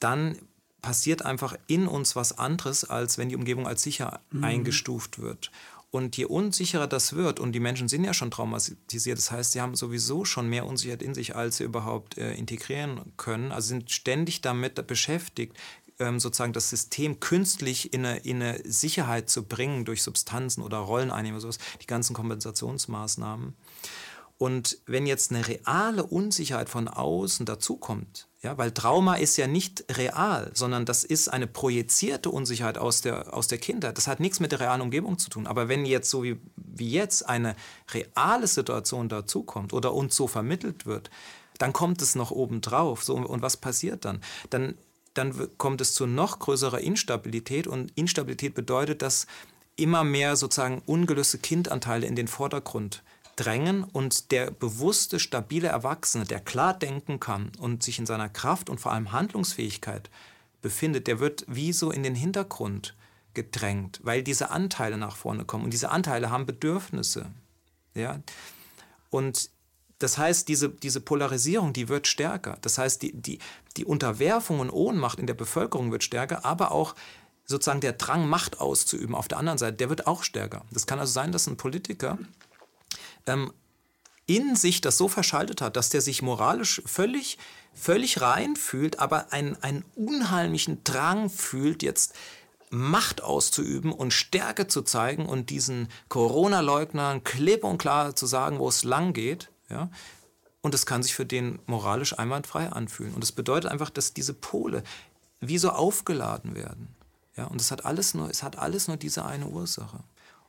dann 0.00 0.38
passiert 0.80 1.24
einfach 1.24 1.56
in 1.66 1.86
uns 1.86 2.16
was 2.16 2.38
anderes, 2.38 2.84
als 2.84 3.16
wenn 3.16 3.28
die 3.28 3.36
Umgebung 3.36 3.66
als 3.66 3.82
sicher 3.82 4.20
mhm. 4.30 4.44
eingestuft 4.44 5.18
wird. 5.18 5.50
Und 5.94 6.16
je 6.16 6.24
unsicherer 6.24 6.88
das 6.88 7.12
wird, 7.12 7.38
und 7.38 7.52
die 7.52 7.60
Menschen 7.60 7.86
sind 7.86 8.02
ja 8.02 8.12
schon 8.12 8.32
traumatisiert, 8.32 9.16
das 9.16 9.30
heißt, 9.30 9.52
sie 9.52 9.60
haben 9.60 9.76
sowieso 9.76 10.24
schon 10.24 10.48
mehr 10.48 10.66
Unsicherheit 10.66 11.02
in 11.02 11.14
sich, 11.14 11.36
als 11.36 11.58
sie 11.58 11.62
überhaupt 11.62 12.18
äh, 12.18 12.34
integrieren 12.34 13.12
können, 13.16 13.52
also 13.52 13.68
sind 13.68 13.92
ständig 13.92 14.40
damit 14.40 14.84
beschäftigt, 14.88 15.56
ähm, 16.00 16.18
sozusagen 16.18 16.52
das 16.52 16.68
System 16.68 17.20
künstlich 17.20 17.92
in 17.92 18.04
eine, 18.04 18.18
in 18.18 18.42
eine 18.42 18.60
Sicherheit 18.64 19.30
zu 19.30 19.44
bringen 19.44 19.84
durch 19.84 20.02
Substanzen 20.02 20.64
oder 20.64 20.78
Rolleneinnehmer, 20.78 21.38
sowas, 21.38 21.58
die 21.80 21.86
ganzen 21.86 22.12
Kompensationsmaßnahmen. 22.12 23.54
Und 24.36 24.78
wenn 24.86 25.06
jetzt 25.06 25.30
eine 25.30 25.46
reale 25.46 26.04
Unsicherheit 26.04 26.68
von 26.68 26.88
außen 26.88 27.46
dazukommt, 27.46 28.26
ja, 28.42 28.58
weil 28.58 28.72
Trauma 28.72 29.14
ist 29.14 29.38
ja 29.38 29.46
nicht 29.46 29.84
real, 29.96 30.50
sondern 30.52 30.84
das 30.84 31.02
ist 31.02 31.28
eine 31.28 31.46
projizierte 31.46 32.30
Unsicherheit 32.30 32.76
aus 32.76 33.00
der, 33.00 33.32
aus 33.32 33.48
der 33.48 33.56
Kindheit. 33.58 33.96
Das 33.96 34.06
hat 34.06 34.20
nichts 34.20 34.38
mit 34.38 34.52
der 34.52 34.60
realen 34.60 34.82
Umgebung 34.82 35.18
zu 35.18 35.30
tun. 35.30 35.46
Aber 35.46 35.68
wenn 35.68 35.86
jetzt 35.86 36.10
so 36.10 36.24
wie, 36.24 36.38
wie 36.56 36.90
jetzt 36.90 37.26
eine 37.26 37.56
reale 37.92 38.46
Situation 38.46 39.08
dazukommt 39.08 39.72
oder 39.72 39.94
uns 39.94 40.14
so 40.14 40.26
vermittelt 40.26 40.84
wird, 40.84 41.10
dann 41.56 41.72
kommt 41.72 42.02
es 42.02 42.16
noch 42.16 42.32
obendrauf. 42.32 43.02
So, 43.02 43.14
und 43.14 43.40
was 43.40 43.56
passiert 43.56 44.04
dann? 44.04 44.20
Dann, 44.50 44.74
dann 45.14 45.48
kommt 45.56 45.80
es 45.80 45.94
zu 45.94 46.06
noch 46.06 46.38
größerer 46.40 46.80
Instabilität. 46.80 47.66
Und 47.66 47.92
Instabilität 47.96 48.54
bedeutet, 48.54 49.00
dass 49.00 49.26
immer 49.76 50.04
mehr 50.04 50.36
sozusagen 50.36 50.82
ungelöste 50.84 51.38
Kindanteile 51.38 52.06
in 52.06 52.14
den 52.14 52.28
Vordergrund 52.28 53.02
drängen 53.36 53.84
und 53.84 54.30
der 54.30 54.50
bewusste, 54.50 55.18
stabile 55.18 55.68
Erwachsene, 55.68 56.24
der 56.24 56.40
klar 56.40 56.74
denken 56.74 57.20
kann 57.20 57.52
und 57.58 57.82
sich 57.82 57.98
in 57.98 58.06
seiner 58.06 58.28
Kraft 58.28 58.70
und 58.70 58.80
vor 58.80 58.92
allem 58.92 59.12
Handlungsfähigkeit 59.12 60.10
befindet, 60.62 61.06
der 61.06 61.20
wird 61.20 61.44
wie 61.48 61.72
so 61.72 61.90
in 61.90 62.02
den 62.02 62.14
Hintergrund 62.14 62.94
gedrängt, 63.34 64.00
weil 64.02 64.22
diese 64.22 64.50
Anteile 64.50 64.96
nach 64.96 65.16
vorne 65.16 65.44
kommen 65.44 65.64
und 65.64 65.72
diese 65.72 65.90
Anteile 65.90 66.30
haben 66.30 66.46
Bedürfnisse. 66.46 67.26
Ja? 67.94 68.20
Und 69.10 69.50
das 69.98 70.18
heißt, 70.18 70.48
diese, 70.48 70.70
diese 70.70 71.00
Polarisierung, 71.00 71.72
die 71.72 71.88
wird 71.88 72.06
stärker. 72.06 72.58
Das 72.62 72.78
heißt, 72.78 73.02
die, 73.02 73.12
die, 73.12 73.38
die 73.76 73.84
Unterwerfung 73.84 74.60
und 74.60 74.70
Ohnmacht 74.70 75.18
in 75.18 75.26
der 75.26 75.34
Bevölkerung 75.34 75.92
wird 75.92 76.04
stärker, 76.04 76.44
aber 76.44 76.72
auch 76.72 76.94
sozusagen 77.46 77.80
der 77.80 77.92
Drang, 77.92 78.28
Macht 78.28 78.60
auszuüben 78.60 79.14
auf 79.14 79.28
der 79.28 79.38
anderen 79.38 79.58
Seite, 79.58 79.76
der 79.76 79.90
wird 79.90 80.06
auch 80.06 80.22
stärker. 80.22 80.64
Das 80.70 80.86
kann 80.86 80.98
also 80.98 81.12
sein, 81.12 81.32
dass 81.32 81.46
ein 81.46 81.56
Politiker 81.56 82.18
ähm, 83.26 83.52
in 84.26 84.56
sich 84.56 84.80
das 84.80 84.96
so 84.96 85.08
verschaltet 85.08 85.60
hat, 85.60 85.76
dass 85.76 85.90
der 85.90 86.00
sich 86.00 86.22
moralisch 86.22 86.82
völlig, 86.86 87.38
völlig 87.74 88.20
rein 88.20 88.56
fühlt, 88.56 88.98
aber 88.98 89.32
einen, 89.32 89.56
einen 89.62 89.84
unheimlichen 89.94 90.82
Drang 90.84 91.28
fühlt, 91.28 91.82
jetzt 91.82 92.14
Macht 92.70 93.22
auszuüben 93.22 93.92
und 93.92 94.12
Stärke 94.12 94.66
zu 94.66 94.82
zeigen 94.82 95.26
und 95.26 95.50
diesen 95.50 95.88
Corona-Leugnern 96.08 97.22
klipp 97.22 97.62
und 97.62 97.78
klar 97.78 98.16
zu 98.16 98.26
sagen, 98.26 98.58
wo 98.58 98.68
es 98.68 98.82
lang 98.82 99.12
geht. 99.12 99.50
Ja? 99.68 99.90
und 100.64 100.74
es 100.74 100.86
kann 100.86 101.02
sich 101.02 101.14
für 101.14 101.26
den 101.26 101.58
moralisch 101.66 102.18
einwandfrei 102.18 102.72
anfühlen. 102.72 103.12
Und 103.12 103.22
das 103.22 103.32
bedeutet 103.32 103.70
einfach, 103.70 103.90
dass 103.90 104.14
diese 104.14 104.32
Pole 104.32 104.82
wie 105.40 105.58
so 105.58 105.68
aufgeladen 105.68 106.54
werden. 106.54 106.88
Ja, 107.36 107.44
und 107.44 107.60
es 107.60 107.70
hat 107.70 107.84
alles 107.84 108.14
nur, 108.14 108.30
es 108.30 108.42
hat 108.42 108.56
alles 108.56 108.88
nur 108.88 108.96
diese 108.96 109.26
eine 109.26 109.46
Ursache. 109.46 109.98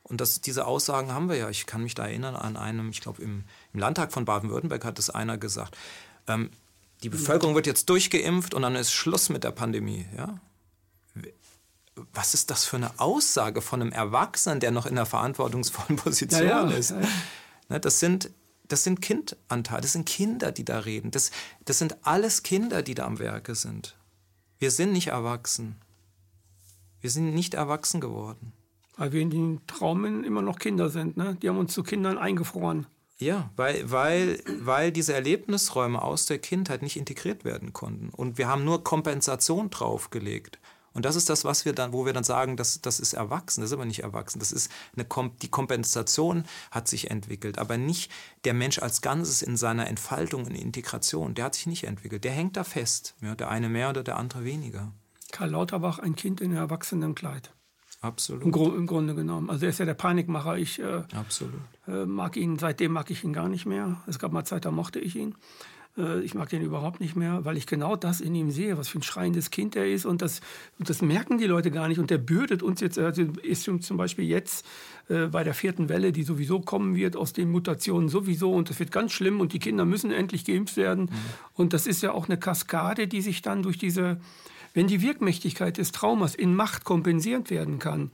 Und 0.07 0.21
das, 0.21 0.39
diese 0.39 0.67
Aussagen 0.67 1.11
haben 1.11 1.29
wir 1.29 1.35
ja. 1.35 1.49
Ich 1.49 1.65
kann 1.65 1.81
mich 1.81 1.95
da 1.95 2.05
erinnern 2.05 2.35
an 2.35 2.57
einem, 2.57 2.89
ich 2.89 3.01
glaube, 3.01 3.21
im, 3.23 3.43
im 3.73 3.79
Landtag 3.79 4.13
von 4.13 4.23
Baden-Württemberg 4.23 4.85
hat 4.85 4.99
es 4.99 5.09
einer 5.09 5.37
gesagt. 5.37 5.75
Ähm, 6.27 6.51
die 7.03 7.09
Bevölkerung 7.09 7.55
wird 7.55 7.65
jetzt 7.65 7.89
durchgeimpft 7.89 8.53
und 8.53 8.61
dann 8.61 8.75
ist 8.75 8.91
Schluss 8.91 9.29
mit 9.29 9.43
der 9.43 9.51
Pandemie. 9.51 10.05
Ja? 10.15 10.39
Was 12.13 12.33
ist 12.33 12.51
das 12.51 12.65
für 12.65 12.77
eine 12.77 12.99
Aussage 12.99 13.61
von 13.61 13.81
einem 13.81 13.91
Erwachsenen, 13.91 14.59
der 14.59 14.71
noch 14.71 14.85
in 14.85 14.93
einer 14.93 15.05
verantwortungsvollen 15.05 15.95
Position 16.01 16.47
ja, 16.47 16.69
ja. 16.69 16.77
ist? 16.77 16.93
Ne, 17.69 17.79
das 17.79 17.99
sind, 17.99 18.29
das 18.67 18.83
sind 18.83 19.01
Kindanteile, 19.01 19.81
das 19.81 19.93
sind 19.93 20.05
Kinder, 20.05 20.51
die 20.51 20.65
da 20.65 20.79
reden. 20.79 21.09
Das, 21.09 21.31
das 21.65 21.79
sind 21.79 21.97
alles 22.05 22.43
Kinder, 22.43 22.83
die 22.83 22.93
da 22.93 23.05
am 23.05 23.17
Werke 23.17 23.55
sind. 23.55 23.95
Wir 24.59 24.69
sind 24.69 24.93
nicht 24.93 25.07
erwachsen. 25.07 25.81
Wir 27.01 27.09
sind 27.09 27.33
nicht 27.33 27.55
erwachsen 27.55 28.01
geworden. 28.01 28.53
Weil 28.97 29.11
wir 29.11 29.21
in 29.21 29.29
den 29.29 29.61
Traumen 29.67 30.23
immer 30.23 30.41
noch 30.41 30.59
Kinder 30.59 30.89
sind. 30.89 31.17
Ne? 31.17 31.37
Die 31.41 31.49
haben 31.49 31.57
uns 31.57 31.73
zu 31.73 31.83
Kindern 31.83 32.17
eingefroren. 32.17 32.87
Ja, 33.17 33.49
weil, 33.55 33.89
weil, 33.89 34.41
weil 34.59 34.91
diese 34.91 35.13
Erlebnisräume 35.13 36.01
aus 36.01 36.25
der 36.25 36.39
Kindheit 36.39 36.81
nicht 36.81 36.97
integriert 36.97 37.45
werden 37.45 37.71
konnten. 37.71 38.09
Und 38.09 38.37
wir 38.37 38.47
haben 38.47 38.65
nur 38.65 38.83
Kompensation 38.83 39.69
draufgelegt. 39.69 40.59
Und 40.95 41.03
das 41.03 41.17
ist 41.17 41.29
das, 41.29 41.43
was 41.43 41.65
wir 41.65 41.73
dann, 41.73 41.91
wo 41.91 42.05
wir 42.05 42.13
dann 42.13 42.23
sagen, 42.23 42.55
das, 42.55 42.79
das 42.81 43.01
ist 43.01 43.13
erwachsen, 43.13 43.59
das 43.59 43.71
ist 43.71 43.73
aber 43.73 43.83
nicht 43.83 44.03
erwachsen. 44.03 44.39
Das 44.39 44.53
ist 44.53 44.71
eine 44.95 45.05
die 45.41 45.49
Kompensation 45.49 46.45
hat 46.71 46.87
sich 46.87 47.11
entwickelt, 47.11 47.57
aber 47.57 47.77
nicht 47.77 48.09
der 48.45 48.53
Mensch 48.53 48.79
als 48.79 49.01
Ganzes 49.01 49.41
in 49.41 49.57
seiner 49.57 49.87
Entfaltung 49.87 50.45
und 50.45 50.55
Integration. 50.55 51.35
Der 51.35 51.45
hat 51.45 51.55
sich 51.55 51.67
nicht 51.67 51.83
entwickelt. 51.83 52.23
Der 52.23 52.31
hängt 52.31 52.55
da 52.55 52.63
fest. 52.63 53.13
Ja, 53.21 53.35
der 53.35 53.49
eine 53.49 53.67
mehr 53.67 53.89
oder 53.89 54.03
der 54.03 54.15
andere 54.15 54.45
weniger. 54.45 54.93
Karl 55.33 55.49
Lauterbach, 55.49 55.99
ein 55.99 56.15
Kind 56.15 56.39
in 56.39 56.53
Erwachsenenkleid. 56.53 57.51
Absolut. 58.05 58.43
Im, 58.43 58.51
Gru 58.51 58.75
im, 58.75 58.85
Grunde 58.85 59.15
genommen. 59.15 59.49
Also 59.49 59.65
er 59.65 59.69
ist 59.69 59.79
ja 59.79 59.85
der 59.85 59.95
Panikmacher. 59.95 60.57
Ich 60.57 60.79
äh. 60.79 61.01
Äh, 61.87 62.05
mag 62.05 62.37
ihn, 62.37 62.59
seitdem 62.59 62.91
mag 62.91 63.09
ich 63.09 63.23
ihn 63.23 63.33
gar 63.33 63.49
nicht 63.49 63.65
mehr. 63.65 63.97
Es 64.07 64.19
gab 64.19 64.31
mal 64.31 64.45
Zeit, 64.45 64.65
da 64.65 64.71
mochte 64.71 64.99
ich 64.99 65.15
ihn. 65.15 65.35
Äh, 65.97 66.21
ich 66.21 66.35
mag 66.35 66.49
den 66.49 66.61
überhaupt 66.61 66.99
nicht 66.99 67.15
mehr, 67.15 67.45
weil 67.45 67.57
ich 67.57 67.65
genau 67.65 67.95
das 67.95 68.21
in 68.21 68.35
ihm 68.35 68.51
sehe, 68.51 68.77
was 68.77 68.87
für 68.87 68.99
ein 68.99 69.03
schreiendes 69.03 69.49
Kind 69.49 69.75
er 69.75 69.91
ist. 69.91 70.05
Und 70.05 70.21
das, 70.21 70.41
und 70.77 70.89
das 70.89 71.01
merken 71.01 71.37
die 71.37 71.45
Leute 71.45 71.71
gar 71.71 71.87
nicht. 71.87 71.99
Und 71.99 72.09
der 72.09 72.17
bürdet 72.17 72.63
uns 72.63 72.79
jetzt, 72.79 72.99
also 72.99 73.23
ist 73.41 73.63
zum 73.63 73.97
Beispiel 73.97 74.25
jetzt 74.25 74.65
äh, 75.09 75.25
bei 75.27 75.43
der 75.43 75.53
vierten 75.53 75.89
Welle, 75.89 76.11
die 76.11 76.23
sowieso 76.23 76.59
kommen 76.59 76.95
wird, 76.95 77.15
aus 77.15 77.33
den 77.33 77.49
Mutationen 77.49 78.09
sowieso. 78.09 78.53
Und 78.53 78.69
das 78.69 78.79
wird 78.79 78.91
ganz 78.91 79.11
schlimm. 79.13 79.39
Und 79.39 79.53
die 79.53 79.59
Kinder 79.59 79.85
müssen 79.85 80.11
endlich 80.11 80.45
geimpft 80.45 80.77
werden. 80.77 81.05
Mhm. 81.05 81.15
Und 81.53 81.73
das 81.73 81.87
ist 81.87 82.03
ja 82.03 82.11
auch 82.11 82.27
eine 82.27 82.37
Kaskade, 82.37 83.07
die 83.07 83.21
sich 83.21 83.41
dann 83.41 83.63
durch 83.63 83.77
diese, 83.77 84.19
wenn 84.75 84.87
die 84.87 85.01
Wirkmächtigkeit 85.01 85.77
des 85.77 85.91
Traumas 85.91 86.35
in 86.35 86.53
Macht 86.55 86.83
kompensiert 86.83 87.49
werden 87.49 87.79
kann, 87.79 88.11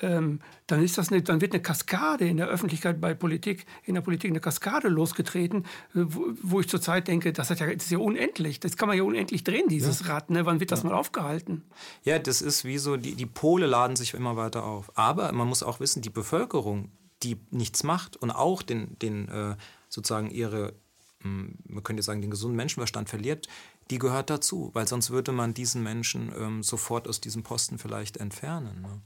ähm, 0.00 0.40
dann, 0.66 0.82
ist 0.82 0.98
das 0.98 1.10
eine, 1.10 1.22
dann 1.22 1.40
wird 1.40 1.52
eine 1.52 1.62
Kaskade 1.62 2.26
in 2.26 2.36
der 2.36 2.48
Öffentlichkeit 2.48 3.00
bei 3.00 3.14
Politik, 3.14 3.66
in 3.84 3.94
der 3.94 4.02
Politik 4.02 4.30
eine 4.30 4.40
Kaskade 4.40 4.88
losgetreten, 4.88 5.64
äh, 5.94 6.04
wo, 6.04 6.26
wo 6.42 6.60
ich 6.60 6.68
zurzeit 6.68 7.08
denke, 7.08 7.32
das, 7.32 7.50
hat 7.50 7.60
ja, 7.60 7.66
das 7.72 7.84
ist 7.84 7.90
ja 7.90 7.98
unendlich. 7.98 8.60
Das 8.60 8.76
kann 8.76 8.88
man 8.88 8.96
ja 8.96 9.04
unendlich 9.04 9.42
drehen, 9.42 9.68
dieses 9.68 10.00
ja. 10.00 10.06
Rad. 10.06 10.30
Ne? 10.30 10.44
Wann 10.44 10.60
wird 10.60 10.70
das 10.70 10.82
ja. 10.82 10.90
mal 10.90 10.94
aufgehalten? 10.94 11.62
Ja, 12.04 12.18
das 12.18 12.42
ist 12.42 12.64
wie 12.64 12.78
so, 12.78 12.96
die, 12.96 13.14
die 13.14 13.26
Pole 13.26 13.66
laden 13.66 13.96
sich 13.96 14.14
immer 14.14 14.36
weiter 14.36 14.64
auf. 14.64 14.96
Aber 14.96 15.32
man 15.32 15.48
muss 15.48 15.62
auch 15.62 15.80
wissen, 15.80 16.02
die 16.02 16.10
Bevölkerung, 16.10 16.90
die 17.22 17.38
nichts 17.50 17.84
macht 17.84 18.16
und 18.16 18.30
auch 18.30 18.62
den, 18.62 18.98
den 18.98 19.28
äh, 19.28 19.56
sozusagen 19.88 20.30
ihre, 20.30 20.74
hm, 21.22 21.54
man 21.64 21.82
könnte 21.84 22.02
sagen, 22.02 22.20
den 22.20 22.30
gesunden 22.30 22.56
Menschenverstand 22.56 23.08
verliert, 23.08 23.48
die 23.92 23.98
gehört 23.98 24.30
dazu, 24.30 24.70
weil 24.72 24.88
sonst 24.88 25.10
würde 25.10 25.32
man 25.32 25.52
diesen 25.52 25.82
Menschen 25.82 26.32
ähm, 26.34 26.62
sofort 26.62 27.06
aus 27.06 27.20
diesem 27.20 27.42
Posten 27.42 27.76
vielleicht 27.76 28.16
entfernen. 28.16 28.80
Ne? 28.80 29.02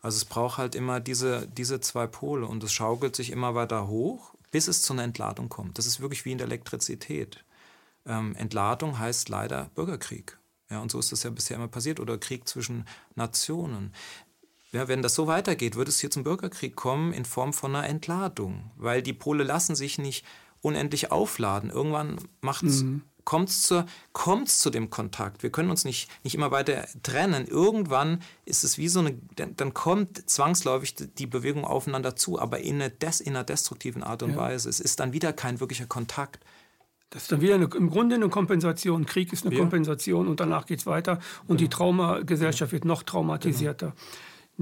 Also 0.00 0.16
es 0.16 0.24
braucht 0.24 0.58
halt 0.58 0.74
immer 0.74 0.98
diese, 0.98 1.46
diese 1.46 1.80
zwei 1.80 2.08
Pole 2.08 2.44
und 2.44 2.64
es 2.64 2.72
schaukelt 2.72 3.14
sich 3.14 3.30
immer 3.30 3.54
weiter 3.54 3.86
hoch, 3.86 4.34
bis 4.50 4.66
es 4.66 4.82
zu 4.82 4.92
einer 4.92 5.04
Entladung 5.04 5.48
kommt. 5.48 5.78
Das 5.78 5.86
ist 5.86 6.00
wirklich 6.00 6.24
wie 6.24 6.32
in 6.32 6.38
der 6.38 6.48
Elektrizität. 6.48 7.44
Ähm, 8.04 8.34
Entladung 8.34 8.98
heißt 8.98 9.28
leider 9.28 9.70
Bürgerkrieg. 9.76 10.36
Ja, 10.68 10.80
und 10.80 10.90
so 10.90 10.98
ist 10.98 11.12
das 11.12 11.22
ja 11.22 11.30
bisher 11.30 11.56
immer 11.56 11.68
passiert 11.68 12.00
oder 12.00 12.18
Krieg 12.18 12.48
zwischen 12.48 12.88
Nationen. 13.14 13.94
Ja, 14.72 14.88
wenn 14.88 15.02
das 15.02 15.14
so 15.14 15.28
weitergeht, 15.28 15.76
wird 15.76 15.86
es 15.86 16.00
hier 16.00 16.10
zum 16.10 16.24
Bürgerkrieg 16.24 16.74
kommen 16.74 17.12
in 17.12 17.24
Form 17.24 17.52
von 17.52 17.76
einer 17.76 17.86
Entladung, 17.88 18.72
weil 18.74 19.00
die 19.00 19.12
Pole 19.12 19.44
lassen 19.44 19.76
sich 19.76 19.98
nicht 19.98 20.26
unendlich 20.60 21.12
aufladen. 21.12 21.70
Irgendwann 21.70 22.18
macht 22.40 22.64
es 22.64 22.82
mhm 22.82 23.02
kommt 23.24 23.48
es 23.48 23.62
zu, 23.62 23.84
kommt's 24.12 24.58
zu 24.58 24.70
dem 24.70 24.90
Kontakt. 24.90 25.42
Wir 25.42 25.50
können 25.50 25.70
uns 25.70 25.84
nicht, 25.84 26.10
nicht 26.24 26.34
immer 26.34 26.50
weiter 26.50 26.86
trennen. 27.02 27.46
Irgendwann 27.46 28.22
ist 28.44 28.64
es 28.64 28.78
wie 28.78 28.88
so 28.88 29.00
eine, 29.00 29.18
dann 29.34 29.74
kommt 29.74 30.28
zwangsläufig 30.28 30.94
die 30.96 31.26
Bewegung 31.26 31.64
aufeinander 31.64 32.16
zu, 32.16 32.38
aber 32.38 32.60
in, 32.60 32.76
eine 32.76 32.90
des, 32.90 33.20
in 33.20 33.34
einer 33.34 33.44
destruktiven 33.44 34.02
Art 34.02 34.22
und 34.22 34.30
ja. 34.32 34.36
Weise. 34.36 34.68
Es 34.68 34.80
ist 34.80 35.00
dann 35.00 35.12
wieder 35.12 35.32
kein 35.32 35.60
wirklicher 35.60 35.86
Kontakt. 35.86 36.44
Das 37.10 37.24
ist 37.24 37.32
dann 37.32 37.42
wieder 37.42 37.56
eine, 37.56 37.66
im 37.76 37.90
Grunde 37.90 38.14
eine 38.14 38.28
Kompensation. 38.30 39.04
Krieg 39.04 39.32
ist 39.32 39.44
eine 39.44 39.54
ja. 39.54 39.60
Kompensation 39.60 40.28
und 40.28 40.40
danach 40.40 40.66
geht 40.66 40.80
es 40.80 40.86
weiter 40.86 41.18
und 41.46 41.60
ja. 41.60 41.66
die 41.66 41.68
Traumagesellschaft 41.68 42.72
wird 42.72 42.84
noch 42.84 43.02
traumatisierter. 43.02 43.88
Genau. 43.88 44.00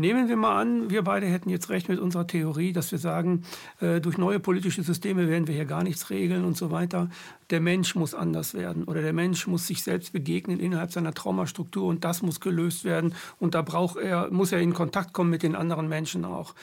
Nehmen 0.00 0.30
wir 0.30 0.36
mal 0.36 0.58
an, 0.58 0.88
wir 0.88 1.02
beide 1.02 1.26
hätten 1.26 1.50
jetzt 1.50 1.68
recht 1.68 1.90
mit 1.90 1.98
unserer 1.98 2.26
Theorie, 2.26 2.72
dass 2.72 2.90
wir 2.90 2.98
sagen, 2.98 3.44
äh, 3.80 4.00
durch 4.00 4.16
neue 4.16 4.40
politische 4.40 4.82
Systeme 4.82 5.28
werden 5.28 5.46
wir 5.46 5.54
hier 5.54 5.66
gar 5.66 5.82
nichts 5.82 6.08
regeln 6.08 6.46
und 6.46 6.56
so 6.56 6.70
weiter. 6.70 7.10
Der 7.50 7.60
Mensch 7.60 7.94
muss 7.96 8.14
anders 8.14 8.54
werden 8.54 8.84
oder 8.84 9.02
der 9.02 9.12
Mensch 9.12 9.46
muss 9.46 9.66
sich 9.66 9.82
selbst 9.82 10.14
begegnen 10.14 10.58
innerhalb 10.58 10.90
seiner 10.90 11.12
Traumastruktur 11.12 11.86
und 11.86 12.02
das 12.02 12.22
muss 12.22 12.40
gelöst 12.40 12.84
werden 12.84 13.14
und 13.38 13.54
da 13.54 13.60
braucht 13.60 13.98
er, 13.98 14.30
muss 14.30 14.52
er 14.52 14.60
in 14.60 14.72
Kontakt 14.72 15.12
kommen 15.12 15.28
mit 15.28 15.42
den 15.42 15.54
anderen 15.54 15.86
Menschen 15.86 16.24
auch. 16.24 16.54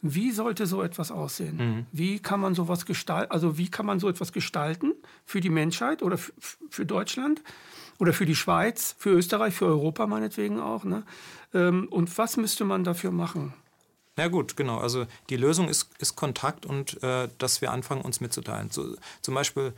Wie 0.00 0.30
sollte 0.30 0.66
so 0.66 0.80
etwas 0.80 1.10
aussehen? 1.10 1.56
Mhm. 1.56 1.86
Wie 1.90 2.20
kann 2.20 2.38
man 2.38 2.54
sowas 2.54 2.86
gestalten? 2.86 3.32
Also 3.32 3.58
wie 3.58 3.68
kann 3.68 3.86
man 3.86 3.98
so 3.98 4.08
etwas 4.08 4.32
gestalten 4.32 4.92
für 5.24 5.40
die 5.40 5.50
Menschheit 5.50 6.04
oder 6.04 6.18
für 6.18 6.86
Deutschland 6.86 7.42
oder 7.98 8.12
für 8.12 8.26
die 8.26 8.36
Schweiz, 8.36 8.94
für 8.96 9.10
Österreich, 9.10 9.54
für 9.54 9.66
Europa 9.66 10.06
meinetwegen 10.06 10.60
auch? 10.60 10.84
Ne? 10.84 11.02
Ähm, 11.56 11.88
und 11.90 12.16
was 12.18 12.36
müsste 12.36 12.64
man 12.64 12.84
dafür 12.84 13.10
machen? 13.10 13.54
Na 14.16 14.28
gut, 14.28 14.56
genau. 14.56 14.78
Also 14.78 15.06
die 15.30 15.36
Lösung 15.36 15.68
ist, 15.68 15.90
ist 15.98 16.16
Kontakt 16.16 16.66
und 16.66 17.02
äh, 17.02 17.28
dass 17.38 17.60
wir 17.60 17.70
anfangen, 17.70 18.02
uns 18.02 18.20
mitzuteilen. 18.20 18.70
So, 18.70 18.96
zum 19.22 19.34
Beispiel. 19.34 19.72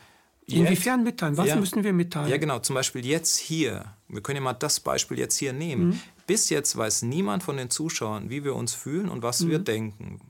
Inwiefern 0.47 1.03
mitteilen? 1.03 1.37
Was 1.37 1.49
ja, 1.49 1.57
müssen 1.57 1.85
wir 1.85 1.93
mitteilen? 1.93 2.29
Ja, 2.29 2.39
genau. 2.39 2.59
Zum 2.61 2.75
Beispiel 2.75 3.05
jetzt 3.05 3.37
hier. 3.37 3.85
Wir 4.09 4.23
können 4.23 4.37
ja 4.37 4.43
mal 4.43 4.55
das 4.55 4.81
Beispiel 4.81 5.19
jetzt 5.19 5.37
hier 5.37 5.53
nehmen. 5.53 5.89
Mhm. 5.89 6.01
Bis 6.27 6.49
jetzt 6.51 6.77
weiß 6.77 7.03
niemand 7.03 7.43
von 7.43 7.57
den 7.57 7.69
Zuschauern, 7.69 8.31
wie 8.31 8.45
wir 8.45 8.55
uns 8.55 8.75
fühlen 8.75 9.09
und 9.09 9.23
was 9.23 9.41
mhm. 9.41 9.51
wir 9.51 9.59
denken. 9.59 10.21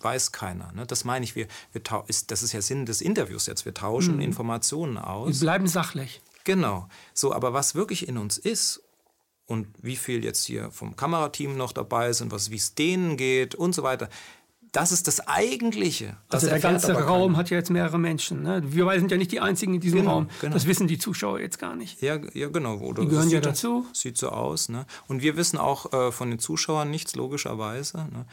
Weiß 0.00 0.32
keiner. 0.32 0.72
Ne? 0.72 0.86
Das 0.86 1.04
meine 1.04 1.24
ich. 1.24 1.36
Wir, 1.36 1.46
wir 1.72 1.82
ist, 2.08 2.30
das 2.30 2.42
ist 2.42 2.52
ja 2.52 2.62
Sinn 2.62 2.84
des 2.84 3.00
Interviews 3.00 3.46
jetzt. 3.46 3.64
Wir 3.64 3.74
tauschen 3.74 4.16
mhm. 4.16 4.22
Informationen 4.22 4.98
aus. 4.98 5.40
Wir 5.40 5.46
bleiben 5.46 5.68
sachlich. 5.68 6.20
Genau. 6.44 6.88
So, 7.12 7.32
aber 7.32 7.52
was 7.52 7.74
wirklich 7.74 8.08
in 8.08 8.18
uns 8.18 8.38
ist 8.38 8.83
und 9.46 9.68
wie 9.82 9.96
viel 9.96 10.24
jetzt 10.24 10.44
hier 10.44 10.70
vom 10.70 10.96
Kamerateam 10.96 11.56
noch 11.56 11.72
dabei 11.72 12.12
sind, 12.12 12.32
was 12.32 12.50
wie 12.50 12.56
es 12.56 12.74
denen 12.74 13.16
geht 13.16 13.54
und 13.54 13.74
so 13.74 13.82
weiter. 13.82 14.08
Das 14.72 14.90
ist 14.90 15.06
das 15.06 15.28
Eigentliche. 15.28 16.16
Das 16.28 16.42
also 16.42 16.48
der 16.48 16.58
ganze 16.58 16.94
Raum 16.94 17.32
keiner. 17.32 17.38
hat 17.38 17.50
ja 17.50 17.58
jetzt 17.58 17.70
mehrere 17.70 17.96
Menschen. 17.96 18.42
Ne? 18.42 18.60
Wir 18.64 18.90
sind 18.98 19.10
ja 19.12 19.16
nicht 19.16 19.30
die 19.30 19.38
Einzigen 19.38 19.74
in 19.74 19.80
diesem 19.80 20.00
genau, 20.00 20.10
Raum. 20.10 20.28
Genau. 20.40 20.52
Das 20.52 20.66
wissen 20.66 20.88
die 20.88 20.98
Zuschauer 20.98 21.38
jetzt 21.38 21.60
gar 21.60 21.76
nicht. 21.76 22.02
Ja, 22.02 22.18
ja 22.32 22.48
genau. 22.48 22.78
Oder 22.78 23.02
die 23.02 23.08
gehören 23.08 23.30
ja 23.30 23.40
dazu. 23.40 23.86
Sieht 23.92 24.18
so 24.18 24.30
aus. 24.30 24.68
Ne? 24.68 24.84
Und 25.06 25.22
wir 25.22 25.36
wissen 25.36 25.58
auch 25.58 25.92
äh, 25.92 26.10
von 26.10 26.28
den 26.30 26.40
Zuschauern 26.40 26.90
nichts, 26.90 27.14
logischerweise. 27.14 27.98
Ne? 27.98 28.26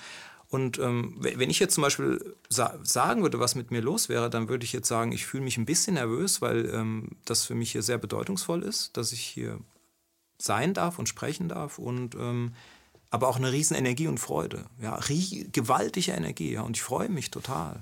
Und 0.49 0.79
ähm, 0.79 1.15
wenn 1.19 1.49
ich 1.51 1.59
jetzt 1.59 1.75
zum 1.75 1.83
Beispiel 1.83 2.35
sa 2.49 2.77
sagen 2.83 3.21
würde, 3.21 3.39
was 3.39 3.53
mit 3.53 3.69
mir 3.69 3.81
los 3.81 4.09
wäre, 4.09 4.29
dann 4.29 4.49
würde 4.49 4.65
ich 4.65 4.73
jetzt 4.73 4.87
sagen, 4.87 5.11
ich 5.11 5.27
fühle 5.27 5.43
mich 5.43 5.57
ein 5.57 5.65
bisschen 5.65 5.93
nervös, 5.93 6.41
weil 6.41 6.69
ähm, 6.73 7.09
das 7.23 7.45
für 7.45 7.55
mich 7.55 7.71
hier 7.71 7.83
sehr 7.83 7.99
bedeutungsvoll 7.99 8.63
ist, 8.63 8.97
dass 8.97 9.13
ich 9.13 9.21
hier 9.21 9.59
sein 10.43 10.73
darf 10.73 10.99
und 10.99 11.07
sprechen 11.09 11.49
darf 11.49 11.77
und 11.77 12.15
ähm, 12.15 12.53
aber 13.09 13.27
auch 13.27 13.35
eine 13.35 13.51
riesen 13.51 13.75
Energie 13.75 14.07
und 14.07 14.19
Freude. 14.19 14.65
Ja, 14.81 14.97
gewaltige 15.51 16.11
Energie, 16.11 16.53
ja, 16.53 16.61
und 16.61 16.77
ich 16.77 16.83
freue 16.83 17.09
mich 17.09 17.29
total. 17.29 17.81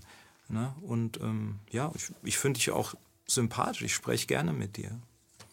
Ne? 0.49 0.73
Und 0.81 1.19
ähm, 1.21 1.59
ja, 1.71 1.91
ich, 1.95 2.11
ich 2.23 2.37
finde 2.37 2.57
dich 2.57 2.71
auch 2.71 2.95
sympathisch, 3.27 3.83
ich 3.83 3.93
spreche 3.93 4.25
gerne 4.25 4.53
mit 4.53 4.77
dir. 4.77 4.99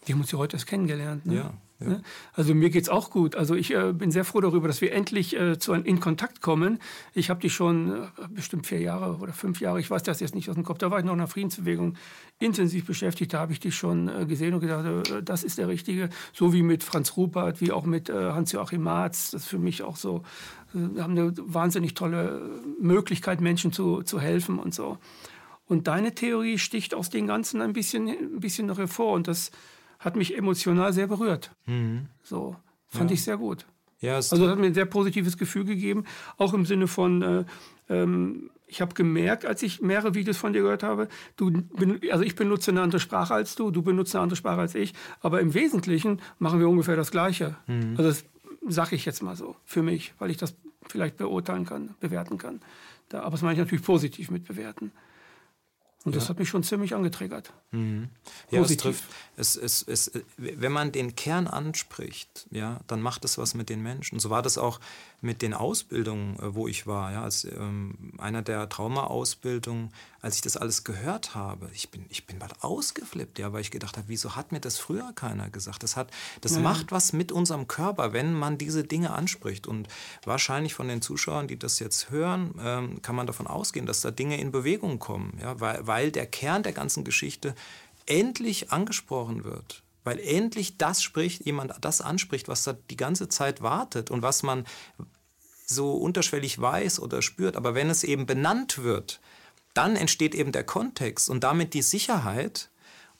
Die 0.07 0.13
haben 0.13 0.21
uns 0.21 0.33
ja 0.33 0.39
heute 0.39 0.57
erst 0.57 0.67
kennengelernt. 0.67 1.27
Ne? 1.27 1.37
Ja. 1.37 1.55
Ja. 1.81 1.89
Ne? 1.89 2.03
Also 2.33 2.55
mir 2.55 2.71
geht 2.71 2.85
es 2.85 2.89
auch 2.89 3.11
gut. 3.11 3.35
Also 3.35 3.55
ich 3.55 3.75
äh, 3.75 3.93
bin 3.93 4.11
sehr 4.11 4.25
froh 4.25 4.41
darüber, 4.41 4.67
dass 4.67 4.81
wir 4.81 4.93
endlich 4.93 5.39
äh, 5.39 5.59
zu, 5.59 5.75
in 5.75 6.01
Kontakt 6.01 6.41
kommen. 6.41 6.79
Ich 7.13 7.29
habe 7.29 7.41
dich 7.41 7.53
schon 7.53 7.93
äh, 7.93 8.07
bestimmt 8.31 8.67
vier 8.67 8.81
Jahre 8.81 9.17
oder 9.17 9.33
fünf 9.33 9.61
Jahre, 9.61 9.81
ich 9.81 9.91
weiß 9.91 10.03
das 10.03 10.21
jetzt 10.21 10.35
nicht 10.35 10.49
aus 10.49 10.55
dem 10.55 10.65
Kopf, 10.65 10.79
da 10.79 10.91
war 10.91 10.99
ich 10.99 11.05
noch 11.05 11.13
in 11.13 11.19
der 11.19 11.27
Friedensbewegung 11.27 11.95
intensiv 12.39 12.87
beschäftigt. 12.87 13.35
Da 13.35 13.41
habe 13.41 13.53
ich 13.53 13.61
dich 13.61 13.75
schon 13.75 14.09
äh, 14.09 14.25
gesehen 14.27 14.55
und 14.55 14.61
gedacht, 14.61 15.11
äh, 15.11 15.23
das 15.23 15.45
ist 15.45 15.59
der 15.59 15.69
Richtige. 15.69 16.09
So 16.33 16.53
wie 16.53 16.63
mit 16.63 16.83
Franz 16.83 17.17
Rupert, 17.17 17.61
wie 17.61 17.73
auch 17.73 17.85
mit 17.85 18.09
äh, 18.09 18.13
Hans-Joachim 18.13 18.83
Marz. 18.83 19.31
Das 19.33 19.43
ist 19.43 19.49
für 19.49 19.59
mich 19.59 19.83
auch 19.83 19.97
so. 19.97 20.23
Wir 20.73 21.03
haben 21.03 21.17
eine 21.17 21.33
wahnsinnig 21.37 21.95
tolle 21.95 22.63
Möglichkeit, 22.81 23.41
Menschen 23.41 23.73
zu, 23.73 24.03
zu 24.03 24.21
helfen 24.21 24.59
und 24.59 24.75
so. 24.75 24.99
Und 25.67 25.87
deine 25.87 26.15
Theorie 26.15 26.59
sticht 26.59 26.95
aus 26.95 27.09
den 27.09 27.27
Ganzen 27.27 27.61
ein 27.61 27.73
bisschen, 27.73 28.09
ein 28.09 28.41
bisschen 28.41 28.67
noch 28.67 28.79
hervor. 28.79 29.13
Und 29.13 29.27
das 29.27 29.53
hat 30.07 30.15
mich 30.15 30.39
emotional 30.39 30.93
sehr 30.93 31.09
berührt. 31.09 31.51
Mhm. 31.67 32.07
So, 32.23 32.55
fand 32.87 33.11
ja. 33.11 33.15
ich 33.15 33.25
sehr 33.25 33.37
gut. 33.37 33.67
Ja, 33.99 34.15
also 34.15 34.37
das 34.37 34.51
hat 34.51 34.59
mir 34.59 34.67
ein 34.67 34.75
sehr 34.75 34.87
positives 34.87 35.37
Gefühl 35.37 35.65
gegeben, 35.65 36.05
auch 36.37 36.55
im 36.55 36.65
Sinne 36.65 36.87
von, 36.87 37.23
äh, 37.23 37.45
ähm, 37.89 38.51
ich 38.69 38.81
habe 38.81 38.95
gemerkt, 38.95 39.45
als 39.45 39.65
ich 39.65 39.81
mehrere 39.81 40.15
Videos 40.15 40.37
von 40.37 40.53
dir 40.53 40.63
gehört 40.63 40.85
habe, 40.85 41.09
du, 41.35 41.51
also 42.13 42.23
ich 42.23 42.37
benutze 42.37 42.71
eine 42.71 42.83
andere 42.83 43.01
Sprache 43.01 43.35
als 43.35 43.57
du, 43.57 43.73
du 43.73 43.83
benutzt 43.83 44.15
eine 44.15 44.23
andere 44.23 44.37
Sprache 44.37 44.61
als 44.61 44.77
ich, 44.77 44.95
aber 45.23 45.41
im 45.41 45.55
Wesentlichen 45.55 46.21
machen 46.39 46.61
wir 46.61 46.69
ungefähr 46.69 46.95
das 46.95 47.11
Gleiche. 47.11 47.57
Mhm. 47.67 47.95
Also 47.97 48.05
das 48.05 48.25
sage 48.69 48.95
ich 48.95 49.07
jetzt 49.07 49.25
mal 49.25 49.35
so 49.35 49.57
für 49.65 49.83
mich, 49.83 50.15
weil 50.21 50.31
ich 50.31 50.37
das 50.37 50.55
vielleicht 50.87 51.17
beurteilen 51.17 51.67
kann, 51.67 51.97
bewerten 51.99 52.39
kann. 52.39 52.61
Da, 53.09 53.23
aber 53.23 53.33
das 53.33 53.43
meine 53.43 53.55
ich 53.55 53.59
natürlich 53.59 53.85
positiv 53.85 54.31
mit 54.31 54.45
bewerten. 54.45 54.93
Und 56.07 56.13
ja. 56.13 56.21
das 56.21 56.29
hat 56.29 56.39
mich 56.39 56.49
schon 56.49 56.63
ziemlich 56.63 56.95
angetriggert. 56.95 57.53
Mhm. 57.73 58.11
Ja, 58.53 58.61
es 58.61 58.77
trifft. 58.77 59.03
Es, 59.37 59.57
es, 59.57 59.83
es, 59.83 60.13
wenn 60.37 60.71
man 60.71 60.93
den 60.93 61.17
Kern 61.17 61.49
anspricht, 61.49 62.47
ja, 62.53 62.79
dann 62.87 63.03
macht 63.03 63.25
es 63.25 63.39
was 63.39 63.55
mit 63.55 63.69
den 63.69 63.83
Menschen. 63.83 64.21
So 64.21 64.31
war 64.31 64.41
das 64.41 64.57
auch 64.57 64.79
mit 65.27 65.43
den 65.43 65.53
Ausbildungen, 65.53 66.39
äh, 66.39 66.55
wo 66.55 66.67
ich 66.69 66.87
war. 66.87 67.13
Ja, 67.13 67.23
als 67.23 67.45
ähm, 67.45 68.13
einer 68.17 68.41
der 68.41 68.69
Trauma-Ausbildungen, 68.69 69.93
als 70.23 70.37
ich 70.37 70.41
das 70.41 70.57
alles 70.57 70.85
gehört 70.85 71.35
habe, 71.35 71.69
ich 71.75 71.91
bin, 71.91 72.07
ich 72.09 72.27
bin 72.27 72.39
bald 72.39 72.63
ausgeflippt, 72.63 73.39
ja, 73.39 73.53
weil 73.53 73.61
ich 73.61 73.71
gedacht 73.71 73.99
habe, 73.99 74.09
wieso 74.09 74.37
hat 74.37 74.53
mir 74.53 74.61
das 74.61 74.79
früher 74.79 75.13
keiner 75.15 75.51
gesagt? 75.51 75.83
Das, 75.83 75.97
hat, 75.97 76.11
das 76.41 76.55
ja. 76.55 76.61
macht 76.61 76.93
was 76.93 77.13
mit 77.13 77.33
unserem 77.33 77.69
Körper, 77.69 78.15
wenn 78.15 78.33
man 78.33 78.57
diese 78.57 78.85
Dinge 78.85 79.11
anspricht. 79.11 79.67
Und 79.67 79.89
wahrscheinlich 80.25 80.73
von 80.73 80.89
den 80.89 81.03
Zuschauern, 81.03 81.49
die 81.49 81.59
das 81.59 81.79
jetzt 81.81 82.11
hören, 82.11 82.55
ähm, 82.59 83.03
kann 83.03 83.17
man 83.17 83.27
davon 83.27 83.47
ausgehen, 83.47 83.85
dass 83.85 84.01
da 84.01 84.11
Dinge 84.11 84.41
in 84.41 84.53
Bewegung 84.53 84.99
kommen, 84.99 85.39
ja, 85.43 85.61
weil, 85.61 85.87
weil 85.87 86.11
der 86.11 86.27
Kern 86.27 86.63
der 86.63 86.73
ganzen 86.73 87.05
Geschichte 87.05 87.55
endlich 88.07 88.73
angesprochen 88.73 89.45
wird 89.45 89.83
weil 90.07 90.21
endlich 90.21 90.79
das 90.79 91.03
spricht, 91.03 91.45
jemand 91.45 91.75
das 91.81 92.01
anspricht, 92.01 92.47
was 92.47 92.63
da 92.63 92.75
die 92.91 92.97
ganze 92.97 93.29
Zeit 93.29 93.61
wartet 93.61 94.09
und 94.09 94.23
was 94.23 94.45
man 94.45 94.65
so 95.67 95.95
unterschwellig 95.95 96.61
weiß 96.61 97.01
oder 97.01 97.21
spürt. 97.21 97.57
Aber 97.57 97.75
wenn 97.75 97.91
es 97.91 98.05
eben 98.05 98.25
benannt 98.25 98.79
wird, 98.83 99.21
dann 99.75 99.97
entsteht 99.97 100.35
eben 100.35 100.53
der 100.53 100.65
Kontext 100.65 101.29
und 101.29 101.45
damit 101.45 101.75
die 101.75 101.83
Sicherheit 101.83 102.71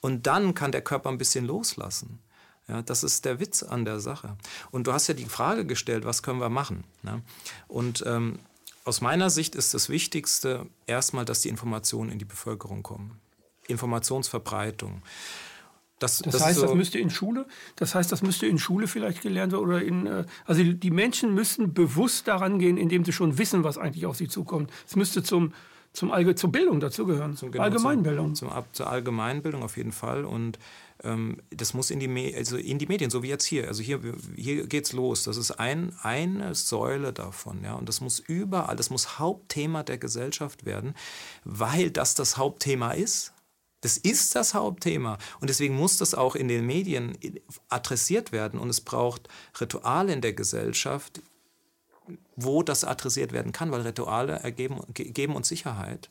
und 0.01 0.27
dann 0.27 0.55
kann 0.55 0.73
der 0.73 0.83
Körper 0.83 1.11
ein 1.11 1.19
bisschen 1.19 1.45
loslassen. 1.45 2.21
Ja, 2.69 2.83
das 2.83 3.05
ist 3.05 3.25
der 3.25 3.39
Witz 3.39 3.63
an 3.63 3.85
der 3.85 4.01
Sache. 4.01 4.37
Und 4.71 4.87
du 4.87 4.93
hast 4.93 5.07
ja 5.07 5.15
die 5.15 5.27
Frage 5.27 5.67
gestellt, 5.67 6.05
was 6.05 6.23
können 6.23 6.41
wir 6.41 6.49
machen? 6.49 6.85
Ne? 7.03 7.23
Und 7.69 8.03
ähm, 8.07 8.39
aus 8.85 9.01
meiner 9.01 9.31
Sicht 9.31 9.55
ist 9.55 9.75
das 9.75 9.89
Wichtigste 9.89 10.67
erstmal, 10.87 11.25
dass 11.25 11.41
die 11.41 11.49
Informationen 11.49 12.11
in 12.11 12.19
die 12.19 12.25
Bevölkerung 12.25 12.83
kommen. 12.83 13.21
Informationsverbreitung. 13.69 15.03
Das, 15.99 16.19
das, 16.19 16.35
das 16.35 16.45
heißt, 16.45 16.61
so 16.61 16.67
das 16.67 16.75
müsste 16.75 16.99
in 16.99 17.09
Schule, 17.09 17.47
das 17.77 17.95
heißt, 17.95 18.13
das 18.13 18.23
müsste 18.23 18.47
in 18.47 18.59
Schule 18.59 18.87
vielleicht 18.87 19.23
gelernt 19.23 19.53
werden 19.53 19.65
oder 19.65 19.83
in, 19.83 20.07
äh, 20.07 20.25
also 20.45 20.63
die 20.63 20.91
Menschen 20.91 21.35
müssen 21.35 21.73
bewusst 21.73 22.29
daran 22.29 22.59
gehen, 22.59 22.77
indem 22.77 23.05
sie 23.05 23.13
schon 23.13 23.39
wissen, 23.39 23.65
was 23.65 23.79
eigentlich 23.79 24.05
auf 24.05 24.17
sie 24.17 24.29
zukommt. 24.29 24.71
Es 24.87 24.95
müsste 24.95 25.23
zum, 25.23 25.55
zum 25.95 26.13
Allge 26.13 26.35
zur 26.35 26.53
Bildung 26.53 26.81
dazugehören, 26.81 27.35
zum, 27.35 27.51
genau, 27.51 27.65
Allgemeinbildung. 27.65 28.35
Zum, 28.35 28.51
zum, 28.51 28.65
zur 28.73 28.91
Allgemeinbildung 28.91 29.63
auf 29.63 29.79
jeden 29.79 29.93
Fall 29.93 30.27
und 30.27 30.59
ähm, 31.03 31.39
das 31.51 31.75
muss 31.75 31.91
in 31.91 32.01
die, 32.01 32.35
also 32.37 32.57
in 32.57 32.79
die 32.79 32.87
Medien, 32.87 33.11
so 33.11 33.23
wie 33.23 33.29
jetzt 33.29 33.45
hier. 33.45 33.69
Also 33.69 33.83
hier, 33.83 34.01
hier 34.35 34.67
geht's 34.67 34.93
los. 34.93 35.25
Das 35.25 35.37
ist 35.37 35.53
ein, 35.53 35.93
eine 36.03 36.55
Säule 36.55 37.13
davon, 37.13 37.63
ja. 37.63 37.75
Und 37.75 37.89
das 37.89 38.01
muss 38.01 38.19
überall, 38.19 38.77
das 38.77 38.91
muss 38.91 39.19
Hauptthema 39.19 39.83
der 39.83 39.99
Gesellschaft 39.99 40.65
werden, 40.65 40.95
weil 41.45 41.91
das 41.91 42.15
das 42.15 42.37
Hauptthema 42.37 42.93
ist. 42.93 43.33
Das 43.81 43.97
ist 43.97 44.35
das 44.35 44.55
Hauptthema. 44.55 45.19
Und 45.41 45.51
deswegen 45.51 45.77
muss 45.77 45.99
das 45.99 46.15
auch 46.15 46.35
in 46.35 46.49
den 46.49 46.67
Medien 46.67 47.19
adressiert 47.69 48.33
werden. 48.33 48.59
Und 48.59 48.69
es 48.71 48.81
braucht 48.81 49.29
Rituale 49.61 50.13
in 50.13 50.23
der 50.23 50.33
Gesellschaft, 50.33 51.21
wo 52.37 52.63
das 52.63 52.85
adressiert 52.85 53.33
werden 53.33 53.53
kann, 53.53 53.71
weil 53.71 53.83
Rituale 53.83 54.35
ergeben, 54.35 54.81
geben 54.95 55.35
uns 55.35 55.49
Sicherheit, 55.49 56.09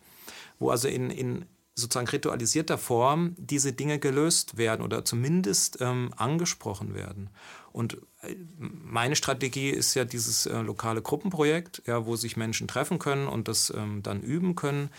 wo 0.60 0.70
also 0.70 0.88
in, 0.88 1.10
in 1.10 1.46
sozusagen 1.76 2.08
ritualisierter 2.08 2.78
Form 2.78 3.36
diese 3.38 3.74
Dinge 3.74 4.00
gelöst 4.00 4.58
werden 4.58 4.82
oder 4.82 5.04
zumindest 5.04 5.80
ähm, 5.82 6.14
angesprochen 6.16 6.94
werden. 6.94 7.30
Und 7.74 7.98
äh, 8.22 8.36
meine 8.58 9.18
Strategie 9.18 9.70
ist 9.70 9.94
ja 9.94 10.06
dieses 10.06 10.46
äh, 10.46 10.62
lokale 10.62 11.02
Gruppenprojekt, 11.02 11.84
ja, 11.86 12.06
wo 12.06 12.16
sich 12.16 12.38
Menschen 12.38 12.70
treffen 12.70 13.00
können 13.00 13.28
und 13.28 13.50
das 13.50 13.74
ähm, 13.76 14.02
dann 14.04 14.22
üben 14.22 14.56
können 14.56 14.90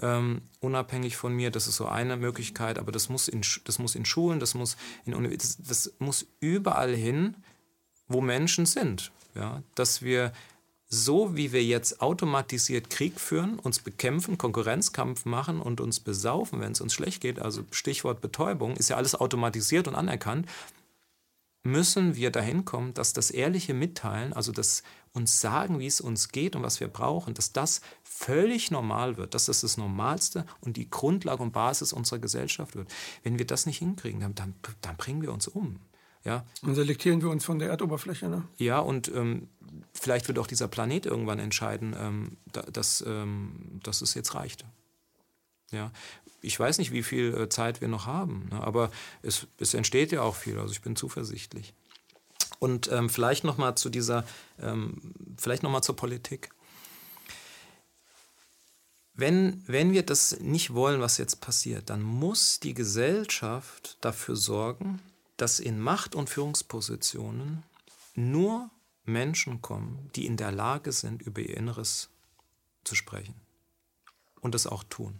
ähm, 0.00 0.42
unabhängig 0.60 1.16
von 1.16 1.34
mir. 1.34 1.50
Das 1.50 1.66
ist 1.66 1.76
so 1.76 1.86
eine 1.86 2.16
Möglichkeit, 2.16 2.78
aber 2.78 2.92
das 2.92 3.08
muss 3.08 3.28
in, 3.28 3.42
das 3.64 3.78
muss 3.78 3.94
in 3.94 4.04
Schulen, 4.04 4.40
das 4.40 4.54
muss, 4.54 4.76
in, 5.04 5.38
das, 5.38 5.58
das 5.58 5.92
muss 5.98 6.26
überall 6.40 6.94
hin, 6.94 7.36
wo 8.08 8.20
Menschen 8.20 8.66
sind. 8.66 9.12
Ja? 9.34 9.62
Dass 9.74 10.02
wir 10.02 10.32
so 10.92 11.36
wie 11.36 11.52
wir 11.52 11.62
jetzt 11.62 12.02
automatisiert 12.02 12.90
Krieg 12.90 13.20
führen, 13.20 13.60
uns 13.60 13.78
bekämpfen, 13.78 14.38
Konkurrenzkampf 14.38 15.24
machen 15.24 15.60
und 15.60 15.80
uns 15.80 16.00
besaufen, 16.00 16.60
wenn 16.60 16.72
es 16.72 16.80
uns 16.80 16.92
schlecht 16.92 17.20
geht, 17.20 17.38
also 17.38 17.62
Stichwort 17.70 18.20
Betäubung, 18.20 18.76
ist 18.76 18.90
ja 18.90 18.96
alles 18.96 19.14
automatisiert 19.14 19.86
und 19.86 19.94
anerkannt, 19.94 20.48
müssen 21.62 22.16
wir 22.16 22.30
dahin 22.30 22.64
kommen, 22.64 22.94
dass 22.94 23.12
das 23.12 23.30
ehrliche 23.30 23.74
Mitteilen, 23.74 24.32
also 24.32 24.52
das 24.52 24.82
uns 25.12 25.40
sagen, 25.40 25.78
wie 25.78 25.86
es 25.86 26.00
uns 26.00 26.28
geht 26.28 26.54
und 26.56 26.62
was 26.62 26.80
wir 26.80 26.88
brauchen, 26.88 27.34
dass 27.34 27.52
das 27.52 27.80
völlig 28.02 28.70
normal 28.70 29.16
wird, 29.16 29.34
dass 29.34 29.46
das 29.46 29.60
das 29.62 29.76
Normalste 29.76 30.46
und 30.60 30.76
die 30.76 30.88
Grundlage 30.88 31.42
und 31.42 31.52
Basis 31.52 31.92
unserer 31.92 32.20
Gesellschaft 32.20 32.76
wird. 32.76 32.92
Wenn 33.22 33.38
wir 33.38 33.46
das 33.46 33.66
nicht 33.66 33.78
hinkriegen, 33.78 34.20
dann, 34.20 34.34
dann, 34.34 34.54
dann 34.80 34.96
bringen 34.96 35.22
wir 35.22 35.32
uns 35.32 35.48
um. 35.48 35.80
Ja. 36.24 36.44
Dann 36.62 36.74
selektieren 36.74 37.22
wir 37.22 37.30
uns 37.30 37.44
von 37.44 37.58
der 37.58 37.70
Erdoberfläche. 37.70 38.28
Ne? 38.28 38.44
Ja, 38.56 38.78
und 38.78 39.08
ähm, 39.08 39.48
vielleicht 39.94 40.28
wird 40.28 40.38
auch 40.38 40.46
dieser 40.46 40.68
Planet 40.68 41.06
irgendwann 41.06 41.38
entscheiden, 41.38 41.96
ähm, 41.98 42.36
dass, 42.52 43.02
ähm, 43.06 43.80
dass 43.82 44.02
es 44.02 44.14
jetzt 44.14 44.34
reicht. 44.34 44.64
Ja. 45.72 45.92
Ich 46.42 46.58
weiß 46.58 46.78
nicht, 46.78 46.92
wie 46.92 47.02
viel 47.02 47.34
äh, 47.34 47.48
Zeit 47.48 47.80
wir 47.80 47.88
noch 47.88 48.06
haben, 48.06 48.48
ne? 48.50 48.62
aber 48.62 48.90
es, 49.22 49.46
es 49.58 49.74
entsteht 49.74 50.12
ja 50.12 50.22
auch 50.22 50.36
viel, 50.36 50.58
also 50.58 50.72
ich 50.72 50.82
bin 50.82 50.96
zuversichtlich. 50.96 51.74
Und 52.58 52.90
ähm, 52.92 53.08
vielleicht 53.08 53.44
nochmal 53.44 53.74
zu 53.76 53.88
dieser, 53.88 54.24
ähm, 54.60 55.14
vielleicht 55.36 55.62
nochmal 55.62 55.82
zur 55.82 55.96
Politik. 55.96 56.50
Wenn, 59.14 59.62
wenn 59.66 59.92
wir 59.92 60.02
das 60.02 60.40
nicht 60.40 60.72
wollen, 60.72 61.00
was 61.00 61.18
jetzt 61.18 61.40
passiert, 61.40 61.90
dann 61.90 62.02
muss 62.02 62.60
die 62.60 62.74
Gesellschaft 62.74 63.98
dafür 64.00 64.36
sorgen, 64.36 65.00
dass 65.36 65.60
in 65.60 65.80
Macht- 65.80 66.14
und 66.14 66.30
Führungspositionen 66.30 67.62
nur 68.14 68.70
Menschen 69.04 69.60
kommen, 69.62 70.10
die 70.14 70.26
in 70.26 70.36
der 70.36 70.52
Lage 70.52 70.92
sind, 70.92 71.22
über 71.22 71.40
ihr 71.40 71.56
Inneres 71.56 72.10
zu 72.84 72.94
sprechen 72.94 73.34
und 74.40 74.54
das 74.54 74.66
auch 74.66 74.84
tun. 74.84 75.18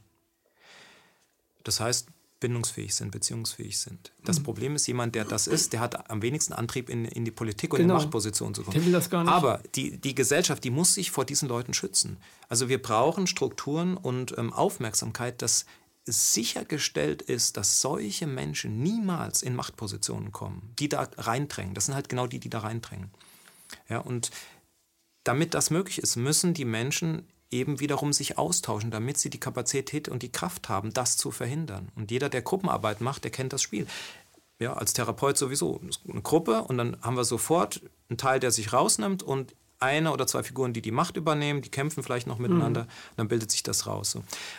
Das 1.64 1.80
heißt, 1.80 2.08
bindungsfähig 2.40 2.94
sind, 2.94 3.10
beziehungsfähig 3.10 3.78
sind. 3.78 4.12
Das 4.24 4.38
mhm. 4.38 4.44
Problem 4.44 4.74
ist, 4.74 4.86
jemand, 4.86 5.14
der 5.14 5.26
das 5.26 5.46
ist, 5.46 5.74
der 5.74 5.80
hat 5.80 6.10
am 6.10 6.22
wenigsten 6.22 6.54
Antrieb, 6.54 6.88
in, 6.88 7.04
in 7.04 7.24
die 7.24 7.30
Politik 7.30 7.74
und 7.74 7.80
genau. 7.80 7.94
in 7.94 8.00
Machtpositionen 8.00 8.54
zu 8.54 8.62
kommen. 8.62 8.74
Der 8.74 8.84
will 8.84 8.92
das 8.92 9.10
gar 9.10 9.22
nicht. 9.24 9.32
Aber 9.32 9.62
die, 9.74 9.98
die 9.98 10.14
Gesellschaft, 10.14 10.64
die 10.64 10.70
muss 10.70 10.94
sich 10.94 11.10
vor 11.10 11.26
diesen 11.26 11.48
Leuten 11.48 11.74
schützen. 11.74 12.16
Also 12.48 12.68
wir 12.68 12.80
brauchen 12.80 13.26
Strukturen 13.26 13.96
und 13.96 14.36
ähm, 14.38 14.52
Aufmerksamkeit, 14.52 15.42
dass 15.42 15.66
sichergestellt 16.06 17.22
ist, 17.22 17.56
dass 17.56 17.80
solche 17.80 18.26
Menschen 18.26 18.82
niemals 18.82 19.42
in 19.42 19.54
Machtpositionen 19.54 20.32
kommen, 20.32 20.72
die 20.78 20.88
da 20.88 21.08
reindrängen. 21.18 21.74
Das 21.74 21.86
sind 21.86 21.94
halt 21.94 22.08
genau 22.08 22.26
die, 22.26 22.40
die 22.40 22.48
da 22.48 22.60
reindrängen. 22.60 23.10
Ja, 23.88 23.98
und 23.98 24.30
damit 25.24 25.54
das 25.54 25.70
möglich 25.70 25.98
ist, 25.98 26.16
müssen 26.16 26.54
die 26.54 26.64
Menschen 26.64 27.28
eben 27.50 27.80
wiederum 27.80 28.12
sich 28.12 28.38
austauschen, 28.38 28.90
damit 28.90 29.18
sie 29.18 29.30
die 29.30 29.40
Kapazität 29.40 30.08
und 30.08 30.22
die 30.22 30.32
Kraft 30.32 30.68
haben, 30.68 30.92
das 30.92 31.16
zu 31.16 31.30
verhindern. 31.30 31.88
Und 31.96 32.10
jeder, 32.10 32.28
der 32.28 32.42
Gruppenarbeit 32.42 33.00
macht, 33.00 33.24
der 33.24 33.30
kennt 33.30 33.52
das 33.52 33.62
Spiel. 33.62 33.86
Ja, 34.58 34.74
als 34.74 34.92
Therapeut 34.92 35.38
sowieso. 35.38 35.80
Eine 36.08 36.22
Gruppe 36.22 36.62
und 36.62 36.78
dann 36.78 36.96
haben 37.02 37.16
wir 37.16 37.24
sofort 37.24 37.80
einen 38.08 38.18
Teil, 38.18 38.40
der 38.40 38.50
sich 38.50 38.72
rausnimmt 38.72 39.22
und 39.22 39.54
eine 39.78 40.12
oder 40.12 40.26
zwei 40.26 40.42
Figuren, 40.42 40.72
die 40.74 40.82
die 40.82 40.90
Macht 40.90 41.16
übernehmen, 41.16 41.62
die 41.62 41.70
kämpfen 41.70 42.02
vielleicht 42.02 42.26
noch 42.26 42.38
miteinander, 42.38 42.82
mhm. 42.82 42.88
dann 43.16 43.28
bildet 43.28 43.50
sich 43.50 43.62
das 43.62 43.86
raus. 43.86 44.18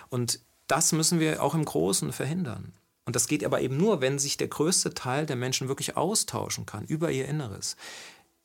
Und 0.10 0.39
das 0.68 0.92
müssen 0.92 1.20
wir 1.20 1.44
auch 1.44 1.54
im 1.54 1.64
Großen 1.64 2.12
verhindern. 2.12 2.74
Und 3.06 3.16
das 3.16 3.28
geht 3.28 3.44
aber 3.44 3.62
eben 3.62 3.78
nur, 3.78 4.02
wenn 4.02 4.20
sich 4.20 4.38
der 4.38 4.48
größte 4.48 4.94
Teil 4.94 5.26
der 5.26 5.36
Menschen 5.36 5.68
wirklich 5.68 5.98
austauschen 5.98 6.66
kann 6.66 6.86
über 6.86 7.12
ihr 7.12 7.28
Inneres. 7.28 7.76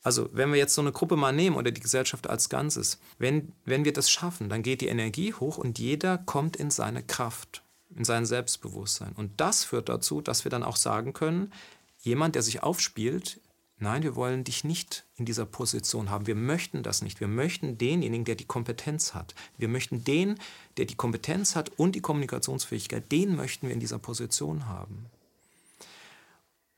Also 0.07 0.29
wenn 0.33 0.53
wir 0.53 0.57
jetzt 0.57 0.77
so 0.77 0.83
eine 0.83 0.93
Gruppe 0.93 1.17
mal 1.17 1.33
nehmen 1.33 1.57
oder 1.57 1.73
die 1.73 1.81
Gesellschaft 1.81 2.31
als 2.31 2.49
Ganzes, 2.49 3.01
wenn, 3.19 3.51
wenn 3.65 3.85
wir 3.85 3.93
das 3.93 4.09
schaffen, 4.09 4.49
dann 4.49 4.63
geht 4.63 4.81
die 4.81 4.87
Energie 4.87 5.35
hoch 5.35 5.59
und 5.59 5.81
jeder 5.81 6.17
kommt 6.17 6.55
in 6.55 6.71
seine 6.71 7.03
Kraft, 7.03 7.65
in 7.93 8.05
sein 8.05 8.25
Selbstbewusstsein. 8.25 9.15
Und 9.17 9.33
das 9.41 9.65
führt 9.65 9.89
dazu, 9.89 10.21
dass 10.21 10.45
wir 10.45 10.51
dann 10.51 10.63
auch 10.63 10.77
sagen 10.77 11.13
können, 11.13 11.53
jemand, 11.99 12.37
der 12.37 12.43
sich 12.43 12.63
aufspielt, 12.63 13.41
Nein, 13.79 14.05
wir 14.05 14.17
wollen 14.17 14.43
dich 14.43 14.65
nicht 14.65 15.05
in 15.17 15.27
dieser 15.27 15.45
Position 15.45 16.09
haben. 16.09 16.27
Wir 16.27 16.35
möchten 16.35 16.83
das 16.83 17.03
nicht. 17.03 17.21
Wir 17.21 17.29
möchten 17.29 17.77
denjenigen, 17.77 18.25
der 18.25 18.37
die 18.37 18.47
Kompetenz 18.47 19.13
hat. 19.13 19.35
Wir 19.59 19.69
möchten 19.69 20.03
den, 20.03 20.39
der 20.79 20.87
die 20.87 20.95
Kompetenz 20.95 21.57
hat 21.57 21.73
und 21.77 21.95
die 21.95 22.01
Kommunikationsfähigkeit, 22.01 23.13
den 23.13 23.37
möchten 23.37 23.67
wir 23.67 23.75
in 23.75 23.81
dieser 23.81 23.99
Position 23.99 24.67
haben. 24.67 25.07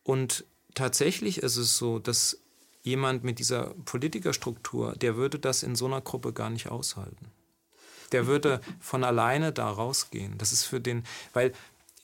Und 0.03 0.45
tatsächlich 0.75 1.39
ist 1.39 1.57
es 1.57 1.79
so, 1.79 2.01
dass 2.01 2.41
jemand 2.83 3.25
mit 3.25 3.39
dieser 3.39 3.75
Politikerstruktur, 3.85 4.95
der 4.97 5.17
würde 5.17 5.39
das 5.39 5.63
in 5.63 5.77
so 5.77 5.87
einer 5.87 6.01
Gruppe 6.01 6.33
gar 6.33 6.51
nicht 6.51 6.69
aushalten. 6.69 7.31
Der 8.13 8.27
würde 8.27 8.61
von 8.81 9.05
alleine 9.05 9.53
da 9.53 9.69
rausgehen. 9.69 10.39
Das 10.39 10.53
ist 10.53 10.65
für 10.65 10.81
den, 10.81 11.05
weil 11.33 11.53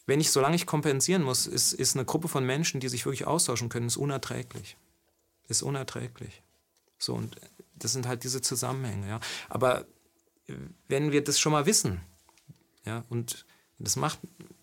wenn 0.06 0.20
ich, 0.20 0.30
solange 0.30 0.56
ich 0.56 0.66
kompensieren 0.66 1.22
muss, 1.22 1.46
ist, 1.46 1.72
ist 1.72 1.96
eine 1.96 2.04
Gruppe 2.04 2.28
von 2.28 2.44
Menschen, 2.44 2.80
die 2.80 2.88
sich 2.88 3.06
wirklich 3.06 3.26
austauschen 3.26 3.70
können, 3.70 3.86
ist 3.86 3.96
unerträglich 3.96 4.76
ist 5.48 5.62
unerträglich. 5.62 6.42
So, 6.98 7.14
und 7.14 7.36
das 7.74 7.92
sind 7.92 8.06
halt 8.06 8.24
diese 8.24 8.40
Zusammenhänge, 8.40 9.08
ja. 9.08 9.20
Aber 9.48 9.86
wenn 10.88 11.12
wir 11.12 11.24
das 11.24 11.38
schon 11.38 11.52
mal 11.52 11.66
wissen, 11.66 12.00
ja, 12.84 13.04
und 13.08 13.44
das 13.78 13.96
macht 13.96 14.18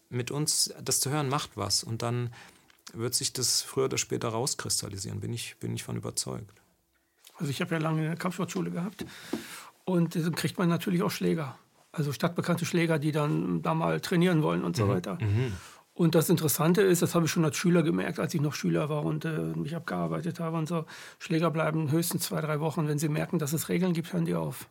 mit 0.09 0.31
uns, 0.31 0.73
das 0.81 0.99
zu 0.99 1.09
hören, 1.09 1.29
macht 1.29 1.51
was. 1.55 1.83
Und 1.83 2.01
dann 2.01 2.33
wird 2.93 3.13
sich 3.13 3.33
das 3.33 3.61
früher 3.61 3.85
oder 3.85 3.97
später 3.97 4.29
rauskristallisieren, 4.29 5.19
bin 5.19 5.33
ich, 5.33 5.57
bin 5.59 5.73
ich 5.73 5.83
von 5.83 5.97
überzeugt. 5.97 6.61
Also 7.37 7.49
ich 7.49 7.61
habe 7.61 7.75
ja 7.75 7.81
lange 7.81 8.05
eine 8.05 8.15
Kampfsportschule 8.15 8.71
gehabt 8.71 9.05
und 9.85 10.15
dann 10.15 10.35
kriegt 10.35 10.57
man 10.57 10.69
natürlich 10.69 11.01
auch 11.03 11.11
Schläger. 11.11 11.57
Also 11.91 12.13
stadtbekannte 12.13 12.65
Schläger, 12.65 12.99
die 12.99 13.11
dann 13.11 13.61
da 13.61 13.73
mal 13.73 13.99
trainieren 13.99 14.43
wollen 14.43 14.63
und 14.63 14.75
so 14.75 14.85
mhm. 14.85 14.89
weiter. 14.89 15.17
Mhm. 15.21 15.53
Und 15.93 16.15
das 16.15 16.29
Interessante 16.29 16.81
ist, 16.81 17.01
das 17.01 17.15
habe 17.15 17.25
ich 17.25 17.31
schon 17.31 17.43
als 17.43 17.57
Schüler 17.57 17.83
gemerkt, 17.83 18.19
als 18.19 18.33
ich 18.33 18.41
noch 18.41 18.53
Schüler 18.53 18.89
war 18.89 19.03
und 19.03 19.25
äh, 19.25 19.53
mich 19.55 19.75
abgearbeitet 19.75 20.39
habe 20.39 20.57
und 20.57 20.67
so, 20.67 20.85
Schläger 21.19 21.51
bleiben 21.51 21.91
höchstens 21.91 22.23
zwei, 22.23 22.39
drei 22.41 22.59
Wochen. 22.59 22.87
Wenn 22.87 22.97
sie 22.97 23.09
merken, 23.09 23.39
dass 23.39 23.53
es 23.53 23.67
Regeln 23.67 23.93
gibt, 23.93 24.13
hören 24.13 24.25
die 24.25 24.35
auf. 24.35 24.69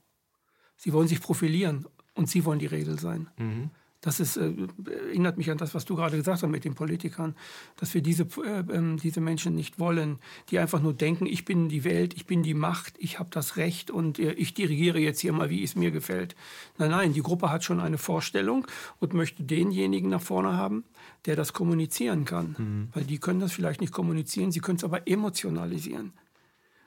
Sie 0.77 0.93
wollen 0.93 1.09
sich 1.09 1.21
profilieren 1.21 1.87
und 2.15 2.31
sie 2.31 2.45
wollen 2.47 2.59
die 2.59 2.67
Regel 2.67 2.99
sein. 2.99 3.29
Mhm 3.37 3.71
das 4.01 4.19
ist, 4.19 4.37
äh, 4.37 4.53
erinnert 4.87 5.37
mich 5.37 5.51
an 5.51 5.59
das, 5.59 5.75
was 5.75 5.85
du 5.85 5.95
gerade 5.95 6.17
gesagt 6.17 6.43
hast 6.43 6.49
mit 6.49 6.65
den 6.65 6.75
Politikern, 6.75 7.35
dass 7.77 7.93
wir 7.93 8.03
diese, 8.03 8.27
äh, 8.45 8.61
äh, 8.61 8.97
diese 8.97 9.21
Menschen 9.21 9.55
nicht 9.55 9.79
wollen, 9.79 10.19
die 10.51 10.59
einfach 10.59 10.81
nur 10.81 10.95
denken, 10.95 11.27
ich 11.27 11.45
bin 11.45 11.69
die 11.69 11.85
Welt, 11.85 12.15
ich 12.15 12.27
bin 12.27 12.43
die 12.43 12.55
Macht, 12.55 12.95
ich 12.99 13.19
habe 13.19 13.29
das 13.31 13.57
Recht 13.57 13.91
und 13.91 14.19
äh, 14.19 14.33
ich 14.33 14.55
dirigiere 14.55 14.99
jetzt 14.99 15.21
hier 15.21 15.33
mal, 15.33 15.51
wie 15.51 15.63
es 15.63 15.77
mir 15.77 15.91
gefällt. 15.91 16.35
Nein, 16.79 16.91
nein, 16.91 17.13
die 17.13 17.23
Gruppe 17.23 17.51
hat 17.51 17.63
schon 17.63 17.81
eine 17.81 17.99
Vorstellung 17.99 18.67
und 19.01 19.13
möchte 19.13 19.43
denjenigen 19.43 20.09
nach 20.09 20.23
vorne 20.23 20.55
haben, 20.55 20.85
der 21.27 21.37
das 21.37 21.53
kommunizieren 21.53 22.25
kann. 22.25 22.57
Mhm. 22.59 22.89
Weil 22.95 23.05
die 23.05 23.19
können 23.19 23.41
das 23.41 23.53
vielleicht 23.53 23.83
nicht 23.83 23.93
kommunizieren, 23.93 24.51
sie 24.51 24.61
können 24.61 24.77
es 24.77 24.85
aber 24.85 25.07
emotionalisieren. 25.07 26.13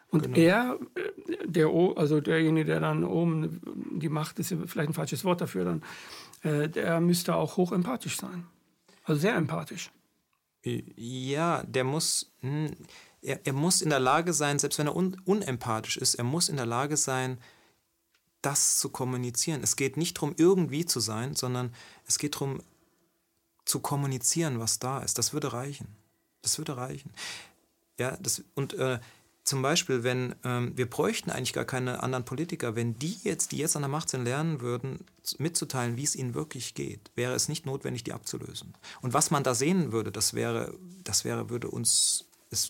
Und 0.09 0.33
genau. 0.33 0.37
er, 0.37 0.79
äh, 0.95 1.47
der, 1.47 1.67
also 1.95 2.21
derjenige, 2.21 2.65
der 2.65 2.79
dann 2.79 3.03
oben 3.03 3.61
die 3.99 4.09
Macht, 4.09 4.39
ist 4.39 4.55
vielleicht 4.65 4.89
ein 4.89 4.93
falsches 4.93 5.25
Wort 5.25 5.41
dafür, 5.41 5.65
dann 5.65 5.83
äh, 6.43 6.69
der 6.69 6.99
müsste 6.99 7.35
auch 7.35 7.57
hochempathisch 7.57 8.17
sein. 8.17 8.45
Also 9.03 9.21
sehr 9.21 9.35
empathisch. 9.35 9.91
Ja, 10.63 11.63
der 11.63 11.83
muss, 11.83 12.31
hm, 12.39 12.71
er, 13.21 13.45
er 13.45 13.53
muss 13.53 13.81
in 13.81 13.89
der 13.89 13.99
Lage 13.99 14.33
sein, 14.33 14.59
selbst 14.59 14.79
wenn 14.79 14.87
er 14.87 14.95
un, 14.95 15.19
unempathisch 15.25 15.97
ist, 15.97 16.15
er 16.15 16.23
muss 16.23 16.47
in 16.47 16.55
der 16.55 16.65
Lage 16.65 16.95
sein, 16.95 17.37
das 18.41 18.77
zu 18.77 18.89
kommunizieren. 18.89 19.61
Es 19.63 19.75
geht 19.75 19.97
nicht 19.97 20.17
darum, 20.17 20.35
irgendwie 20.37 20.85
zu 20.85 20.99
sein, 20.99 21.35
sondern 21.35 21.73
es 22.05 22.17
geht 22.17 22.35
darum, 22.35 22.61
zu 23.65 23.79
kommunizieren, 23.79 24.59
was 24.59 24.79
da 24.79 24.99
ist. 24.99 25.17
Das 25.17 25.33
würde 25.33 25.53
reichen. 25.53 25.87
Das 26.41 26.57
würde 26.57 26.75
reichen. 26.75 27.11
Ja, 27.97 28.17
das, 28.17 28.43
und 28.55 28.73
äh, 28.73 28.99
zum 29.43 29.61
Beispiel, 29.61 30.03
wenn 30.03 30.35
ähm, 30.43 30.71
wir 30.75 30.89
bräuchten 30.89 31.29
eigentlich 31.29 31.53
gar 31.53 31.65
keine 31.65 32.01
anderen 32.01 32.23
Politiker, 32.23 32.75
wenn 32.75 32.97
die 32.97 33.17
jetzt, 33.23 33.51
die 33.51 33.57
jetzt 33.57 33.75
an 33.75 33.81
der 33.81 33.89
Macht 33.89 34.09
sind, 34.09 34.23
lernen 34.23 34.61
würden, 34.61 35.05
mitzuteilen, 35.37 35.97
wie 35.97 36.03
es 36.03 36.15
ihnen 36.15 36.33
wirklich 36.33 36.75
geht, 36.75 37.11
wäre 37.15 37.33
es 37.33 37.49
nicht 37.49 37.65
notwendig, 37.65 38.03
die 38.03 38.13
abzulösen. 38.13 38.73
Und 39.01 39.13
was 39.13 39.31
man 39.31 39.43
da 39.43 39.53
sehen 39.53 39.91
würde, 39.91 40.11
das 40.11 40.33
wäre, 40.33 40.73
das 41.03 41.25
wäre, 41.25 41.49
würde 41.49 41.69
uns 41.69 42.25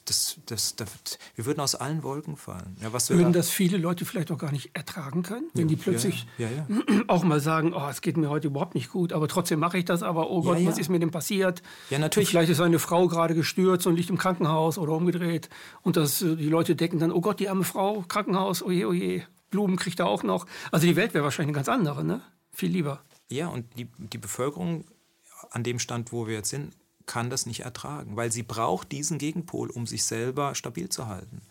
das, 0.05 0.39
das, 0.45 0.75
das, 0.75 1.19
wir 1.35 1.45
würden 1.45 1.59
aus 1.59 1.75
allen 1.75 2.03
Wolken 2.03 2.37
fallen. 2.37 2.77
Ja, 2.81 2.93
würden 2.93 3.33
da 3.33 3.39
das 3.39 3.49
viele 3.49 3.77
Leute 3.77 4.05
vielleicht 4.05 4.31
auch 4.31 4.37
gar 4.37 4.51
nicht 4.51 4.75
ertragen 4.75 5.23
können, 5.23 5.49
wenn 5.53 5.67
ja, 5.67 5.75
die 5.75 5.75
plötzlich 5.75 6.25
ja, 6.37 6.47
auch 7.07 7.23
mal 7.23 7.39
sagen, 7.39 7.73
oh, 7.73 7.87
es 7.89 8.01
geht 8.01 8.15
mir 8.15 8.29
heute 8.29 8.47
überhaupt 8.47 8.75
nicht 8.75 8.91
gut, 8.91 9.11
aber 9.11 9.27
trotzdem 9.27 9.59
mache 9.59 9.77
ich 9.77 9.85
das, 9.85 10.01
aber 10.01 10.29
oh 10.29 10.41
Gott, 10.41 10.65
was 10.65 10.77
ist 10.77 10.89
mir 10.89 10.99
denn 10.99 11.11
passiert? 11.11 11.61
Ja, 11.89 11.99
natürlich. 11.99 12.29
Und 12.29 12.31
vielleicht 12.31 12.51
ist 12.51 12.61
eine 12.61 12.79
Frau 12.79 13.07
gerade 13.07 13.35
gestürzt 13.35 13.85
und 13.85 13.95
liegt 13.95 14.09
im 14.09 14.17
Krankenhaus 14.17 14.77
oder 14.77 14.93
umgedreht 14.93 15.49
und 15.81 15.97
das, 15.97 16.21
äh, 16.21 16.35
die 16.35 16.49
Leute 16.49 16.75
denken 16.75 16.99
dann, 16.99 17.11
oh 17.11 17.21
Gott, 17.21 17.39
die 17.39 17.49
arme 17.49 17.63
Frau, 17.63 18.03
Krankenhaus, 18.07 18.63
oje, 18.63 18.87
oje, 18.87 19.27
Blumen 19.49 19.75
kriegt 19.75 19.99
er 19.99 20.07
auch 20.07 20.23
noch. 20.23 20.47
Also 20.71 20.87
die 20.87 20.95
Welt 20.95 21.13
wäre 21.13 21.23
wahrscheinlich 21.23 21.49
eine 21.49 21.63
ganz 21.63 21.69
andere, 21.69 22.03
ne? 22.03 22.21
Viel 22.51 22.71
lieber. 22.71 23.03
Ja, 23.29 23.47
und 23.47 23.65
die, 23.77 23.87
die 23.97 24.17
Bevölkerung 24.17 24.85
an 25.51 25.63
dem 25.63 25.79
Stand, 25.79 26.11
wo 26.11 26.27
wir 26.27 26.35
jetzt 26.35 26.49
sind, 26.49 26.73
kann 27.05 27.29
das 27.29 27.45
nicht 27.45 27.61
ertragen, 27.61 28.15
weil 28.15 28.31
sie 28.31 28.43
braucht 28.43 28.91
diesen 28.91 29.17
Gegenpol, 29.17 29.69
um 29.69 29.87
sich 29.87 30.03
selber 30.03 30.55
stabil 30.55 30.89
zu 30.89 31.07
halten. 31.07 31.41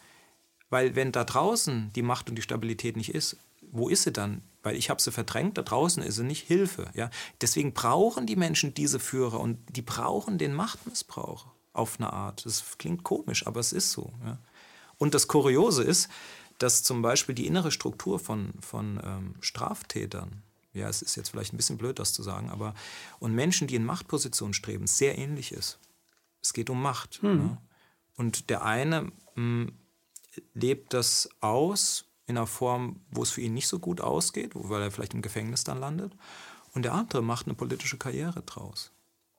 Weil 0.71 0.97
wenn 0.97 1.13
da 1.13 1.25
draußen 1.25 1.93
die 1.95 2.03
Macht 2.03 2.31
und 2.31 2.37
die 2.37 2.43
Stabilität 2.43 2.97
nicht 2.97 3.15
ist, 3.15 3.37
wo 3.71 3.89
ist 3.89 4.05
sie 4.05 4.13
dann? 4.13 4.43
Weil 4.63 4.77
ich 4.77 4.91
habe 4.91 5.03
sie 5.03 5.13
verdrängt, 5.13 5.59
da 5.59 5.63
draußen 5.63 6.03
ist 6.03 6.17
sie 6.17 6.25
nicht 6.25 6.47
Hilfe. 6.47 6.91
Ja? 6.95 7.11
Deswegen 7.41 7.73
brauchen 7.73 8.27
die 8.27 8.37
Menschen 8.37 8.75
diese 8.75 9.01
Führer 9.01 9.41
und 9.41 9.59
die 9.77 9.83
brauchen 9.83 10.39
den 10.39 10.55
Machtmissbrauch 10.55 11.47
auf 11.73 11.99
eine 11.99 12.13
Art. 12.13 12.45
Das 12.47 12.79
klingt 12.79 13.03
komisch, 13.03 13.47
aber 13.47 13.61
es 13.61 13.73
ist 13.73 13.91
so. 13.93 14.13
Ja? 14.25 14.39
Und 14.99 15.15
das 15.15 15.27
Kuriose 15.27 15.83
ist, 15.83 16.09
dass 16.59 16.83
zum 16.83 17.03
Beispiel 17.03 17.35
die 17.35 17.47
innere 17.47 17.73
Struktur 17.73 18.19
von, 18.19 18.53
von 18.61 19.01
ähm, 19.05 19.35
Straftätern, 19.41 20.43
ja, 20.73 20.89
es 20.89 21.03
ist 21.03 21.17
jetzt 21.17 21.31
vielleicht 21.31 21.53
ein 21.53 21.57
bisschen 21.57 21.79
blöd, 21.79 21.99
das 21.99 22.13
zu 22.13 22.23
sagen, 22.23 22.51
aber 22.51 22.75
und 23.19 23.35
Menschen, 23.35 23.67
die 23.67 23.77
in 23.77 23.85
Machtpositionen 23.85 24.55
streben, 24.55 24.87
sehr 24.87 25.19
ähnlich 25.19 25.53
ist. 25.53 25.79
Es 26.41 26.53
geht 26.53 26.71
um 26.71 26.81
Macht. 26.81 27.21
Hm. 27.23 27.37
Ne? 27.37 27.59
Und 28.17 28.51
der 28.51 28.65
eine 28.65 29.03
mh, 29.03 29.13
hm, 29.35 29.73
lebt 30.55 30.95
das 30.95 31.29
aus 31.41 32.07
in 32.27 32.37
einer 32.37 32.47
Form, 32.47 33.01
wo 33.11 33.23
es 33.23 33.31
für 33.31 33.41
ihn 33.41 33.55
nicht 33.55 33.69
so 33.69 33.79
gut 33.79 34.01
ausgeht, 34.01 34.53
weil 34.55 34.83
er 34.83 34.91
vielleicht 34.91 35.15
im 35.15 35.23
Gefängnis 35.23 35.65
dann 35.65 35.81
landet. 35.81 36.15
Und 36.73 36.85
der 36.85 36.95
andere 36.95 37.23
macht 37.23 37.47
eine 37.47 37.55
politische 37.55 37.99
Karriere 37.99 38.43
draus. 38.43 38.93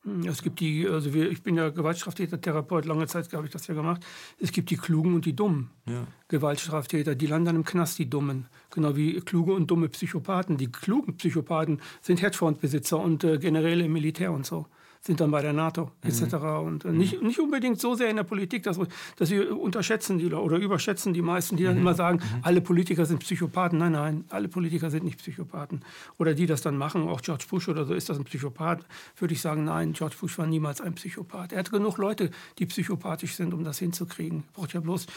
Hm, 0.03 0.27
es 0.27 0.41
gibt 0.41 0.59
die, 0.59 0.87
also 0.87 1.13
wir, 1.13 1.29
ich 1.31 1.43
bin 1.43 1.55
ja 1.55 1.69
Gewaltstraftäter-Therapeut, 1.69 2.85
lange 2.85 3.07
Zeit 3.07 3.31
habe 3.33 3.45
ich 3.45 3.51
das 3.51 3.67
ja 3.67 3.73
gemacht. 3.73 4.05
Es 4.39 4.51
gibt 4.51 4.69
die 4.69 4.77
Klugen 4.77 5.13
und 5.15 5.25
die 5.25 5.35
Dummen 5.35 5.71
ja. 5.87 6.05
Gewaltstraftäter, 6.27 7.15
die 7.15 7.27
landen 7.27 7.45
dann 7.45 7.55
im 7.57 7.65
Knast, 7.65 7.99
die 7.99 8.09
Dummen. 8.09 8.47
Genau 8.69 8.95
wie 8.95 9.19
kluge 9.21 9.53
und 9.53 9.67
dumme 9.67 9.89
Psychopathen. 9.89 10.57
Die 10.57 10.71
klugen 10.71 11.17
Psychopathen 11.17 11.81
sind 12.01 12.21
Hedgefondsbesitzer 12.21 12.99
und 12.99 13.23
äh, 13.23 13.37
Generäle 13.37 13.85
im 13.85 13.93
Militär 13.93 14.31
und 14.31 14.45
so 14.45 14.67
sind 15.05 15.19
dann 15.19 15.31
bei 15.31 15.41
der 15.41 15.51
NATO 15.51 15.91
etc. 16.01 16.33
Mhm. 16.33 16.49
Und 16.65 16.85
äh, 16.85 16.91
nicht, 16.91 17.21
nicht 17.21 17.39
unbedingt 17.39 17.79
so 17.79 17.93
sehr 17.93 18.09
in 18.09 18.15
der 18.15 18.23
Politik, 18.23 18.63
dass, 18.63 18.79
dass 19.17 19.29
sie 19.29 19.39
unterschätzen 19.39 20.17
die 20.17 20.33
oder 20.33 20.57
überschätzen 20.57 21.13
die 21.13 21.21
meisten, 21.21 21.57
die 21.57 21.65
dann 21.65 21.75
mhm. 21.75 21.81
immer 21.81 21.93
sagen, 21.93 22.19
mhm. 22.19 22.39
alle 22.41 22.61
Politiker 22.61 23.05
sind 23.05 23.19
Psychopathen. 23.19 23.79
Nein, 23.79 23.91
nein, 23.91 24.23
alle 24.29 24.47
Politiker 24.47 24.89
sind 24.89 25.03
nicht 25.03 25.19
Psychopathen. 25.19 25.83
Oder 26.19 26.33
die 26.33 26.45
das 26.45 26.61
dann 26.61 26.77
machen, 26.77 27.09
auch 27.09 27.21
George 27.21 27.45
Bush 27.49 27.67
oder 27.67 27.85
so, 27.85 27.93
ist 27.93 28.07
das 28.09 28.17
ein 28.17 28.23
Psychopath? 28.23 28.85
Würde 29.17 29.33
ich 29.33 29.41
sagen, 29.41 29.65
nein, 29.65 29.91
George 29.91 30.15
Bush 30.19 30.37
war 30.37 30.47
niemals 30.47 30.79
ein 30.79 30.95
Psychopath. 30.95 31.51
Er 31.51 31.59
hat 31.59 31.71
genug 31.71 31.97
Leute, 31.97 32.31
die 32.57 32.65
psychopathisch 32.65 33.35
sind, 33.35 33.53
um 33.53 33.65
das 33.65 33.79
hinzukriegen. 33.79 34.45
Braucht 34.53 34.73
ja 34.73 34.79
bloß 34.79 35.07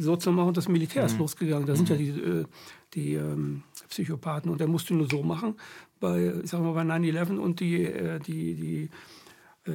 so 0.00 0.16
zu 0.16 0.32
machen. 0.32 0.54
Das 0.54 0.68
Militär 0.68 1.04
ist 1.04 1.14
mhm. 1.14 1.20
losgegangen. 1.20 1.66
Da 1.66 1.76
sind 1.76 1.88
ja 1.90 1.96
mhm. 1.96 1.98
die, 1.98 2.08
äh, 2.08 2.44
die 2.94 3.14
ähm, 3.14 3.62
Psychopathen. 3.88 4.50
Und 4.50 4.60
er 4.60 4.68
musste 4.68 4.94
nur 4.94 5.08
so 5.08 5.22
machen, 5.22 5.54
bei, 6.00 6.32
ich 6.42 6.50
sag 6.50 6.60
mal, 6.60 6.72
bei 6.72 6.82
9-11 6.82 7.36
und 7.38 7.60
die, 7.60 7.84
äh, 7.84 8.20
die, 8.20 8.54
die 8.54 8.90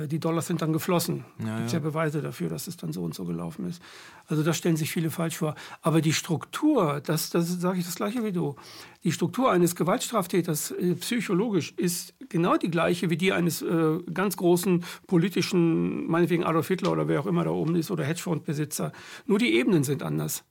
die 0.08 0.20
Dollars 0.20 0.48
sind 0.48 0.62
dann 0.62 0.74
geflossen. 0.74 1.26
Ja, 1.40 1.58
Gibt 1.58 1.72
ja. 1.72 1.78
ja 1.78 1.80
Beweise 1.80 2.22
dafür, 2.22 2.50
dass 2.50 2.68
es 2.68 2.78
dann 2.78 2.94
so 2.94 3.04
und 3.04 3.14
so 3.14 3.26
gelaufen 3.26 3.68
ist. 3.68 3.82
Also 4.28 4.44
das 4.44 4.58
stellen 4.58 4.78
sich 4.78 4.92
viele 4.92 5.12
falsch 5.12 5.38
vor. 5.38 5.56
Aber 5.82 6.02
die 6.02 6.14
Struktur, 6.14 7.02
das, 7.02 7.30
das 7.30 7.48
sage 7.60 7.80
ich 7.80 7.86
das 7.86 7.96
gleiche 7.96 8.24
wie 8.24 8.32
du, 8.32 8.56
die 9.04 9.12
Struktur 9.12 9.52
eines 9.52 9.76
Gewaltstraftäters 9.76 10.72
äh, 10.72 10.96
psychologisch 10.96 11.74
ist 11.78 12.14
genau 12.30 12.58
die 12.58 12.72
gleiche 12.72 13.10
wie 13.10 13.18
die 13.18 13.34
eines 13.34 13.62
äh, 13.62 14.00
ganz 14.14 14.38
großen 14.38 14.84
politischen, 15.08 16.08
meinetwegen 16.08 16.44
Adolf 16.44 16.68
Hitler 16.68 16.92
oder 16.92 17.08
wer 17.08 17.20
auch 17.20 17.26
immer 17.26 17.44
da 17.44 17.52
oben 17.52 17.76
ist 17.76 17.92
oder 17.92 18.04
Hedgefondsbesitzer. 18.04 18.92
Nur 19.26 19.40
die 19.40 19.54
Ebenen 19.54 19.84
sind 19.84 20.04
anders. 20.04 20.44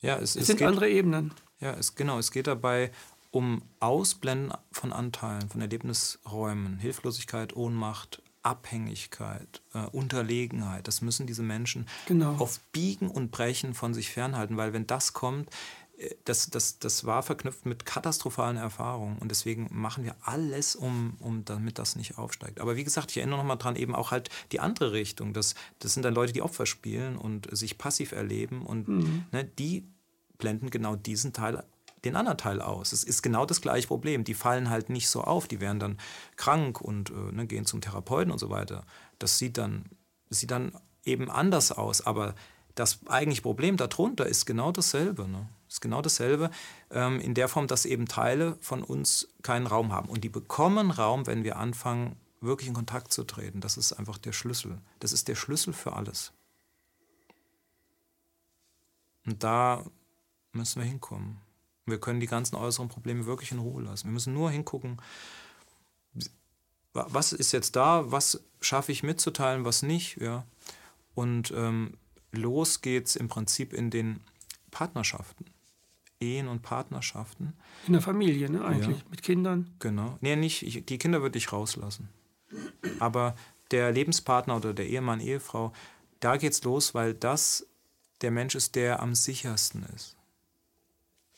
Ja, 0.00 0.16
es, 0.16 0.34
es 0.34 0.46
sind 0.46 0.58
geht, 0.58 0.68
andere 0.68 0.88
Ebenen. 0.88 1.32
Ja, 1.60 1.72
es, 1.74 1.94
genau. 1.94 2.18
Es 2.18 2.30
geht 2.30 2.46
dabei 2.46 2.90
um 3.30 3.62
Ausblenden 3.78 4.52
von 4.72 4.92
Anteilen, 4.92 5.48
von 5.48 5.60
Erlebnisräumen, 5.60 6.78
Hilflosigkeit, 6.78 7.54
Ohnmacht, 7.54 8.22
Abhängigkeit, 8.42 9.62
äh, 9.74 9.86
Unterlegenheit. 9.86 10.88
Das 10.88 11.00
müssen 11.00 11.26
diese 11.26 11.42
Menschen 11.42 11.86
genau. 12.06 12.36
auf 12.36 12.60
Biegen 12.72 13.10
und 13.10 13.30
Brechen 13.30 13.74
von 13.74 13.94
sich 13.94 14.10
fernhalten, 14.10 14.56
weil 14.56 14.72
wenn 14.72 14.86
das 14.86 15.12
kommt, 15.12 15.50
das, 16.24 16.48
das, 16.48 16.78
das 16.78 17.04
war 17.04 17.22
verknüpft 17.22 17.66
mit 17.66 17.84
katastrophalen 17.84 18.56
Erfahrungen 18.56 19.18
und 19.18 19.30
deswegen 19.30 19.68
machen 19.70 20.04
wir 20.04 20.16
alles, 20.22 20.74
um, 20.74 21.16
um 21.20 21.44
damit 21.44 21.78
das 21.78 21.96
nicht 21.96 22.16
aufsteigt. 22.18 22.60
Aber 22.60 22.76
wie 22.76 22.84
gesagt, 22.84 23.10
ich 23.10 23.18
erinnere 23.18 23.38
nochmal 23.38 23.58
dran, 23.58 23.76
eben 23.76 23.94
auch 23.94 24.10
halt 24.10 24.30
die 24.52 24.60
andere 24.60 24.92
Richtung. 24.92 25.32
Das, 25.32 25.54
das 25.78 25.94
sind 25.94 26.04
dann 26.04 26.14
Leute, 26.14 26.32
die 26.32 26.42
Opfer 26.42 26.66
spielen 26.66 27.16
und 27.16 27.54
sich 27.56 27.76
passiv 27.76 28.12
erleben 28.12 28.64
und 28.64 28.88
mhm. 28.88 29.24
ne, 29.32 29.44
die 29.44 29.84
blenden 30.38 30.70
genau 30.70 30.96
diesen 30.96 31.32
Teil 31.32 31.64
den 32.04 32.16
anderen 32.16 32.38
Teil 32.38 32.60
aus. 32.60 32.92
Es 32.92 33.04
ist 33.04 33.22
genau 33.22 33.46
das 33.46 33.60
gleiche 33.60 33.88
Problem. 33.88 34.24
Die 34.24 34.34
fallen 34.34 34.70
halt 34.70 34.90
nicht 34.90 35.08
so 35.08 35.22
auf, 35.22 35.48
die 35.48 35.60
werden 35.60 35.78
dann 35.78 35.98
krank 36.36 36.80
und 36.80 37.10
äh, 37.10 37.32
ne, 37.32 37.46
gehen 37.46 37.66
zum 37.66 37.80
Therapeuten 37.80 38.32
und 38.32 38.38
so 38.38 38.50
weiter. 38.50 38.84
Das 39.18 39.38
sieht 39.38 39.58
dann, 39.58 39.84
sieht 40.30 40.50
dann 40.50 40.72
eben 41.04 41.30
anders 41.30 41.72
aus, 41.72 42.06
aber 42.06 42.34
das 42.74 43.00
eigentliche 43.06 43.42
Problem 43.42 43.76
darunter 43.76 44.26
ist 44.26 44.46
genau 44.46 44.72
dasselbe. 44.72 45.28
Ne? 45.28 45.48
Ist 45.68 45.80
genau 45.80 46.02
dasselbe 46.02 46.50
ähm, 46.90 47.20
in 47.20 47.34
der 47.34 47.48
Form, 47.48 47.66
dass 47.66 47.84
eben 47.84 48.08
Teile 48.08 48.56
von 48.60 48.82
uns 48.82 49.28
keinen 49.42 49.66
Raum 49.66 49.92
haben. 49.92 50.08
Und 50.08 50.24
die 50.24 50.28
bekommen 50.28 50.90
Raum, 50.90 51.26
wenn 51.26 51.44
wir 51.44 51.58
anfangen, 51.58 52.16
wirklich 52.40 52.68
in 52.68 52.74
Kontakt 52.74 53.12
zu 53.12 53.24
treten. 53.24 53.60
Das 53.60 53.76
ist 53.76 53.92
einfach 53.92 54.18
der 54.18 54.32
Schlüssel. 54.32 54.80
Das 54.98 55.12
ist 55.12 55.28
der 55.28 55.34
Schlüssel 55.34 55.72
für 55.72 55.92
alles. 55.92 56.32
Und 59.26 59.44
da 59.44 59.84
müssen 60.52 60.80
wir 60.80 60.88
hinkommen. 60.88 61.40
Wir 61.90 61.98
können 61.98 62.20
die 62.20 62.26
ganzen 62.26 62.56
äußeren 62.56 62.88
Probleme 62.88 63.26
wirklich 63.26 63.52
in 63.52 63.58
Ruhe 63.58 63.82
lassen. 63.82 64.06
Wir 64.06 64.12
müssen 64.12 64.34
nur 64.34 64.50
hingucken, 64.50 65.00
was 66.92 67.32
ist 67.32 67.52
jetzt 67.52 67.76
da, 67.76 68.10
was 68.10 68.42
schaffe 68.60 68.92
ich 68.92 69.02
mitzuteilen, 69.02 69.64
was 69.64 69.82
nicht. 69.82 70.20
Ja. 70.20 70.44
Und 71.14 71.52
ähm, 71.56 71.94
los 72.32 72.82
geht's 72.82 73.16
im 73.16 73.28
Prinzip 73.28 73.72
in 73.72 73.90
den 73.90 74.20
Partnerschaften. 74.70 75.46
Ehen 76.20 76.48
und 76.48 76.62
Partnerschaften. 76.62 77.54
In 77.86 77.94
der 77.94 78.02
Familie, 78.02 78.50
ne, 78.50 78.62
eigentlich, 78.62 78.98
ja. 78.98 79.04
mit 79.10 79.22
Kindern. 79.22 79.74
Genau. 79.78 80.18
Nee, 80.20 80.36
nicht, 80.36 80.62
ich, 80.62 80.84
die 80.84 80.98
Kinder 80.98 81.22
würde 81.22 81.38
ich 81.38 81.50
rauslassen. 81.50 82.10
Aber 82.98 83.34
der 83.70 83.90
Lebenspartner 83.90 84.56
oder 84.56 84.74
der 84.74 84.86
Ehemann, 84.86 85.20
Ehefrau, 85.20 85.72
da 86.20 86.36
geht's 86.36 86.62
los, 86.64 86.94
weil 86.94 87.14
das 87.14 87.66
der 88.20 88.30
Mensch 88.30 88.54
ist, 88.54 88.74
der 88.74 89.00
am 89.00 89.14
sichersten 89.14 89.86
ist. 89.94 90.16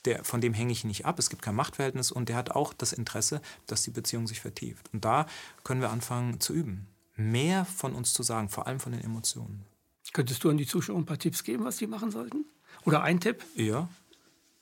Der, 0.05 0.24
von 0.24 0.40
dem 0.40 0.53
hänge 0.53 0.72
ich 0.72 0.84
nicht 0.84 1.07
ab, 1.07 1.18
es 1.18 1.30
gibt 1.30 1.42
kein 1.42 1.55
Machtverhältnis 1.55 2.11
und 2.11 2.28
der 2.28 2.36
hat 2.36 2.50
auch 2.50 2.72
das 2.72 2.92
Interesse, 2.92 3.40
dass 3.66 3.82
die 3.82 3.90
Beziehung 3.90 4.26
sich 4.26 4.40
vertieft. 4.40 4.92
Und 4.92 5.05
da 5.05 5.26
können 5.62 5.80
wir 5.80 5.90
anfangen 5.90 6.40
zu 6.40 6.53
üben. 6.53 6.88
Mehr 7.16 7.64
von 7.64 7.94
uns 7.94 8.12
zu 8.12 8.22
sagen, 8.22 8.48
vor 8.48 8.66
allem 8.66 8.80
von 8.80 8.92
den 8.92 9.03
Emotionen. 9.03 9.64
Könntest 10.12 10.44
du 10.44 10.50
an 10.50 10.59
die 10.59 10.66
Zuschauer 10.66 10.98
ein 10.98 11.07
paar 11.07 11.18
Tipps 11.18 11.44
geben, 11.44 11.64
was 11.64 11.78
sie 11.78 11.86
machen 11.86 12.11
sollten? 12.11 12.44
Oder 12.84 13.03
ein 13.03 13.20
Tipp? 13.20 13.44
Ja, 13.55 13.88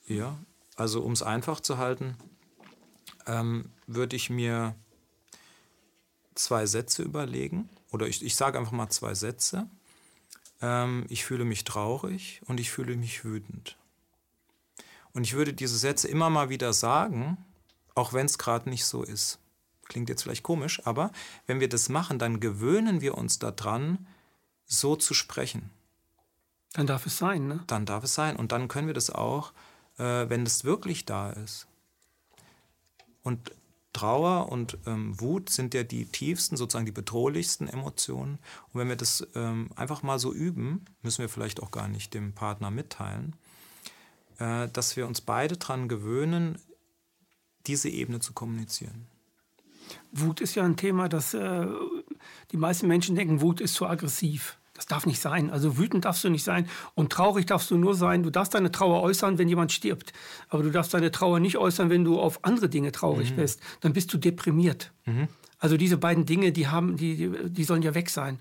ja. 0.07 0.37
Also 0.75 1.01
um 1.01 1.11
es 1.11 1.23
einfach 1.23 1.59
zu 1.59 1.77
halten, 1.77 2.15
ähm, 3.27 3.69
würde 3.87 4.15
ich 4.15 4.29
mir 4.29 4.75
zwei 6.35 6.65
Sätze 6.65 7.03
überlegen. 7.03 7.69
Oder 7.91 8.07
ich, 8.07 8.23
ich 8.23 8.35
sage 8.35 8.57
einfach 8.57 8.71
mal 8.71 8.89
zwei 8.89 9.13
Sätze. 9.13 9.69
Ähm, 10.61 11.05
ich 11.09 11.25
fühle 11.25 11.45
mich 11.45 11.63
traurig 11.63 12.41
und 12.45 12.59
ich 12.59 12.71
fühle 12.71 12.95
mich 12.95 13.25
wütend. 13.25 13.77
Und 15.13 15.23
ich 15.23 15.33
würde 15.33 15.53
diese 15.53 15.77
Sätze 15.77 16.07
immer 16.07 16.29
mal 16.29 16.49
wieder 16.49 16.73
sagen, 16.73 17.37
auch 17.95 18.13
wenn 18.13 18.25
es 18.25 18.37
gerade 18.37 18.69
nicht 18.69 18.85
so 18.85 19.03
ist. 19.03 19.39
Klingt 19.87 20.09
jetzt 20.09 20.23
vielleicht 20.23 20.43
komisch, 20.43 20.81
aber 20.85 21.11
wenn 21.47 21.59
wir 21.59 21.67
das 21.67 21.89
machen, 21.89 22.17
dann 22.17 22.39
gewöhnen 22.39 23.01
wir 23.01 23.17
uns 23.17 23.39
daran, 23.39 24.07
so 24.65 24.95
zu 24.95 25.13
sprechen. 25.13 25.69
Dann 26.73 26.87
darf 26.87 27.05
es 27.05 27.17
sein, 27.17 27.47
ne? 27.47 27.63
Dann 27.67 27.85
darf 27.85 28.05
es 28.05 28.13
sein. 28.13 28.37
Und 28.37 28.53
dann 28.53 28.69
können 28.69 28.87
wir 28.87 28.93
das 28.93 29.09
auch, 29.09 29.51
äh, 29.97 30.29
wenn 30.29 30.45
es 30.45 30.63
wirklich 30.63 31.05
da 31.05 31.31
ist. 31.31 31.67
Und 33.21 33.51
Trauer 33.93 34.49
und 34.49 34.77
ähm, 34.85 35.19
Wut 35.19 35.49
sind 35.49 35.73
ja 35.73 35.83
die 35.83 36.05
tiefsten, 36.05 36.55
sozusagen 36.55 36.85
die 36.85 36.93
bedrohlichsten 36.93 37.67
Emotionen. 37.67 38.39
Und 38.71 38.79
wenn 38.79 38.87
wir 38.87 38.95
das 38.95 39.27
ähm, 39.35 39.69
einfach 39.75 40.01
mal 40.01 40.17
so 40.17 40.31
üben, 40.33 40.85
müssen 41.01 41.21
wir 41.21 41.27
vielleicht 41.27 41.61
auch 41.61 41.71
gar 41.71 41.89
nicht 41.89 42.13
dem 42.13 42.33
Partner 42.33 42.71
mitteilen, 42.71 43.35
äh, 44.41 44.67
dass 44.73 44.97
wir 44.97 45.05
uns 45.05 45.21
beide 45.21 45.55
daran 45.55 45.87
gewöhnen, 45.87 46.57
diese 47.67 47.89
Ebene 47.89 48.19
zu 48.19 48.33
kommunizieren. 48.33 49.05
Wut 50.11 50.41
ist 50.41 50.55
ja 50.55 50.63
ein 50.63 50.77
Thema, 50.77 51.09
das 51.09 51.35
äh, 51.35 51.67
die 52.51 52.57
meisten 52.57 52.87
Menschen 52.87 53.15
denken, 53.15 53.41
Wut 53.41 53.61
ist 53.61 53.75
zu 53.75 53.85
aggressiv. 53.85 54.57
Das 54.73 54.87
darf 54.87 55.05
nicht 55.05 55.19
sein. 55.19 55.51
Also 55.51 55.77
wütend 55.77 56.05
darfst 56.05 56.23
du 56.23 56.29
nicht 56.29 56.43
sein 56.43 56.67
und 56.95 57.11
traurig 57.11 57.45
darfst 57.45 57.69
du 57.69 57.77
nur 57.77 57.93
sein. 57.93 58.23
Du 58.23 58.31
darfst 58.31 58.55
deine 58.55 58.71
Trauer 58.71 59.03
äußern, 59.03 59.37
wenn 59.37 59.47
jemand 59.47 59.71
stirbt. 59.71 60.11
Aber 60.49 60.63
du 60.63 60.71
darfst 60.71 60.93
deine 60.95 61.11
Trauer 61.11 61.39
nicht 61.39 61.57
äußern, 61.57 61.91
wenn 61.91 62.03
du 62.03 62.19
auf 62.19 62.43
andere 62.43 62.67
Dinge 62.67 62.91
traurig 62.91 63.31
mhm. 63.31 63.35
bist. 63.35 63.61
Dann 63.81 63.93
bist 63.93 64.11
du 64.11 64.17
deprimiert. 64.17 64.91
Mhm. 65.05 65.27
Also 65.59 65.77
diese 65.77 65.97
beiden 65.97 66.25
Dinge, 66.25 66.51
die, 66.51 66.67
haben, 66.67 66.97
die, 66.97 67.31
die 67.45 67.63
sollen 67.63 67.83
ja 67.83 67.93
weg 67.93 68.09
sein. 68.09 68.39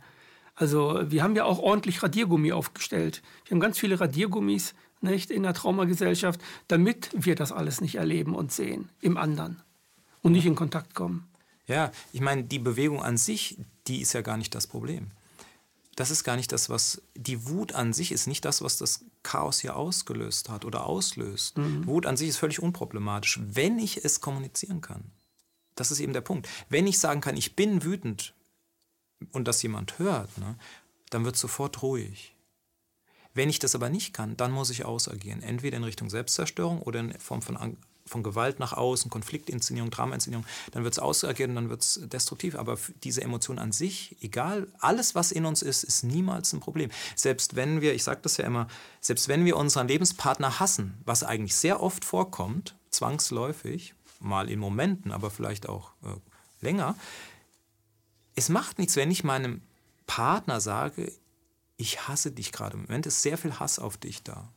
Also 0.55 1.03
wir 1.11 1.23
haben 1.23 1.37
ja 1.37 1.45
auch 1.45 1.59
ordentlich 1.59 2.03
Radiergummi 2.03 2.53
aufgestellt. 2.53 3.23
Wir 3.45 3.55
haben 3.55 3.61
ganz 3.61 3.79
viele 3.79 4.01
Radiergummis 4.01 4.75
nicht, 5.01 5.31
in 5.31 5.43
der 5.43 5.55
Traumagesellschaft, 5.55 6.41
damit 6.69 7.11
wir 7.13 7.35
das 7.35 7.53
alles 7.53 7.81
nicht 7.81 7.97
erleben 7.97 8.35
und 8.35 8.53
sehen 8.53 8.89
im 9.01 9.17
anderen 9.17 9.63
und 10.23 10.33
nicht 10.33 10.47
in 10.47 10.55
Kontakt 10.55 10.95
kommen. 10.95 11.27
Ja, 11.67 11.93
ich 12.13 12.21
meine, 12.21 12.45
die 12.45 12.59
Bewegung 12.59 13.03
an 13.03 13.17
sich, 13.17 13.57
die 13.87 14.01
ist 14.01 14.13
ja 14.13 14.23
gar 14.23 14.37
nicht 14.37 14.55
das 14.55 14.67
Problem 14.67 15.11
das 16.01 16.11
ist 16.11 16.25
gar 16.25 16.37
nicht 16.37 16.51
das, 16.53 16.71
was 16.71 17.03
die 17.15 17.47
Wut 17.47 17.75
an 17.75 17.93
sich 17.93 18.11
ist, 18.11 18.27
nicht 18.27 18.47
das, 18.47 18.63
was 18.63 18.79
das 18.79 19.05
Chaos 19.23 19.61
hier 19.61 19.77
ausgelöst 19.77 20.49
hat 20.49 20.65
oder 20.65 20.87
auslöst. 20.87 21.59
Mhm. 21.59 21.87
Wut 21.87 22.07
an 22.07 22.17
sich 22.17 22.31
ist 22.31 22.39
völlig 22.39 22.63
unproblematisch, 22.63 23.39
wenn 23.43 23.79
ich 23.79 24.03
es 24.03 24.23
kommunizieren 24.23 24.81
kann. 24.81 25.05
Das 25.75 25.91
ist 25.91 26.01
eben 26.01 26.15
der 26.15 26.23
Punkt. 26.23 26.49
Wenn 26.71 26.87
ich 26.87 26.99
sagen 26.99 27.21
kann, 27.21 27.37
ich 27.37 27.55
bin 27.55 27.85
wütend 27.85 28.33
und 29.33 29.47
das 29.47 29.63
jemand 29.63 29.99
hört, 29.99 30.39
ne, 30.39 30.57
dann 31.11 31.27
wird 31.27 31.37
sofort 31.37 31.83
ruhig. 31.83 32.35
Wenn 33.35 33.49
ich 33.49 33.59
das 33.59 33.75
aber 33.75 33.89
nicht 33.89 34.13
kann, 34.13 34.37
dann 34.37 34.51
muss 34.51 34.71
ich 34.71 34.85
ausagieren. 34.85 35.43
Entweder 35.43 35.77
in 35.77 35.85
Richtung 35.85 36.11
Selbstzerstörung 36.11 36.83
oder 36.83 37.01
in 37.01 37.19
Form 37.19 37.43
von 37.43 37.77
von 38.11 38.23
Gewalt 38.25 38.59
nach 38.59 38.73
außen, 38.73 39.09
Konfliktinszenierung, 39.09 39.91
Dramainszenierung, 39.91 40.45
dann 40.73 40.83
wird 40.83 40.95
es 40.95 40.99
ausagiert 40.99 41.49
und 41.49 41.55
dann 41.55 41.71
wird 41.71 41.83
es 41.83 42.01
destruktiv. 42.03 42.57
Aber 42.57 42.77
diese 43.05 43.23
Emotion 43.23 43.59
an 43.59 43.71
sich, 43.71 44.17
egal, 44.21 44.67
alles, 44.81 45.15
was 45.15 45.31
in 45.31 45.47
uns 45.47 45.63
ist, 45.63 45.85
ist 45.85 46.03
niemals 46.03 46.53
ein 46.53 46.61
Problem. 46.61 46.91
Selbst 47.15 47.55
wenn 47.55 47.81
wir, 47.81 47.95
ich 47.95 48.03
sage 48.03 48.21
das 48.23 48.37
ja 48.37 48.45
immer, 48.45 48.67
selbst 49.01 49.29
wenn 49.29 49.45
wir 49.45 49.57
unseren 49.57 49.87
Lebenspartner 49.87 50.59
hassen, 50.59 50.99
was 51.05 51.23
eigentlich 51.23 51.55
sehr 51.55 51.81
oft 51.81 52.05
vorkommt, 52.05 52.75
zwangsläufig, 52.91 53.95
mal 54.19 54.51
in 54.51 54.59
Momenten, 54.59 55.13
aber 55.13 55.31
vielleicht 55.31 55.69
auch 55.69 55.93
äh, 56.03 56.17
länger, 56.61 56.97
es 58.35 58.49
macht 58.49 58.79
nichts, 58.79 58.97
wenn 58.97 59.11
ich 59.11 59.23
meinem 59.23 59.63
Partner 60.07 60.61
sage, 60.61 61.13
ich 61.81 62.07
hasse 62.07 62.31
dich 62.31 62.53
gerade. 62.53 62.77
Im 62.77 62.83
Moment 62.83 63.07
ist 63.07 63.23
sehr 63.23 63.39
viel 63.39 63.59
Hass 63.59 63.79
auf 63.79 63.97
dich 63.97 64.23
da. 64.23 64.53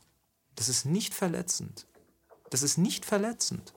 Das 0.56 0.68
ist 0.68 0.86
nicht 0.86 1.14
verletzend. 1.14 1.88
Das 2.50 2.64
ist 2.64 2.78
nicht 2.78 3.06
verletzend. 3.06 3.74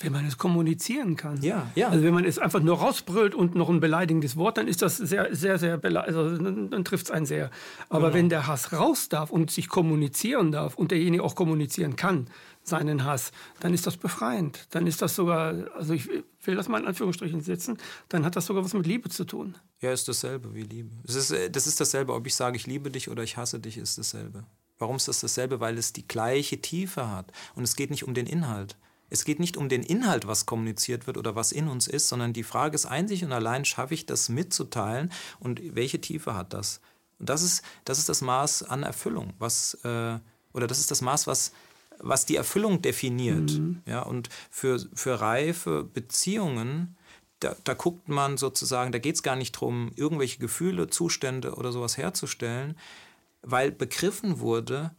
Wenn 0.00 0.12
man 0.12 0.26
es 0.26 0.38
kommunizieren 0.38 1.16
kann. 1.16 1.40
Ja, 1.42 1.70
ja. 1.74 1.88
Also 1.88 2.04
wenn 2.04 2.14
man 2.14 2.24
es 2.24 2.38
einfach 2.38 2.60
nur 2.60 2.78
rausbrüllt 2.78 3.34
und 3.34 3.54
noch 3.54 3.68
ein 3.68 3.80
beleidigendes 3.80 4.36
Wort, 4.36 4.58
dann 4.58 4.68
ist 4.68 4.82
das 4.82 4.96
sehr, 4.96 5.34
sehr, 5.34 5.58
sehr, 5.58 5.80
also 5.82 6.36
dann, 6.36 6.84
trifft 6.84 7.06
es 7.06 7.10
einen 7.10 7.26
sehr. 7.26 7.50
Aber 7.88 8.06
genau. 8.06 8.14
wenn 8.14 8.28
der 8.28 8.46
Hass 8.46 8.72
raus 8.72 9.08
darf 9.08 9.30
und 9.30 9.50
sich 9.50 9.68
kommunizieren 9.68 10.52
darf 10.52 10.74
und 10.74 10.90
derjenige 10.90 11.22
auch 11.22 11.34
kommunizieren 11.34 11.96
kann, 11.96 12.26
seinen 12.62 13.04
Hass, 13.04 13.30
dann 13.60 13.74
ist 13.74 13.86
das 13.86 13.96
befreiend. 13.96 14.66
Dann 14.70 14.86
ist 14.86 15.02
das 15.02 15.14
sogar, 15.14 15.54
also 15.74 15.94
ich 15.94 16.08
will 16.08 16.56
das 16.56 16.68
mal 16.68 16.80
in 16.80 16.86
Anführungsstrichen 16.86 17.40
setzen, 17.40 17.78
dann 18.08 18.24
hat 18.24 18.36
das 18.36 18.46
sogar 18.46 18.64
was 18.64 18.74
mit 18.74 18.86
Liebe 18.86 19.08
zu 19.08 19.24
tun. 19.24 19.56
Ja, 19.80 19.92
ist 19.92 20.08
dasselbe 20.08 20.54
wie 20.54 20.62
Liebe. 20.62 20.90
Es 21.06 21.14
ist, 21.14 21.30
äh, 21.30 21.50
das 21.50 21.66
ist 21.66 21.80
dasselbe, 21.80 22.14
ob 22.14 22.26
ich 22.26 22.34
sage, 22.34 22.56
ich 22.56 22.66
liebe 22.66 22.90
dich 22.90 23.08
oder 23.08 23.22
ich 23.22 23.36
hasse 23.36 23.60
dich, 23.60 23.76
ist 23.76 23.98
dasselbe. 23.98 24.44
Warum 24.78 24.96
ist 24.96 25.08
das 25.08 25.20
dasselbe? 25.20 25.60
Weil 25.60 25.78
es 25.78 25.92
die 25.92 26.06
gleiche 26.06 26.60
Tiefe 26.60 27.10
hat. 27.10 27.30
Und 27.54 27.62
es 27.64 27.76
geht 27.76 27.90
nicht 27.90 28.04
um 28.04 28.14
den 28.14 28.26
Inhalt. 28.26 28.76
Es 29.10 29.24
geht 29.24 29.40
nicht 29.40 29.56
um 29.56 29.68
den 29.68 29.82
Inhalt, 29.82 30.26
was 30.26 30.46
kommuniziert 30.46 31.06
wird 31.06 31.16
oder 31.16 31.36
was 31.36 31.52
in 31.52 31.68
uns 31.68 31.86
ist, 31.86 32.08
sondern 32.08 32.32
die 32.32 32.42
Frage 32.42 32.74
ist 32.74 32.86
einzig 32.86 33.24
und 33.24 33.32
allein, 33.32 33.64
schaffe 33.64 33.94
ich 33.94 34.06
das 34.06 34.28
mitzuteilen 34.28 35.12
und 35.40 35.60
welche 35.74 36.00
Tiefe 36.00 36.34
hat 36.34 36.52
das? 36.52 36.80
Und 37.18 37.28
das 37.28 37.42
ist 37.42 37.62
das, 37.84 37.98
ist 37.98 38.08
das 38.08 38.22
Maß 38.22 38.64
an 38.64 38.82
Erfüllung, 38.82 39.32
was, 39.38 39.74
äh, 39.84 40.18
oder 40.52 40.66
das 40.66 40.78
ist 40.78 40.90
das 40.90 41.00
Maß, 41.00 41.26
was, 41.26 41.52
was 41.98 42.26
die 42.26 42.36
Erfüllung 42.36 42.82
definiert. 42.82 43.52
Mhm. 43.52 43.82
Ja, 43.86 44.02
und 44.02 44.28
für, 44.50 44.78
für 44.94 45.20
reife 45.20 45.84
Beziehungen, 45.84 46.96
da, 47.40 47.54
da 47.64 47.74
guckt 47.74 48.08
man 48.08 48.36
sozusagen, 48.36 48.92
da 48.92 48.98
geht 48.98 49.16
es 49.16 49.22
gar 49.22 49.36
nicht 49.36 49.54
darum, 49.56 49.90
irgendwelche 49.96 50.38
Gefühle, 50.38 50.88
Zustände 50.88 51.54
oder 51.54 51.72
sowas 51.72 51.96
herzustellen, 51.96 52.76
weil 53.42 53.70
begriffen 53.70 54.40
wurde, 54.40 54.94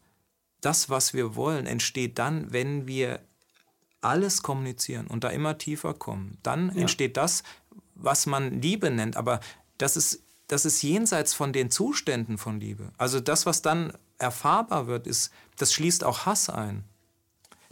das, 0.62 0.90
was 0.90 1.14
wir 1.14 1.36
wollen, 1.36 1.68
entsteht 1.68 2.18
dann, 2.18 2.52
wenn 2.52 2.88
wir 2.88 3.20
alles 4.06 4.44
kommunizieren 4.44 5.08
und 5.08 5.24
da 5.24 5.30
immer 5.30 5.58
tiefer 5.58 5.94
kommen. 5.94 6.38
Dann 6.44 6.70
ja. 6.74 6.82
entsteht 6.82 7.18
das, 7.18 7.44
was 7.96 8.26
man 8.26 8.62
Liebe 8.62 8.92
nennt, 8.92 9.18
aber 9.18 9.40
das 9.78 9.98
ist, 9.98 10.22
das 10.48 10.66
ist 10.66 10.82
jenseits 10.82 11.34
von 11.34 11.54
den 11.54 11.72
Zuständen 11.72 12.38
von 12.38 12.60
Liebe. 12.60 12.92
Also 12.98 13.20
das, 13.20 13.46
was 13.46 13.62
dann 13.62 13.94
erfahrbar 14.18 14.88
wird, 14.88 15.08
ist, 15.08 15.32
das 15.58 15.74
schließt 15.74 16.04
auch 16.04 16.26
Hass 16.26 16.50
ein. 16.50 16.84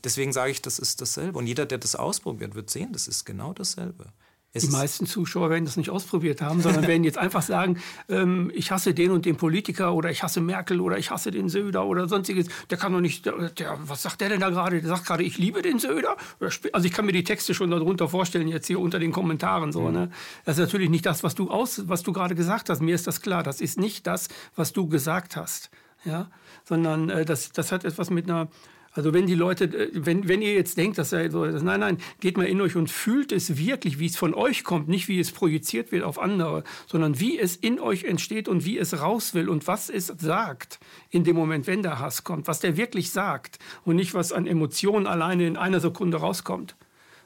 deswegen 0.03 0.33
sage 0.33 0.51
ich, 0.51 0.61
das 0.61 0.79
ist 0.79 0.99
dasselbe. 1.01 1.37
Und 1.37 1.47
jeder, 1.47 1.65
der 1.65 1.77
das 1.77 1.95
ausprobiert, 1.95 2.55
wird 2.55 2.69
sehen, 2.69 2.91
das 2.91 3.07
ist 3.07 3.25
genau 3.25 3.53
dasselbe. 3.53 4.11
Es 4.55 4.67
die 4.67 4.71
meisten 4.71 5.07
Zuschauer 5.07 5.49
werden 5.49 5.65
das 5.65 5.77
nicht 5.77 5.89
ausprobiert 5.89 6.39
haben, 6.39 6.61
sondern 6.61 6.85
werden 6.87 7.03
jetzt 7.03 7.17
einfach 7.17 7.41
sagen, 7.41 7.81
ähm, 8.07 8.51
ich 8.53 8.71
hasse 8.71 8.93
den 8.93 9.09
und 9.09 9.25
den 9.25 9.35
Politiker 9.35 9.95
oder 9.95 10.11
ich 10.11 10.21
hasse 10.21 10.41
Merkel 10.41 10.79
oder 10.79 10.99
ich 10.99 11.09
hasse 11.09 11.31
den 11.31 11.49
Söder 11.49 11.87
oder 11.87 12.07
sonstiges. 12.07 12.47
Der 12.69 12.77
kann 12.77 12.93
doch 12.93 12.99
nicht, 12.99 13.25
der, 13.25 13.49
der, 13.49 13.79
was 13.81 14.03
sagt 14.03 14.21
der 14.21 14.29
denn 14.29 14.41
da 14.41 14.51
gerade? 14.51 14.79
Der 14.79 14.89
sagt 14.89 15.07
gerade, 15.07 15.23
ich 15.23 15.39
liebe 15.39 15.63
den 15.63 15.79
Söder. 15.79 16.17
Also 16.71 16.85
ich 16.85 16.93
kann 16.93 17.07
mir 17.07 17.13
die 17.13 17.23
Texte 17.23 17.55
schon 17.55 17.71
darunter 17.71 18.07
vorstellen, 18.07 18.47
jetzt 18.47 18.67
hier 18.67 18.79
unter 18.79 18.99
den 18.99 19.11
Kommentaren. 19.11 19.71
So, 19.71 19.81
mhm. 19.81 19.93
ne? 19.93 20.11
Das 20.45 20.57
ist 20.57 20.61
natürlich 20.61 20.91
nicht 20.91 21.07
das, 21.07 21.23
was 21.23 21.33
du, 21.33 21.49
aus, 21.49 21.87
was 21.87 22.03
du 22.03 22.13
gerade 22.13 22.35
gesagt 22.35 22.69
hast. 22.69 22.79
Mir 22.79 22.93
ist 22.93 23.07
das 23.07 23.21
klar. 23.21 23.41
Das 23.41 23.59
ist 23.59 23.79
nicht 23.79 24.05
das, 24.05 24.29
was 24.55 24.71
du 24.71 24.87
gesagt 24.87 25.35
hast. 25.35 25.71
Ja? 26.05 26.29
Sondern 26.63 27.09
äh, 27.09 27.25
das, 27.25 27.51
das 27.53 27.71
hat 27.71 27.85
etwas 27.85 28.11
mit 28.11 28.29
einer 28.29 28.49
also 28.93 29.11
wenn 29.13 29.25
die 29.25 29.35
Leute, 29.35 29.65
äh, 29.65 29.89
wenn, 29.93 30.27
wenn 30.27 30.41
ihr 30.41 30.53
jetzt 30.53 30.77
denkt, 30.77 30.97
dass 30.97 31.11
er 31.11 31.29
so 31.31 31.43
ist, 31.43 31.63
nein, 31.63 31.79
nein, 31.79 31.97
geht 32.19 32.37
mal 32.37 32.45
in 32.45 32.61
euch 32.61 32.75
und 32.75 32.89
fühlt 32.89 33.31
es 33.31 33.57
wirklich, 33.57 33.99
wie 33.99 34.05
es 34.05 34.15
von 34.15 34.33
euch 34.33 34.63
kommt, 34.63 34.87
nicht 34.87 35.07
wie 35.07 35.19
es 35.19 35.31
projiziert 35.31 35.91
wird 35.91 36.03
auf 36.03 36.19
andere, 36.19 36.63
sondern 36.87 37.19
wie 37.19 37.39
es 37.39 37.55
in 37.55 37.79
euch 37.79 38.03
entsteht 38.03 38.47
und 38.47 38.65
wie 38.65 38.77
es 38.77 38.99
raus 39.01 39.33
will 39.33 39.49
und 39.49 39.67
was 39.67 39.89
es 39.89 40.07
sagt 40.07 40.79
in 41.09 41.23
dem 41.23 41.35
Moment, 41.35 41.67
wenn 41.67 41.81
der 41.81 41.99
Hass 41.99 42.23
kommt, 42.23 42.47
was 42.47 42.59
der 42.59 42.77
wirklich 42.77 43.11
sagt 43.11 43.59
und 43.83 43.95
nicht 43.95 44.13
was 44.13 44.31
an 44.31 44.45
Emotionen 44.45 45.07
alleine 45.07 45.47
in 45.47 45.57
einer 45.57 45.79
Sekunde 45.79 46.17
rauskommt, 46.17 46.75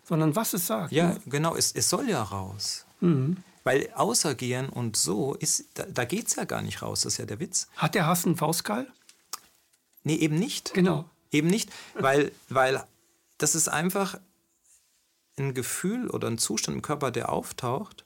sondern 0.04 0.36
was 0.36 0.54
es 0.54 0.68
sagt. 0.68 0.94
Ja, 0.94 1.10
ne? 1.10 1.22
genau, 1.26 1.56
es, 1.56 1.74
es 1.74 1.90
soll 1.90 2.10
ja 2.10 2.24
raus. 2.24 2.86
Mhm. 3.02 3.38
Weil 3.64 3.90
außergehen 3.94 4.70
und 4.70 4.96
so, 4.96 5.34
ist, 5.36 5.66
da, 5.74 5.84
da 5.84 6.06
geht 6.06 6.28
es 6.28 6.38
ja 6.38 6.46
gar 6.46 6.62
nicht 6.62 6.82
raus, 6.82 7.02
das 7.02 7.14
ist 7.14 7.20
ja 7.20 7.26
der 7.26 7.42
Witz. 7.42 7.68
Hat 7.76 7.96
der 7.96 8.08
Hass 8.08 8.26
einen 8.26 8.38
Faustkeil? 8.38 8.88
Nee, 10.04 10.16
eben 10.16 10.40
nicht. 10.40 10.74
Genau. 10.74 11.10
Eben 11.32 11.48
nicht, 11.48 11.72
weil, 11.94 12.32
weil 12.50 12.86
das 13.38 13.56
ist 13.56 13.68
einfach 13.68 14.20
ein 15.38 15.54
Gefühl 15.54 16.10
oder 16.10 16.28
ein 16.28 16.38
Zustand 16.38 16.76
im 16.76 16.82
Körper, 16.82 17.12
der 17.12 17.30
auftaucht, 17.30 18.06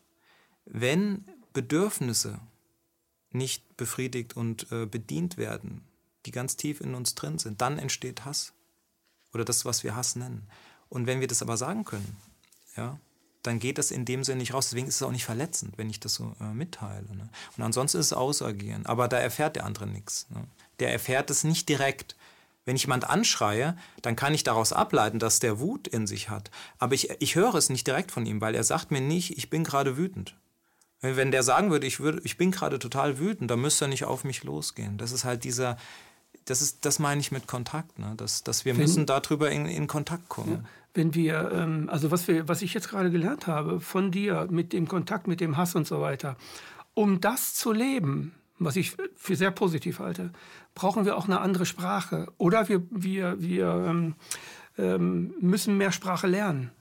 wenn 0.65 1.26
Bedürfnisse 1.53 2.39
nicht 3.32 3.78
befriedigt 3.78 4.36
und 4.36 4.72
äh, 4.72 4.86
bedient 4.86 5.38
werden, 5.38 5.86
die 6.26 6.32
ganz 6.32 6.57
tief 6.57 6.82
in 6.82 6.95
uns 6.95 7.15
drin 7.15 7.39
sind, 7.39 7.61
dann 7.61 7.80
entsteht 7.80 8.26
Hass. 8.26 8.53
Oder 9.34 9.45
das, 9.45 9.63
was 9.63 9.84
wir 9.84 9.95
Hass 9.95 10.15
nennen. 10.15 10.47
Und 10.89 11.07
wenn 11.07 11.22
wir 11.22 11.28
das 11.28 11.41
aber 11.41 11.55
sagen 11.55 11.86
können, 11.86 12.17
ja, 12.76 12.99
dann 13.43 13.59
geht 13.59 13.78
das 13.78 13.91
in 13.91 14.05
dem 14.05 14.24
Sinne 14.24 14.39
nicht 14.39 14.53
raus. 14.53 14.69
Deswegen 14.69 14.88
ist 14.88 14.95
es 14.95 15.03
auch 15.03 15.11
nicht 15.11 15.26
verletzend, 15.26 15.78
wenn 15.78 15.89
ich 15.89 15.99
das 15.99 16.13
so 16.13 16.36
äh, 16.39 16.53
mitteile. 16.53 17.07
Ne? 17.15 17.30
Und 17.57 17.63
ansonsten 17.63 17.97
ist 17.97 18.07
es 18.07 18.13
Ausagieren. 18.13 18.86
Aber 18.86 19.07
da 19.07 19.17
erfährt 19.17 19.55
der 19.55 19.65
andere 19.65 19.88
nichts. 19.88 20.28
Ne? 20.30 20.43
Der 20.80 20.91
erfährt 20.91 21.30
es 21.30 21.43
nicht 21.43 21.67
direkt. 21.69 22.15
Wenn 22.66 22.76
ich 22.76 22.84
jemand 22.84 23.09
anschreie, 23.09 23.76
dann 24.01 24.16
kann 24.16 24.34
ich 24.34 24.43
daraus 24.43 24.72
ableiten, 24.72 25.20
dass 25.20 25.39
der 25.39 25.59
Wut 25.59 25.88
in 25.88 26.05
sich 26.05 26.30
hat. 26.30 26.51
Aber 26.78 26.93
ich, 26.93 27.09
ich 27.20 27.36
höre 27.36 27.55
es 27.55 27.70
nicht 27.70 27.88
direkt 27.88 28.12
von 28.12 28.26
ihm, 28.26 28.39
weil 28.39 28.53
er 28.53 28.64
sagt 28.64 28.91
mir 28.91 29.01
nicht, 29.01 29.38
ich 29.38 29.49
bin 29.49 29.64
gerade 29.64 29.97
wütend. 29.97 30.36
Wenn 31.01 31.32
der 31.32 31.41
sagen 31.41 31.72
würde, 31.72 31.88
ich, 31.88 31.99
würde, 31.99 32.22
ich 32.24 32.38
bin 32.38 32.51
gerade 32.51 32.78
total 32.78 33.18
wütend, 33.18 33.49
dann 33.49 33.59
müsste 33.59 33.86
er 33.86 33.88
nicht 33.88 34.05
auf 34.05 34.24
mich 34.24 34.43
losgehen. 34.43 34.99
Das 34.99 35.12
ist 35.12 35.24
halt 35.24 35.43
dieser, 35.43 35.78
das, 36.45 36.62
ist, 36.62 36.86
das 36.86 36.99
meine 36.99 37.20
ich 37.20 37.32
mit 37.32 37.47
Kontakt, 37.47 37.97
ne? 37.97 38.14
dass, 38.18 38.43
dass 38.43 38.66
wir 38.66 38.74
wenn, 38.74 38.84
müssen 38.84 39.07
darüber 39.07 39.49
in, 39.49 39.66
in 39.66 39.88
Kontakt 39.88 40.30
kommen. 40.30 40.51
Ja, 40.51 40.70
wenn 40.93 41.16
wir, 41.16 41.51
ähm, 41.53 41.89
also 41.91 42.12
was, 42.12 42.28
wir, 42.28 42.47
was 42.47 42.62
ich 42.62 42.76
jetzt 42.76 42.89
gerade 42.89 43.09
gelernt 43.09 43.47
habe 43.47 43.80
von 43.80 44.12
dir 44.12 44.47
mit 44.51 44.74
dem 44.74 44.88
Kontakt, 44.88 45.28
mit 45.28 45.41
dem 45.41 45.57
Hass 45.57 45.74
und 45.74 45.88
so 45.88 46.01
weiter, 46.01 46.36
um 46.93 47.20
das 47.20 47.55
zu 47.55 47.72
leben, 47.72 48.34
was 48.64 48.76
ich 48.76 48.95
für 49.16 49.36
sehr 49.36 49.51
positiv 49.51 49.99
halte, 49.99 50.32
brauchen 50.76 51.05
wir 51.05 51.18
auch 51.18 51.26
eine 51.26 51.41
andere 51.41 51.66
Sprache. 51.66 52.28
Oder 52.38 52.70
wir, 52.70 52.84
wir, 52.91 53.41
wir 53.41 53.86
ähm, 53.88 54.16
ähm, 54.78 55.34
müssen 55.39 55.78
mehr 55.78 55.91
Sprache 55.91 56.28
lernen, 56.28 56.72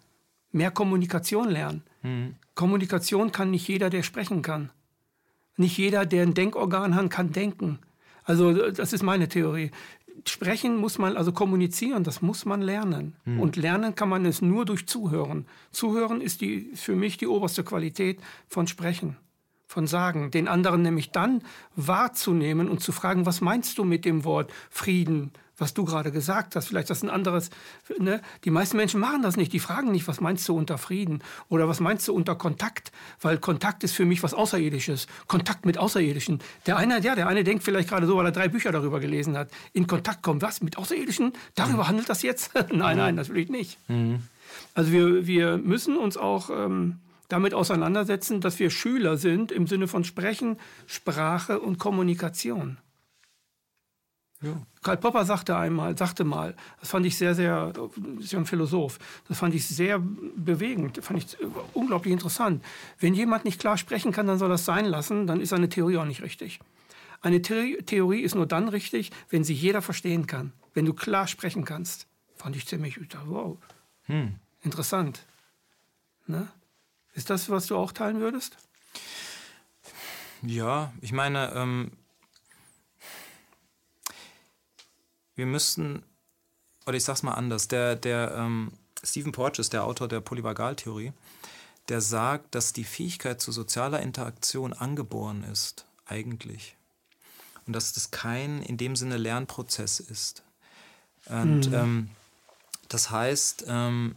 mehr 0.52 0.70
Kommunikation 0.70 1.48
lernen. 1.48 1.82
Mhm. 2.02 2.34
Kommunikation 2.54 3.32
kann 3.32 3.50
nicht 3.50 3.66
jeder, 3.66 3.88
der 3.88 4.02
sprechen 4.02 4.42
kann. 4.42 4.70
Nicht 5.56 5.78
jeder, 5.78 6.06
der 6.06 6.22
ein 6.22 6.34
Denkorgan 6.34 6.94
hat, 6.94 7.10
kann 7.10 7.32
denken. 7.32 7.78
Also 8.24 8.70
das 8.70 8.92
ist 8.92 9.02
meine 9.02 9.28
Theorie. 9.28 9.70
Sprechen 10.26 10.76
muss 10.76 10.98
man, 10.98 11.16
also 11.16 11.32
kommunizieren, 11.32 12.04
das 12.04 12.20
muss 12.20 12.44
man 12.44 12.60
lernen. 12.60 13.16
Mhm. 13.24 13.40
Und 13.40 13.56
lernen 13.56 13.94
kann 13.94 14.10
man 14.10 14.26
es 14.26 14.42
nur 14.42 14.66
durch 14.66 14.86
Zuhören. 14.86 15.46
Zuhören 15.70 16.20
ist 16.20 16.42
die, 16.42 16.72
für 16.74 16.94
mich 16.94 17.16
die 17.16 17.26
oberste 17.26 17.64
Qualität 17.64 18.20
von 18.48 18.66
Sprechen 18.66 19.16
von 19.70 19.86
Sagen, 19.86 20.32
den 20.32 20.48
anderen 20.48 20.82
nämlich 20.82 21.12
dann 21.12 21.42
wahrzunehmen 21.76 22.68
und 22.68 22.82
zu 22.82 22.90
fragen, 22.90 23.24
was 23.24 23.40
meinst 23.40 23.78
du 23.78 23.84
mit 23.84 24.04
dem 24.04 24.24
Wort 24.24 24.52
Frieden, 24.68 25.30
was 25.58 25.74
du 25.74 25.84
gerade 25.84 26.10
gesagt 26.10 26.56
hast? 26.56 26.66
Vielleicht 26.66 26.90
das 26.90 27.04
ein 27.04 27.08
anderes. 27.08 27.50
Ne? 28.00 28.20
Die 28.42 28.50
meisten 28.50 28.76
Menschen 28.76 28.98
machen 28.98 29.22
das 29.22 29.36
nicht. 29.36 29.52
Die 29.52 29.60
fragen 29.60 29.92
nicht, 29.92 30.08
was 30.08 30.20
meinst 30.20 30.48
du 30.48 30.56
unter 30.56 30.76
Frieden 30.76 31.22
oder 31.48 31.68
was 31.68 31.78
meinst 31.78 32.08
du 32.08 32.14
unter 32.14 32.34
Kontakt? 32.34 32.90
Weil 33.20 33.38
Kontakt 33.38 33.84
ist 33.84 33.92
für 33.92 34.04
mich 34.04 34.24
was 34.24 34.34
Außerirdisches. 34.34 35.06
Kontakt 35.28 35.64
mit 35.64 35.78
Außerirdischen. 35.78 36.40
Der 36.66 36.76
eine, 36.76 37.00
ja, 37.00 37.14
der 37.14 37.28
eine 37.28 37.44
denkt 37.44 37.62
vielleicht 37.62 37.90
gerade 37.90 38.08
so, 38.08 38.16
weil 38.16 38.26
er 38.26 38.32
drei 38.32 38.48
Bücher 38.48 38.72
darüber 38.72 38.98
gelesen 38.98 39.38
hat. 39.38 39.52
In 39.72 39.86
Kontakt 39.86 40.24
kommen, 40.24 40.42
was 40.42 40.62
mit 40.62 40.78
Außerirdischen? 40.78 41.32
Darüber 41.54 41.84
mhm. 41.84 41.88
handelt 41.88 42.08
das 42.08 42.22
jetzt? 42.22 42.54
nein, 42.72 42.96
nein, 42.96 43.14
natürlich 43.14 43.50
nicht. 43.50 43.78
Mhm. 43.88 44.24
Also 44.74 44.90
wir, 44.90 45.28
wir 45.28 45.58
müssen 45.58 45.96
uns 45.96 46.16
auch 46.16 46.50
ähm, 46.50 46.98
damit 47.32 47.54
auseinandersetzen, 47.54 48.40
dass 48.40 48.58
wir 48.58 48.70
Schüler 48.70 49.16
sind 49.16 49.52
im 49.52 49.66
Sinne 49.66 49.88
von 49.88 50.04
Sprechen, 50.04 50.58
Sprache 50.86 51.60
und 51.60 51.78
Kommunikation. 51.78 52.78
Ja. 54.42 54.54
Karl 54.82 54.96
Popper 54.96 55.26
sagte 55.26 55.56
einmal, 55.56 55.96
sagte 55.98 56.24
mal, 56.24 56.56
das 56.80 56.90
fand 56.90 57.04
ich 57.04 57.18
sehr, 57.18 57.34
sehr, 57.34 57.72
ist 58.18 58.32
ja 58.32 58.38
ein 58.38 58.46
Philosoph, 58.46 58.98
das 59.28 59.38
fand 59.38 59.54
ich 59.54 59.66
sehr 59.66 59.98
bewegend, 59.98 61.04
fand 61.04 61.22
ich 61.22 61.36
unglaublich 61.74 62.12
interessant. 62.12 62.64
Wenn 62.98 63.12
jemand 63.12 63.44
nicht 63.44 63.60
klar 63.60 63.76
sprechen 63.76 64.12
kann, 64.12 64.26
dann 64.26 64.38
soll 64.38 64.48
das 64.48 64.64
sein 64.64 64.86
lassen, 64.86 65.26
dann 65.26 65.42
ist 65.42 65.50
seine 65.50 65.68
Theorie 65.68 65.98
auch 65.98 66.06
nicht 66.06 66.22
richtig. 66.22 66.58
Eine 67.20 67.42
Theorie 67.42 68.20
ist 68.20 68.34
nur 68.34 68.46
dann 68.46 68.68
richtig, 68.70 69.10
wenn 69.28 69.44
sie 69.44 69.52
jeder 69.52 69.82
verstehen 69.82 70.26
kann, 70.26 70.54
wenn 70.72 70.86
du 70.86 70.94
klar 70.94 71.26
sprechen 71.26 71.66
kannst. 71.66 72.06
Fand 72.34 72.56
ich 72.56 72.66
ziemlich, 72.66 72.98
wow, 73.26 73.58
hm. 74.04 74.36
interessant. 74.62 75.26
Ne? 76.26 76.48
Ist 77.14 77.30
das, 77.30 77.50
was 77.50 77.66
du 77.66 77.76
auch 77.76 77.92
teilen 77.92 78.20
würdest? 78.20 78.56
Ja, 80.42 80.92
ich 81.00 81.12
meine, 81.12 81.52
ähm, 81.54 81.92
wir 85.34 85.46
müssten, 85.46 86.02
oder 86.86 86.96
ich 86.96 87.04
sag's 87.04 87.22
mal 87.22 87.34
anders, 87.34 87.68
der, 87.68 87.96
der 87.96 88.34
ähm, 88.36 88.72
Stephen 89.02 89.32
Porges, 89.32 89.70
der 89.70 89.84
Autor 89.84 90.08
der 90.08 90.20
Polyvagaltheorie, 90.20 91.12
der 91.88 92.00
sagt, 92.00 92.54
dass 92.54 92.72
die 92.72 92.84
Fähigkeit 92.84 93.40
zu 93.40 93.52
sozialer 93.52 94.00
Interaktion 94.00 94.72
angeboren 94.72 95.44
ist, 95.44 95.86
eigentlich. 96.06 96.76
Und 97.66 97.74
dass 97.74 97.92
das 97.92 98.10
kein 98.10 98.62
in 98.62 98.76
dem 98.76 98.96
Sinne 98.96 99.16
Lernprozess 99.16 100.00
ist. 100.00 100.42
Und 101.26 101.68
mhm. 101.68 101.74
ähm, 101.74 102.10
das 102.88 103.10
heißt, 103.10 103.64
ähm, 103.66 104.14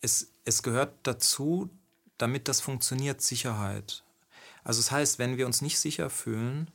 es, 0.00 0.31
es 0.44 0.62
gehört 0.62 0.94
dazu, 1.04 1.70
damit 2.18 2.48
das 2.48 2.60
funktioniert, 2.60 3.20
Sicherheit. 3.20 4.02
Also 4.64 4.80
das 4.80 4.90
heißt, 4.90 5.18
wenn 5.18 5.36
wir 5.36 5.46
uns 5.46 5.62
nicht 5.62 5.78
sicher 5.78 6.10
fühlen, 6.10 6.70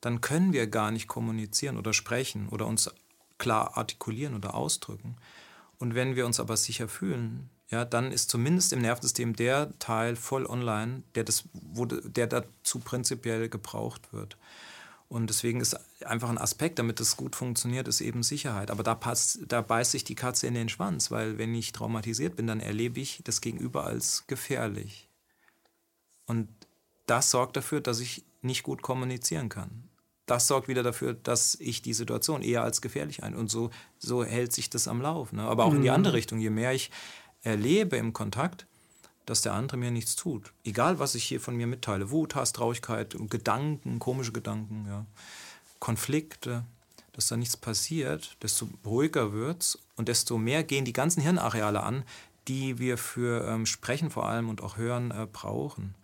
dann 0.00 0.20
können 0.20 0.52
wir 0.52 0.66
gar 0.66 0.90
nicht 0.90 1.08
kommunizieren 1.08 1.76
oder 1.76 1.92
sprechen 1.92 2.48
oder 2.48 2.66
uns 2.66 2.90
klar 3.38 3.76
artikulieren 3.76 4.34
oder 4.34 4.54
ausdrücken. 4.54 5.16
Und 5.78 5.94
wenn 5.94 6.16
wir 6.16 6.26
uns 6.26 6.40
aber 6.40 6.56
sicher 6.56 6.88
fühlen, 6.88 7.48
ja, 7.70 7.84
dann 7.84 8.12
ist 8.12 8.30
zumindest 8.30 8.72
im 8.72 8.80
Nervensystem 8.80 9.36
der 9.36 9.78
Teil 9.78 10.16
voll 10.16 10.44
online, 10.44 11.02
der, 11.14 11.24
das, 11.24 11.44
wo, 11.52 11.86
der 11.86 12.26
dazu 12.26 12.80
prinzipiell 12.80 13.48
gebraucht 13.48 14.12
wird. 14.12 14.36
Und 15.10 15.26
deswegen 15.26 15.60
ist 15.60 15.76
einfach 16.06 16.30
ein 16.30 16.38
Aspekt, 16.38 16.78
damit 16.78 17.00
es 17.00 17.16
gut 17.16 17.34
funktioniert, 17.34 17.88
ist 17.88 18.00
eben 18.00 18.22
Sicherheit. 18.22 18.70
Aber 18.70 18.84
da, 18.84 18.94
passt, 18.94 19.40
da 19.48 19.60
beißt 19.60 19.90
sich 19.90 20.04
die 20.04 20.14
Katze 20.14 20.46
in 20.46 20.54
den 20.54 20.68
Schwanz, 20.68 21.10
weil 21.10 21.36
wenn 21.36 21.52
ich 21.52 21.72
traumatisiert 21.72 22.36
bin, 22.36 22.46
dann 22.46 22.60
erlebe 22.60 23.00
ich 23.00 23.20
das 23.24 23.40
Gegenüber 23.40 23.84
als 23.84 24.24
gefährlich. 24.28 25.08
Und 26.26 26.48
das 27.06 27.32
sorgt 27.32 27.56
dafür, 27.56 27.80
dass 27.80 27.98
ich 27.98 28.24
nicht 28.40 28.62
gut 28.62 28.82
kommunizieren 28.82 29.48
kann. 29.48 29.88
Das 30.26 30.46
sorgt 30.46 30.68
wieder 30.68 30.84
dafür, 30.84 31.14
dass 31.14 31.56
ich 31.56 31.82
die 31.82 31.92
Situation 31.92 32.40
eher 32.40 32.62
als 32.62 32.80
gefährlich 32.80 33.24
ein. 33.24 33.34
Und 33.34 33.50
so, 33.50 33.70
so 33.98 34.22
hält 34.22 34.52
sich 34.52 34.70
das 34.70 34.86
am 34.86 35.02
Lauf. 35.02 35.32
Ne? 35.32 35.42
Aber 35.42 35.64
auch 35.64 35.74
in 35.74 35.82
die 35.82 35.88
mhm. 35.88 35.96
andere 35.96 36.14
Richtung. 36.14 36.38
Je 36.38 36.50
mehr 36.50 36.72
ich 36.72 36.92
erlebe 37.42 37.96
im 37.96 38.12
Kontakt, 38.12 38.68
dass 39.30 39.42
der 39.42 39.52
andere 39.52 39.76
mir 39.76 39.92
nichts 39.92 40.16
tut. 40.16 40.52
Egal, 40.64 40.98
was 40.98 41.14
ich 41.14 41.22
hier 41.22 41.40
von 41.40 41.54
mir 41.54 41.68
mitteile. 41.68 42.10
Wut, 42.10 42.34
Hass, 42.34 42.52
Traurigkeit, 42.52 43.16
Gedanken, 43.28 44.00
komische 44.00 44.32
Gedanken, 44.32 44.86
ja. 44.88 45.06
Konflikte, 45.78 46.64
dass 47.12 47.28
da 47.28 47.36
nichts 47.36 47.56
passiert, 47.56 48.36
desto 48.42 48.68
ruhiger 48.84 49.32
wird 49.32 49.62
es 49.62 49.78
und 49.94 50.08
desto 50.08 50.36
mehr 50.36 50.64
gehen 50.64 50.84
die 50.84 50.92
ganzen 50.92 51.20
Hirnareale 51.20 51.80
an, 51.80 52.02
die 52.48 52.80
wir 52.80 52.98
für 52.98 53.46
ähm, 53.46 53.66
Sprechen 53.66 54.10
vor 54.10 54.28
allem 54.28 54.48
und 54.48 54.62
auch 54.64 54.76
Hören 54.76 55.12
äh, 55.12 55.28
brauchen. 55.32 55.94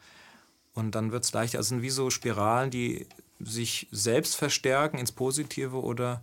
Und 0.75 0.95
dann 0.95 1.11
wird 1.11 1.25
es 1.25 1.33
leichter. 1.33 1.59
Also 1.59 1.71
sind 1.71 1.83
wie 1.83 1.91
so 1.91 2.11
Spiralen, 2.11 2.71
die 2.71 3.09
sich 3.41 3.89
selbst 3.91 4.37
verstärken 4.37 4.99
ins 4.99 5.11
Positive 5.11 5.83
oder, 5.83 6.23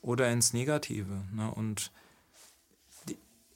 oder 0.00 0.28
ins 0.32 0.54
Negative. 0.54 1.22
Ne? 1.32 1.48
Und 1.54 1.92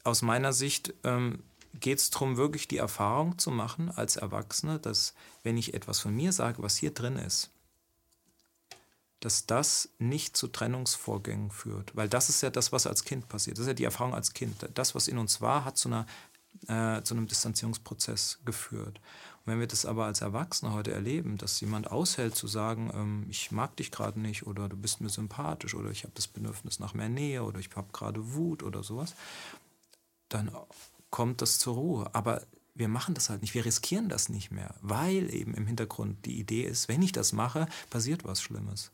aus 0.05 0.23
meiner 0.23 0.53
Sicht 0.53 0.95
ähm, 1.03 1.43
geht 1.81 1.99
es 1.99 2.11
darum, 2.11 2.37
wirklich 2.37 2.69
die 2.69 2.79
Erfahrung 2.79 3.39
zu 3.39 3.51
machen 3.51 3.91
als 3.91 4.17
Erwachsene, 4.17 4.79
dass 4.79 5.15
wenn 5.43 5.57
ich 5.57 5.75
etwas 5.75 6.01
von 6.01 6.15
mir 6.15 6.33
sage, 6.33 6.63
was 6.63 6.77
hier 6.77 6.93
drin 6.93 7.17
ist, 7.17 7.51
dass 9.21 9.47
das 9.47 9.89
nicht 9.99 10.37
zu 10.37 10.49
Trennungsvorgängen 10.49 11.51
führt. 11.51 11.97
Weil 11.97 12.09
das 12.09 12.29
ist 12.29 12.43
ja 12.43 12.51
das, 12.51 12.73
was 12.73 12.87
als 12.87 13.05
Kind 13.05 13.29
passiert. 13.29 13.57
Das 13.57 13.63
ist 13.63 13.69
ja 13.69 13.75
die 13.75 13.85
Erfahrung 13.85 14.15
als 14.15 14.35
Kind. 14.35 14.69
Das, 14.75 14.95
was 14.95 15.09
in 15.09 15.19
uns 15.19 15.41
war, 15.41 15.65
hat 15.65 15.79
zu, 15.79 15.89
einer, 15.89 16.07
äh, 16.69 17.03
zu 17.03 17.15
einem 17.15 17.27
Distanzierungsprozess 17.27 18.41
geführt. 18.45 19.01
Und 19.47 19.53
wenn 19.53 19.61
wir 19.61 19.67
das 19.67 19.87
aber 19.87 20.05
als 20.05 20.21
Erwachsene 20.21 20.73
heute 20.73 20.93
erleben, 20.93 21.39
dass 21.39 21.61
jemand 21.61 21.91
aushält 21.91 22.37
zu 22.37 22.47
sagen, 22.47 22.91
ähm, 22.95 23.27
ich 23.31 23.51
mag 23.53 23.77
dich 23.77 23.91
gerade 23.91 24.21
nicht 24.21 24.47
oder 24.47 24.69
du 24.69 24.77
bist 24.77 25.01
mir 25.01 25.09
sympathisch 25.09 25.75
oder 25.75 25.91
ich 25.91 26.03
habe 26.03 26.13
das 26.15 26.29
Bedürfnis 26.29 26.79
nach 26.79 26.95
mehr 26.95 27.09
Nähe 27.09 27.43
oder 27.43 27.59
ich 27.59 27.71
habe 27.75 27.89
gerade 27.93 28.35
Wut 28.35 28.63
oder 28.63 28.83
sowas, 28.83 29.15
dann 30.29 30.51
kommt 31.11 31.43
das 31.43 31.59
zur 31.59 31.75
Ruhe. 31.75 32.11
Aber 32.15 32.43
wir 32.75 32.89
machen 32.89 33.15
das 33.15 33.31
halt 33.31 33.43
nicht, 33.43 33.55
wir 33.55 33.65
riskieren 33.65 34.09
das 34.09 34.29
nicht 34.29 34.51
mehr, 34.51 34.75
weil 34.83 35.33
eben 35.35 35.55
im 35.55 35.67
Hintergrund 35.67 36.27
die 36.27 36.39
Idee 36.39 36.63
ist, 36.63 36.89
wenn 36.89 37.03
ich 37.03 37.13
das 37.13 37.33
mache, 37.33 37.67
passiert 37.91 38.25
was 38.25 38.43
Schlimmes. 38.43 38.93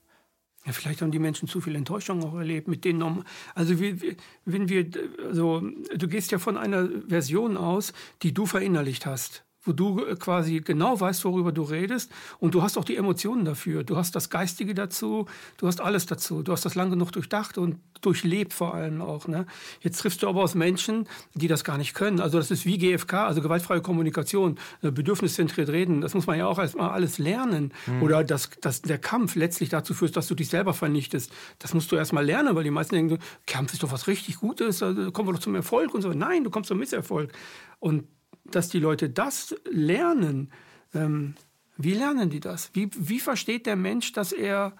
Ja, 0.65 0.73
vielleicht 0.73 1.03
haben 1.03 1.11
die 1.11 1.19
Menschen 1.19 1.49
zu 1.49 1.61
viel 1.61 1.75
Enttäuschung 1.75 2.23
auch 2.23 2.35
erlebt 2.35 2.69
mit 2.69 2.85
denen. 2.85 3.25
Also 3.55 3.81
wenn 3.81 4.69
wir, 4.69 4.89
also 5.27 5.61
du 5.61 6.09
gehst 6.09 6.31
ja 6.31 6.39
von 6.39 6.57
einer 6.57 6.89
Version 7.09 7.57
aus, 7.57 7.93
die 8.23 8.33
du 8.33 8.47
verinnerlicht 8.47 9.05
hast 9.05 9.45
wo 9.65 9.73
du 9.73 10.05
äh, 10.05 10.17
quasi 10.17 10.61
genau 10.61 10.99
weißt, 10.99 11.25
worüber 11.25 11.53
du 11.53 11.63
redest 11.63 12.11
und 12.39 12.55
du 12.55 12.63
hast 12.63 12.77
auch 12.77 12.85
die 12.85 12.97
Emotionen 12.97 13.45
dafür. 13.45 13.85
Du 13.85 13.97
hast 13.97 14.15
das 14.17 14.31
Geistige 14.31 14.75
dazu, 14.75 15.27
du 15.59 15.67
hast 15.67 15.81
alles 15.81 16.07
dazu. 16.07 16.43
Du 16.43 16.53
hast 16.53 16.65
das 16.65 16.75
lang 16.75 16.91
genug 16.91 17.13
durchdacht 17.13 17.59
und 17.59 17.79
durchlebt 18.01 18.53
vor 18.53 18.75
allem 18.75 19.01
auch. 19.01 19.29
Ne? 19.29 19.47
Jetzt 19.81 19.99
triffst 19.99 20.23
du 20.23 20.29
aber 20.29 20.43
aus 20.43 20.55
Menschen, 20.55 21.09
die 21.35 21.49
das 21.49 21.65
gar 21.65 21.79
nicht 21.79 21.95
können. 21.95 22.21
Also 22.21 22.39
das 22.39 22.51
ist 22.51 22.67
wie 22.67 22.79
GFK, 22.79 23.15
also 23.27 23.41
gewaltfreie 23.43 23.81
Kommunikation, 23.81 24.59
äh, 24.83 24.91
bedürfniszentriert 24.91 25.69
reden. 25.69 26.01
Das 26.01 26.15
muss 26.15 26.27
man 26.27 26.39
ja 26.39 26.47
auch 26.47 26.59
erstmal 26.59 26.91
alles 26.91 27.19
lernen. 27.19 27.73
Mhm. 27.87 28.03
Oder 28.03 28.25
dass, 28.25 28.51
dass 28.61 28.83
der 28.83 28.99
Kampf 28.99 29.37
letztlich 29.37 29.69
dazu 29.69 29.95
führt, 29.95 30.17
dass 30.17 30.27
du 30.27 30.35
dich 30.35 30.49
selber 30.49 30.75
vernichtest. 30.75 31.33
Das 31.59 31.75
musst 31.75 31.93
du 31.93 31.97
erstmal 31.97 32.25
lernen, 32.25 32.57
weil 32.57 32.65
die 32.65 32.71
meisten 32.71 32.95
denken, 32.95 33.19
Kampf 33.47 33.73
ist 33.73 33.83
doch 33.83 33.93
was 33.93 34.07
richtig 34.09 34.37
Gutes, 34.37 34.83
also 34.83 35.13
kommen 35.13 35.29
wir 35.29 35.35
doch 35.35 35.41
zum 35.41 35.55
Erfolg 35.55 35.95
und 35.95 36.03
so. 36.03 36.11
Nein, 36.11 36.45
du 36.45 36.51
kommst 36.51 36.69
zum 36.69 36.79
Misserfolg. 36.79 37.33
Und 37.79 38.05
dass 38.45 38.69
die 38.69 38.79
Leute 38.79 39.09
das 39.09 39.55
lernen, 39.71 40.51
ähm, 40.95 41.35
wie 41.77 41.95
lernen 41.95 42.31
die 42.31 42.41
das? 42.41 42.71
Wie, 42.75 42.91
wie 42.95 43.21
versteht 43.21 43.67
der 43.67 43.77
Mensch, 43.77 44.13
dass 44.13 44.33
er 44.33 44.75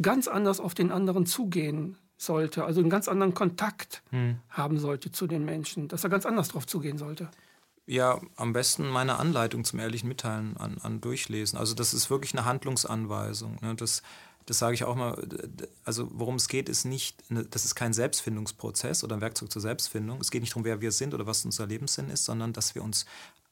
ganz 0.00 0.28
anders 0.28 0.60
auf 0.60 0.74
den 0.74 0.90
anderen 0.90 1.26
zugehen 1.26 1.96
sollte, 2.16 2.64
also 2.64 2.80
einen 2.80 2.90
ganz 2.90 3.08
anderen 3.08 3.34
Kontakt 3.34 4.02
hm. 4.10 4.36
haben 4.48 4.78
sollte 4.78 5.12
zu 5.12 5.26
den 5.26 5.44
Menschen, 5.44 5.88
dass 5.88 6.04
er 6.04 6.10
ganz 6.10 6.26
anders 6.26 6.48
drauf 6.48 6.66
zugehen 6.66 6.98
sollte? 6.98 7.30
Ja, 7.84 8.20
am 8.36 8.52
besten 8.52 8.88
meine 8.88 9.18
Anleitung 9.18 9.64
zum 9.64 9.80
ehrlichen 9.80 10.08
Mitteilen 10.08 10.56
an, 10.56 10.78
an 10.82 11.00
durchlesen. 11.00 11.58
Also 11.58 11.74
das 11.74 11.92
ist 11.92 12.10
wirklich 12.10 12.32
eine 12.32 12.44
Handlungsanweisung. 12.44 13.58
Ne? 13.60 13.74
Das, 13.74 14.02
das 14.46 14.58
sage 14.58 14.74
ich 14.74 14.84
auch 14.84 14.96
mal, 14.96 15.26
also 15.84 16.08
worum 16.12 16.36
es 16.36 16.48
geht, 16.48 16.68
ist 16.68 16.84
nicht, 16.84 17.22
das 17.50 17.64
ist 17.64 17.74
kein 17.74 17.92
Selbstfindungsprozess 17.92 19.04
oder 19.04 19.16
ein 19.16 19.20
Werkzeug 19.20 19.50
zur 19.50 19.62
Selbstfindung. 19.62 20.20
Es 20.20 20.30
geht 20.30 20.42
nicht 20.42 20.52
darum, 20.52 20.64
wer 20.64 20.80
wir 20.80 20.92
sind 20.92 21.14
oder 21.14 21.26
was 21.26 21.44
unser 21.44 21.66
Lebenssinn 21.66 22.10
ist, 22.10 22.24
sondern 22.24 22.52
dass 22.52 22.74
wir 22.74 22.82
uns 22.82 23.06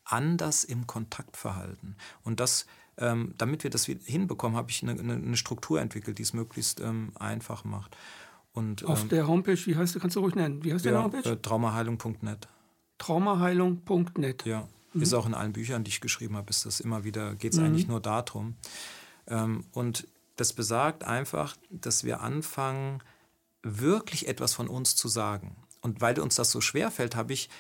anders 0.05 0.64
im 0.64 0.86
Kontakt 0.86 1.36
verhalten. 1.36 1.97
Und 2.24 2.41
das, 2.41 2.66
ähm, 2.99 3.34
damit 3.38 3.62
wir 3.62 3.70
das 3.70 3.84
hinbekommen, 3.84 4.57
habe 4.57 4.70
ich 4.70 4.82
eine, 4.82 5.01
eine, 5.01 5.36
Struktur 5.36 5.80
entwickelt, 5.80 6.18
die 6.18 6.22
es 6.22 6.32
möglichst 6.32 6.80
ähm, 6.80 7.12
einfach 7.18 7.64
macht. 7.64 7.97
Und, 8.53 8.84
Auf 8.84 9.03
ähm, 9.03 9.09
der 9.11 9.28
Homepage, 9.28 9.59
wie 9.66 9.76
heißt 9.76 9.95
du, 9.95 10.01
kannst 10.01 10.16
du 10.16 10.20
ruhig 10.20 10.34
nennen, 10.34 10.64
wie 10.64 10.72
heißt 10.72 10.84
ja, 10.84 10.93
der 10.93 11.05
Homepage? 11.05 11.30
Äh, 11.30 11.36
traumaheilung.net. 11.36 12.49
Traumaheilung.net. 12.99 14.45
Ja, 14.45 14.68
mhm. 14.93 15.03
ist 15.03 15.14
auch 15.14 15.26
in 15.26 15.34
allen 15.34 15.53
Büchern, 15.53 15.84
die 15.84 15.91
ich 15.91 16.01
geschrieben 16.01 16.36
habe, 16.36 16.51
ist 16.51 16.66
das 16.66 16.80
immer 16.80 17.05
wieder, 17.05 17.36
geht 17.36 17.53
es 17.53 17.59
mhm. 17.59 17.66
eigentlich 17.66 17.86
nur 17.86 18.01
darum. 18.01 18.57
Ähm, 19.28 19.64
und 19.72 20.09
das 20.41 20.55
besagt 20.55 21.05
einfach, 21.05 21.55
dass 21.68 22.03
wir 22.05 22.22
anfangen, 22.22 23.03
wirklich 23.62 24.26
etwas 24.26 24.55
von 24.55 24.68
uns 24.68 24.97
zu 24.97 25.07
sagen. 25.07 25.55
Und 25.82 26.01
weil 26.01 26.18
uns 26.18 26.34
das 26.34 26.51
so 26.51 26.62
schwer 26.62 26.91
fällt, 26.91 27.14
habe 27.14 27.34
ich 27.34 27.51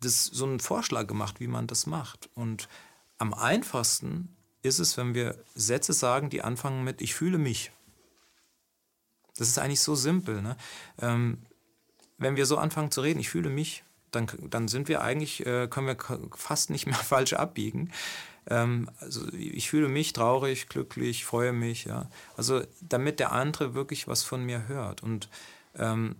das, 0.00 0.26
so 0.26 0.44
einen 0.44 0.60
Vorschlag 0.60 1.06
gemacht, 1.06 1.40
wie 1.40 1.46
man 1.46 1.66
das 1.66 1.86
macht. 1.86 2.28
Und 2.34 2.68
am 3.16 3.32
einfachsten 3.32 4.36
ist 4.60 4.80
es, 4.80 4.98
wenn 4.98 5.14
wir 5.14 5.42
Sätze 5.54 5.94
sagen, 5.94 6.28
die 6.28 6.42
anfangen 6.42 6.84
mit 6.84 7.00
Ich 7.00 7.14
fühle 7.14 7.38
mich. 7.38 7.72
Das 9.36 9.48
ist 9.48 9.58
eigentlich 9.58 9.80
so 9.80 9.94
simpel. 9.94 10.42
Ne? 10.42 10.58
Ähm, 11.00 11.38
wenn 12.18 12.36
wir 12.36 12.44
so 12.44 12.58
anfangen 12.58 12.90
zu 12.90 13.00
reden, 13.00 13.20
ich 13.20 13.30
fühle 13.30 13.48
mich, 13.48 13.82
dann, 14.14 14.26
dann 14.50 14.68
sind 14.68 14.88
wir 14.88 15.02
eigentlich, 15.02 15.44
äh, 15.46 15.68
können 15.68 15.86
wir 15.86 15.96
fast 16.36 16.70
nicht 16.70 16.86
mehr 16.86 16.94
falsch 16.94 17.32
abbiegen. 17.32 17.90
Ähm, 18.46 18.90
also 19.00 19.26
ich 19.32 19.70
fühle 19.70 19.88
mich 19.88 20.12
traurig, 20.12 20.68
glücklich, 20.68 21.24
freue 21.24 21.52
mich, 21.52 21.84
ja. 21.84 22.08
Also 22.36 22.62
damit 22.80 23.20
der 23.20 23.32
andere 23.32 23.74
wirklich 23.74 24.08
was 24.08 24.22
von 24.22 24.44
mir 24.44 24.68
hört. 24.68 25.02
Und 25.02 25.28
ähm, 25.76 26.16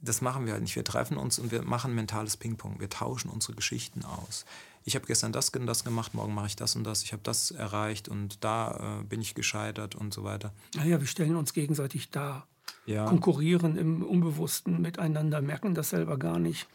das 0.00 0.20
machen 0.20 0.46
wir 0.46 0.52
halt 0.52 0.62
nicht. 0.62 0.76
Wir 0.76 0.84
treffen 0.84 1.16
uns 1.16 1.38
und 1.38 1.50
wir 1.50 1.62
machen 1.62 1.94
mentales 1.94 2.36
Ping-Pong. 2.36 2.80
Wir 2.80 2.90
tauschen 2.90 3.30
unsere 3.30 3.54
Geschichten 3.54 4.04
aus. 4.04 4.44
Ich 4.84 4.94
habe 4.94 5.06
gestern 5.06 5.32
das 5.32 5.48
und 5.50 5.66
das 5.66 5.82
gemacht, 5.82 6.14
morgen 6.14 6.32
mache 6.32 6.46
ich 6.46 6.56
das 6.56 6.76
und 6.76 6.84
das. 6.84 7.02
Ich 7.02 7.12
habe 7.12 7.22
das 7.24 7.50
erreicht 7.50 8.08
und 8.08 8.44
da 8.44 9.00
äh, 9.00 9.04
bin 9.04 9.20
ich 9.20 9.34
gescheitert 9.34 9.96
und 9.96 10.14
so 10.14 10.22
weiter. 10.22 10.52
Naja, 10.76 11.00
wir 11.00 11.08
stellen 11.08 11.34
uns 11.34 11.52
gegenseitig 11.52 12.10
dar. 12.10 12.46
Ja. 12.86 13.04
Konkurrieren 13.06 13.76
im 13.76 14.02
Unbewussten 14.02 14.80
miteinander, 14.80 15.40
merken 15.40 15.74
das 15.74 15.90
selber 15.90 16.18
gar 16.18 16.38
nicht. 16.38 16.66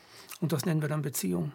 Und 0.42 0.52
das 0.52 0.66
nennen 0.66 0.82
wir 0.82 0.90
dann 0.90 1.02
Beziehung. 1.02 1.54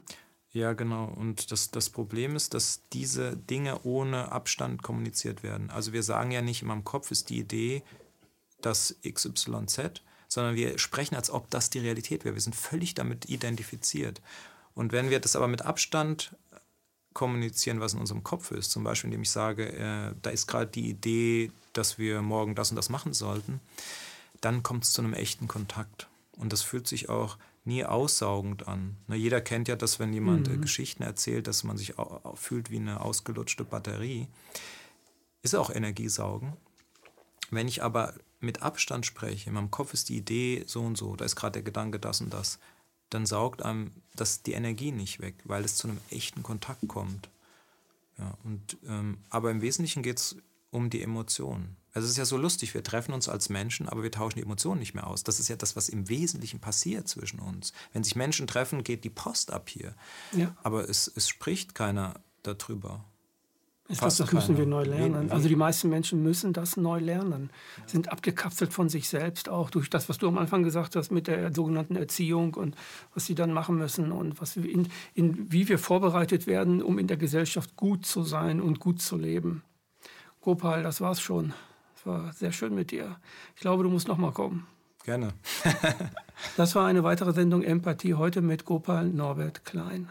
Ja, 0.53 0.73
genau. 0.73 1.13
Und 1.15 1.53
das, 1.53 1.71
das 1.71 1.91
Problem 1.91 2.35
ist, 2.35 2.55
dass 2.55 2.81
diese 2.93 3.37
Dinge 3.37 3.83
ohne 3.83 4.33
Abstand 4.33 4.83
kommuniziert 4.83 5.43
werden. 5.43 5.69
Also 5.71 5.93
wir 5.93 6.03
sagen 6.03 6.31
ja 6.31 6.41
nicht, 6.41 6.63
in 6.63 6.69
meinem 6.69 6.85
Kopf 6.85 7.11
ist 7.11 7.29
die 7.29 7.39
Idee, 7.39 7.83
dass 8.63 8.97
XYZ, 9.07 10.01
sondern 10.29 10.55
wir 10.55 10.79
sprechen, 10.79 11.15
als 11.15 11.31
ob 11.31 11.51
das 11.51 11.69
die 11.69 11.81
Realität 11.81 12.25
wäre. 12.25 12.35
Wir 12.35 12.41
sind 12.41 12.57
völlig 12.57 12.95
damit 12.95 13.29
identifiziert. 13.29 14.23
Und 14.75 14.93
wenn 14.93 15.11
wir 15.11 15.21
das 15.21 15.37
aber 15.37 15.47
mit 15.47 15.63
Abstand 15.63 16.35
kommunizieren, 17.13 17.81
was 17.81 17.95
in 17.95 18.01
unserem 18.01 18.25
Kopf 18.25 18.51
ist, 18.51 18.71
zum 18.71 18.85
Beispiel 18.85 19.09
indem 19.09 19.23
ich 19.23 19.31
sage, 19.31 19.73
äh, 19.73 20.15
da 20.23 20.31
ist 20.31 20.47
gerade 20.47 20.71
die 20.71 20.89
Idee, 20.89 21.51
dass 21.73 21.99
wir 21.99 22.23
morgen 22.23 22.55
das 22.55 22.71
und 22.71 22.77
das 22.77 22.89
machen 22.89 23.13
sollten, 23.15 23.61
dann 24.41 24.63
kommt 24.63 24.85
es 24.85 24.93
zu 24.93 25.03
einem 25.03 25.15
echten 25.15 25.49
Kontakt. 25.49 26.09
Und 26.37 26.53
das 26.53 26.63
fühlt 26.63 26.87
sich 26.87 27.09
auch 27.09 27.39
nie 27.65 27.85
aussaugend 27.85 28.69
an. 28.69 28.97
Ne, 29.09 29.17
jeder 29.17 29.41
kennt 29.41 29.69
ja 29.69 29.77
das, 29.77 29.99
wenn 29.99 30.13
jemand 30.13 30.49
äh, 30.49 30.53
mhm. 30.53 30.63
Geschichten 30.63 31.03
erzählt, 31.03 31.47
dass 31.47 31.65
man 31.65 31.77
sich 31.77 31.95
fühlt 32.35 32.71
wie 32.71 32.77
eine 32.77 33.01
ausgelutschte 33.01 33.65
Batterie. 33.65 34.29
Ist 35.43 35.55
auch 35.55 35.71
Energiesaugen. 35.71 36.55
Wenn 37.51 37.69
ich 37.69 37.83
aber 37.83 38.15
mit 38.41 38.63
Abstand 38.63 39.07
spreche, 39.07 39.49
in 39.49 39.55
meinem 39.55 39.71
Kopf 39.71 39.95
ist 39.95 40.09
die 40.09 40.17
Idee 40.17 40.65
so 40.67 40.83
und 40.83 40.97
so, 40.97 41.17
da 41.17 41.25
ist 41.25 41.37
gerade 41.37 41.55
der 41.55 41.63
Gedanke 41.63 41.99
das 41.99 42.21
und 42.21 42.33
das, 42.33 42.59
dann 43.11 43.27
saugt 43.27 43.63
einem 43.63 43.93
das 44.15 44.43
die 44.43 44.53
Energie 44.53 44.93
nicht 44.93 45.21
weg, 45.21 45.35
weil 45.45 45.65
es 45.65 45.77
zu 45.77 45.89
einem 45.89 46.01
echten 46.11 46.43
Kontakt 46.43 46.87
kommt. 46.89 47.31
Ja, 48.19 48.37
und, 48.45 48.79
ähm, 48.89 49.19
aber 49.31 49.51
im 49.51 49.61
Wesentlichen 49.61 50.03
geht 50.03 50.19
es 50.19 50.37
um 50.71 50.91
die 50.91 51.03
Emotionen. 51.03 51.77
Also 51.97 52.05
es 52.05 52.11
ist 52.11 52.19
ja 52.19 52.27
so 52.27 52.37
lustig, 52.37 52.75
wir 52.75 52.83
treffen 52.83 53.15
uns 53.15 53.27
als 53.27 53.49
Menschen, 53.49 53.89
aber 53.89 54.03
wir 54.03 54.11
tauschen 54.11 54.37
die 54.37 54.43
Emotionen 54.43 54.81
nicht 54.81 54.93
mehr 54.93 55.07
aus. 55.07 55.25
Das 55.25 55.41
ist 55.41 55.49
ja 55.49 55.57
das, 55.57 55.77
was 55.77 55.89
im 55.89 56.11
Wesentlichen 56.11 56.61
passiert 56.61 57.09
zwischen 57.09 57.41
uns. 57.41 57.73
Wenn 57.95 58.05
sich 58.05 58.15
Menschen 58.15 58.47
treffen, 58.47 58.85
geht 58.85 59.03
die 59.03 59.09
Post 59.09 59.51
ab 59.51 59.71
hier. 59.71 59.95
Ja. 60.33 60.55
Aber 60.63 60.87
es, 60.91 61.11
es 61.17 61.27
spricht 61.27 61.75
keiner 61.75 62.21
darüber. 62.43 63.03
Ich 63.89 63.97
glaube, 63.97 64.15
das 64.15 64.31
müssen 64.31 64.59
wir 64.59 64.67
neu 64.67 64.83
lernen. 64.83 65.31
Also 65.31 65.49
die 65.49 65.57
meisten 65.57 65.89
Menschen 65.89 66.23
müssen 66.23 66.53
das 66.53 66.77
neu 66.77 66.99
lernen, 66.99 67.49
sind 67.87 68.13
abgekapselt 68.13 68.75
von 68.75 68.91
sich 68.91 69.09
selbst, 69.09 69.49
auch 69.49 69.71
durch 69.71 69.89
das, 69.89 70.11
was 70.11 70.19
du 70.19 70.29
am 70.29 70.37
Anfang 70.37 70.65
gesagt 70.65 70.97
hast 70.97 71.11
mit 71.11 71.29
der 71.29 71.55
sogenannten 71.55 71.97
Erziehung 71.97 72.53
und 72.57 72.77
was 73.15 73.25
sie 73.25 73.35
dann 73.35 73.55
machen 73.55 73.79
müssen 73.79 74.13
und 74.13 74.39
was 74.39 74.55
in, 74.59 74.89
in, 75.15 75.51
wie 75.51 75.67
wir 75.71 75.79
vorbereitet 75.79 76.47
werden, 76.47 76.83
um 76.83 76.99
in 76.99 77.07
der 77.07 77.17
Gesellschaft 77.17 77.75
gut 77.75 78.05
zu 78.05 78.23
sein 78.23 78.61
und 78.61 78.81
gut 78.81 79.01
zu 79.01 79.17
leben. 79.17 79.63
Gopal, 80.43 80.83
das 80.83 81.01
war's 81.01 81.23
schon 81.23 81.55
war 82.07 82.33
sehr 82.33 82.53
schön 82.53 82.75
mit 82.75 82.91
dir. 82.91 83.17
Ich 83.55 83.61
glaube, 83.61 83.83
du 83.83 83.91
musst 83.91 84.09
noch 84.09 84.19
mal 84.19 84.33
kommen. 84.33 84.67
Gerne. 85.05 85.29
das 86.57 86.75
war 86.75 86.87
eine 86.87 87.05
weitere 87.05 87.33
Sendung 87.33 87.63
Empathie 87.63 88.15
heute 88.15 88.43
mit 88.43 88.65
Gopal 88.65 89.07
Norbert 89.07 89.65
Klein. 89.65 90.11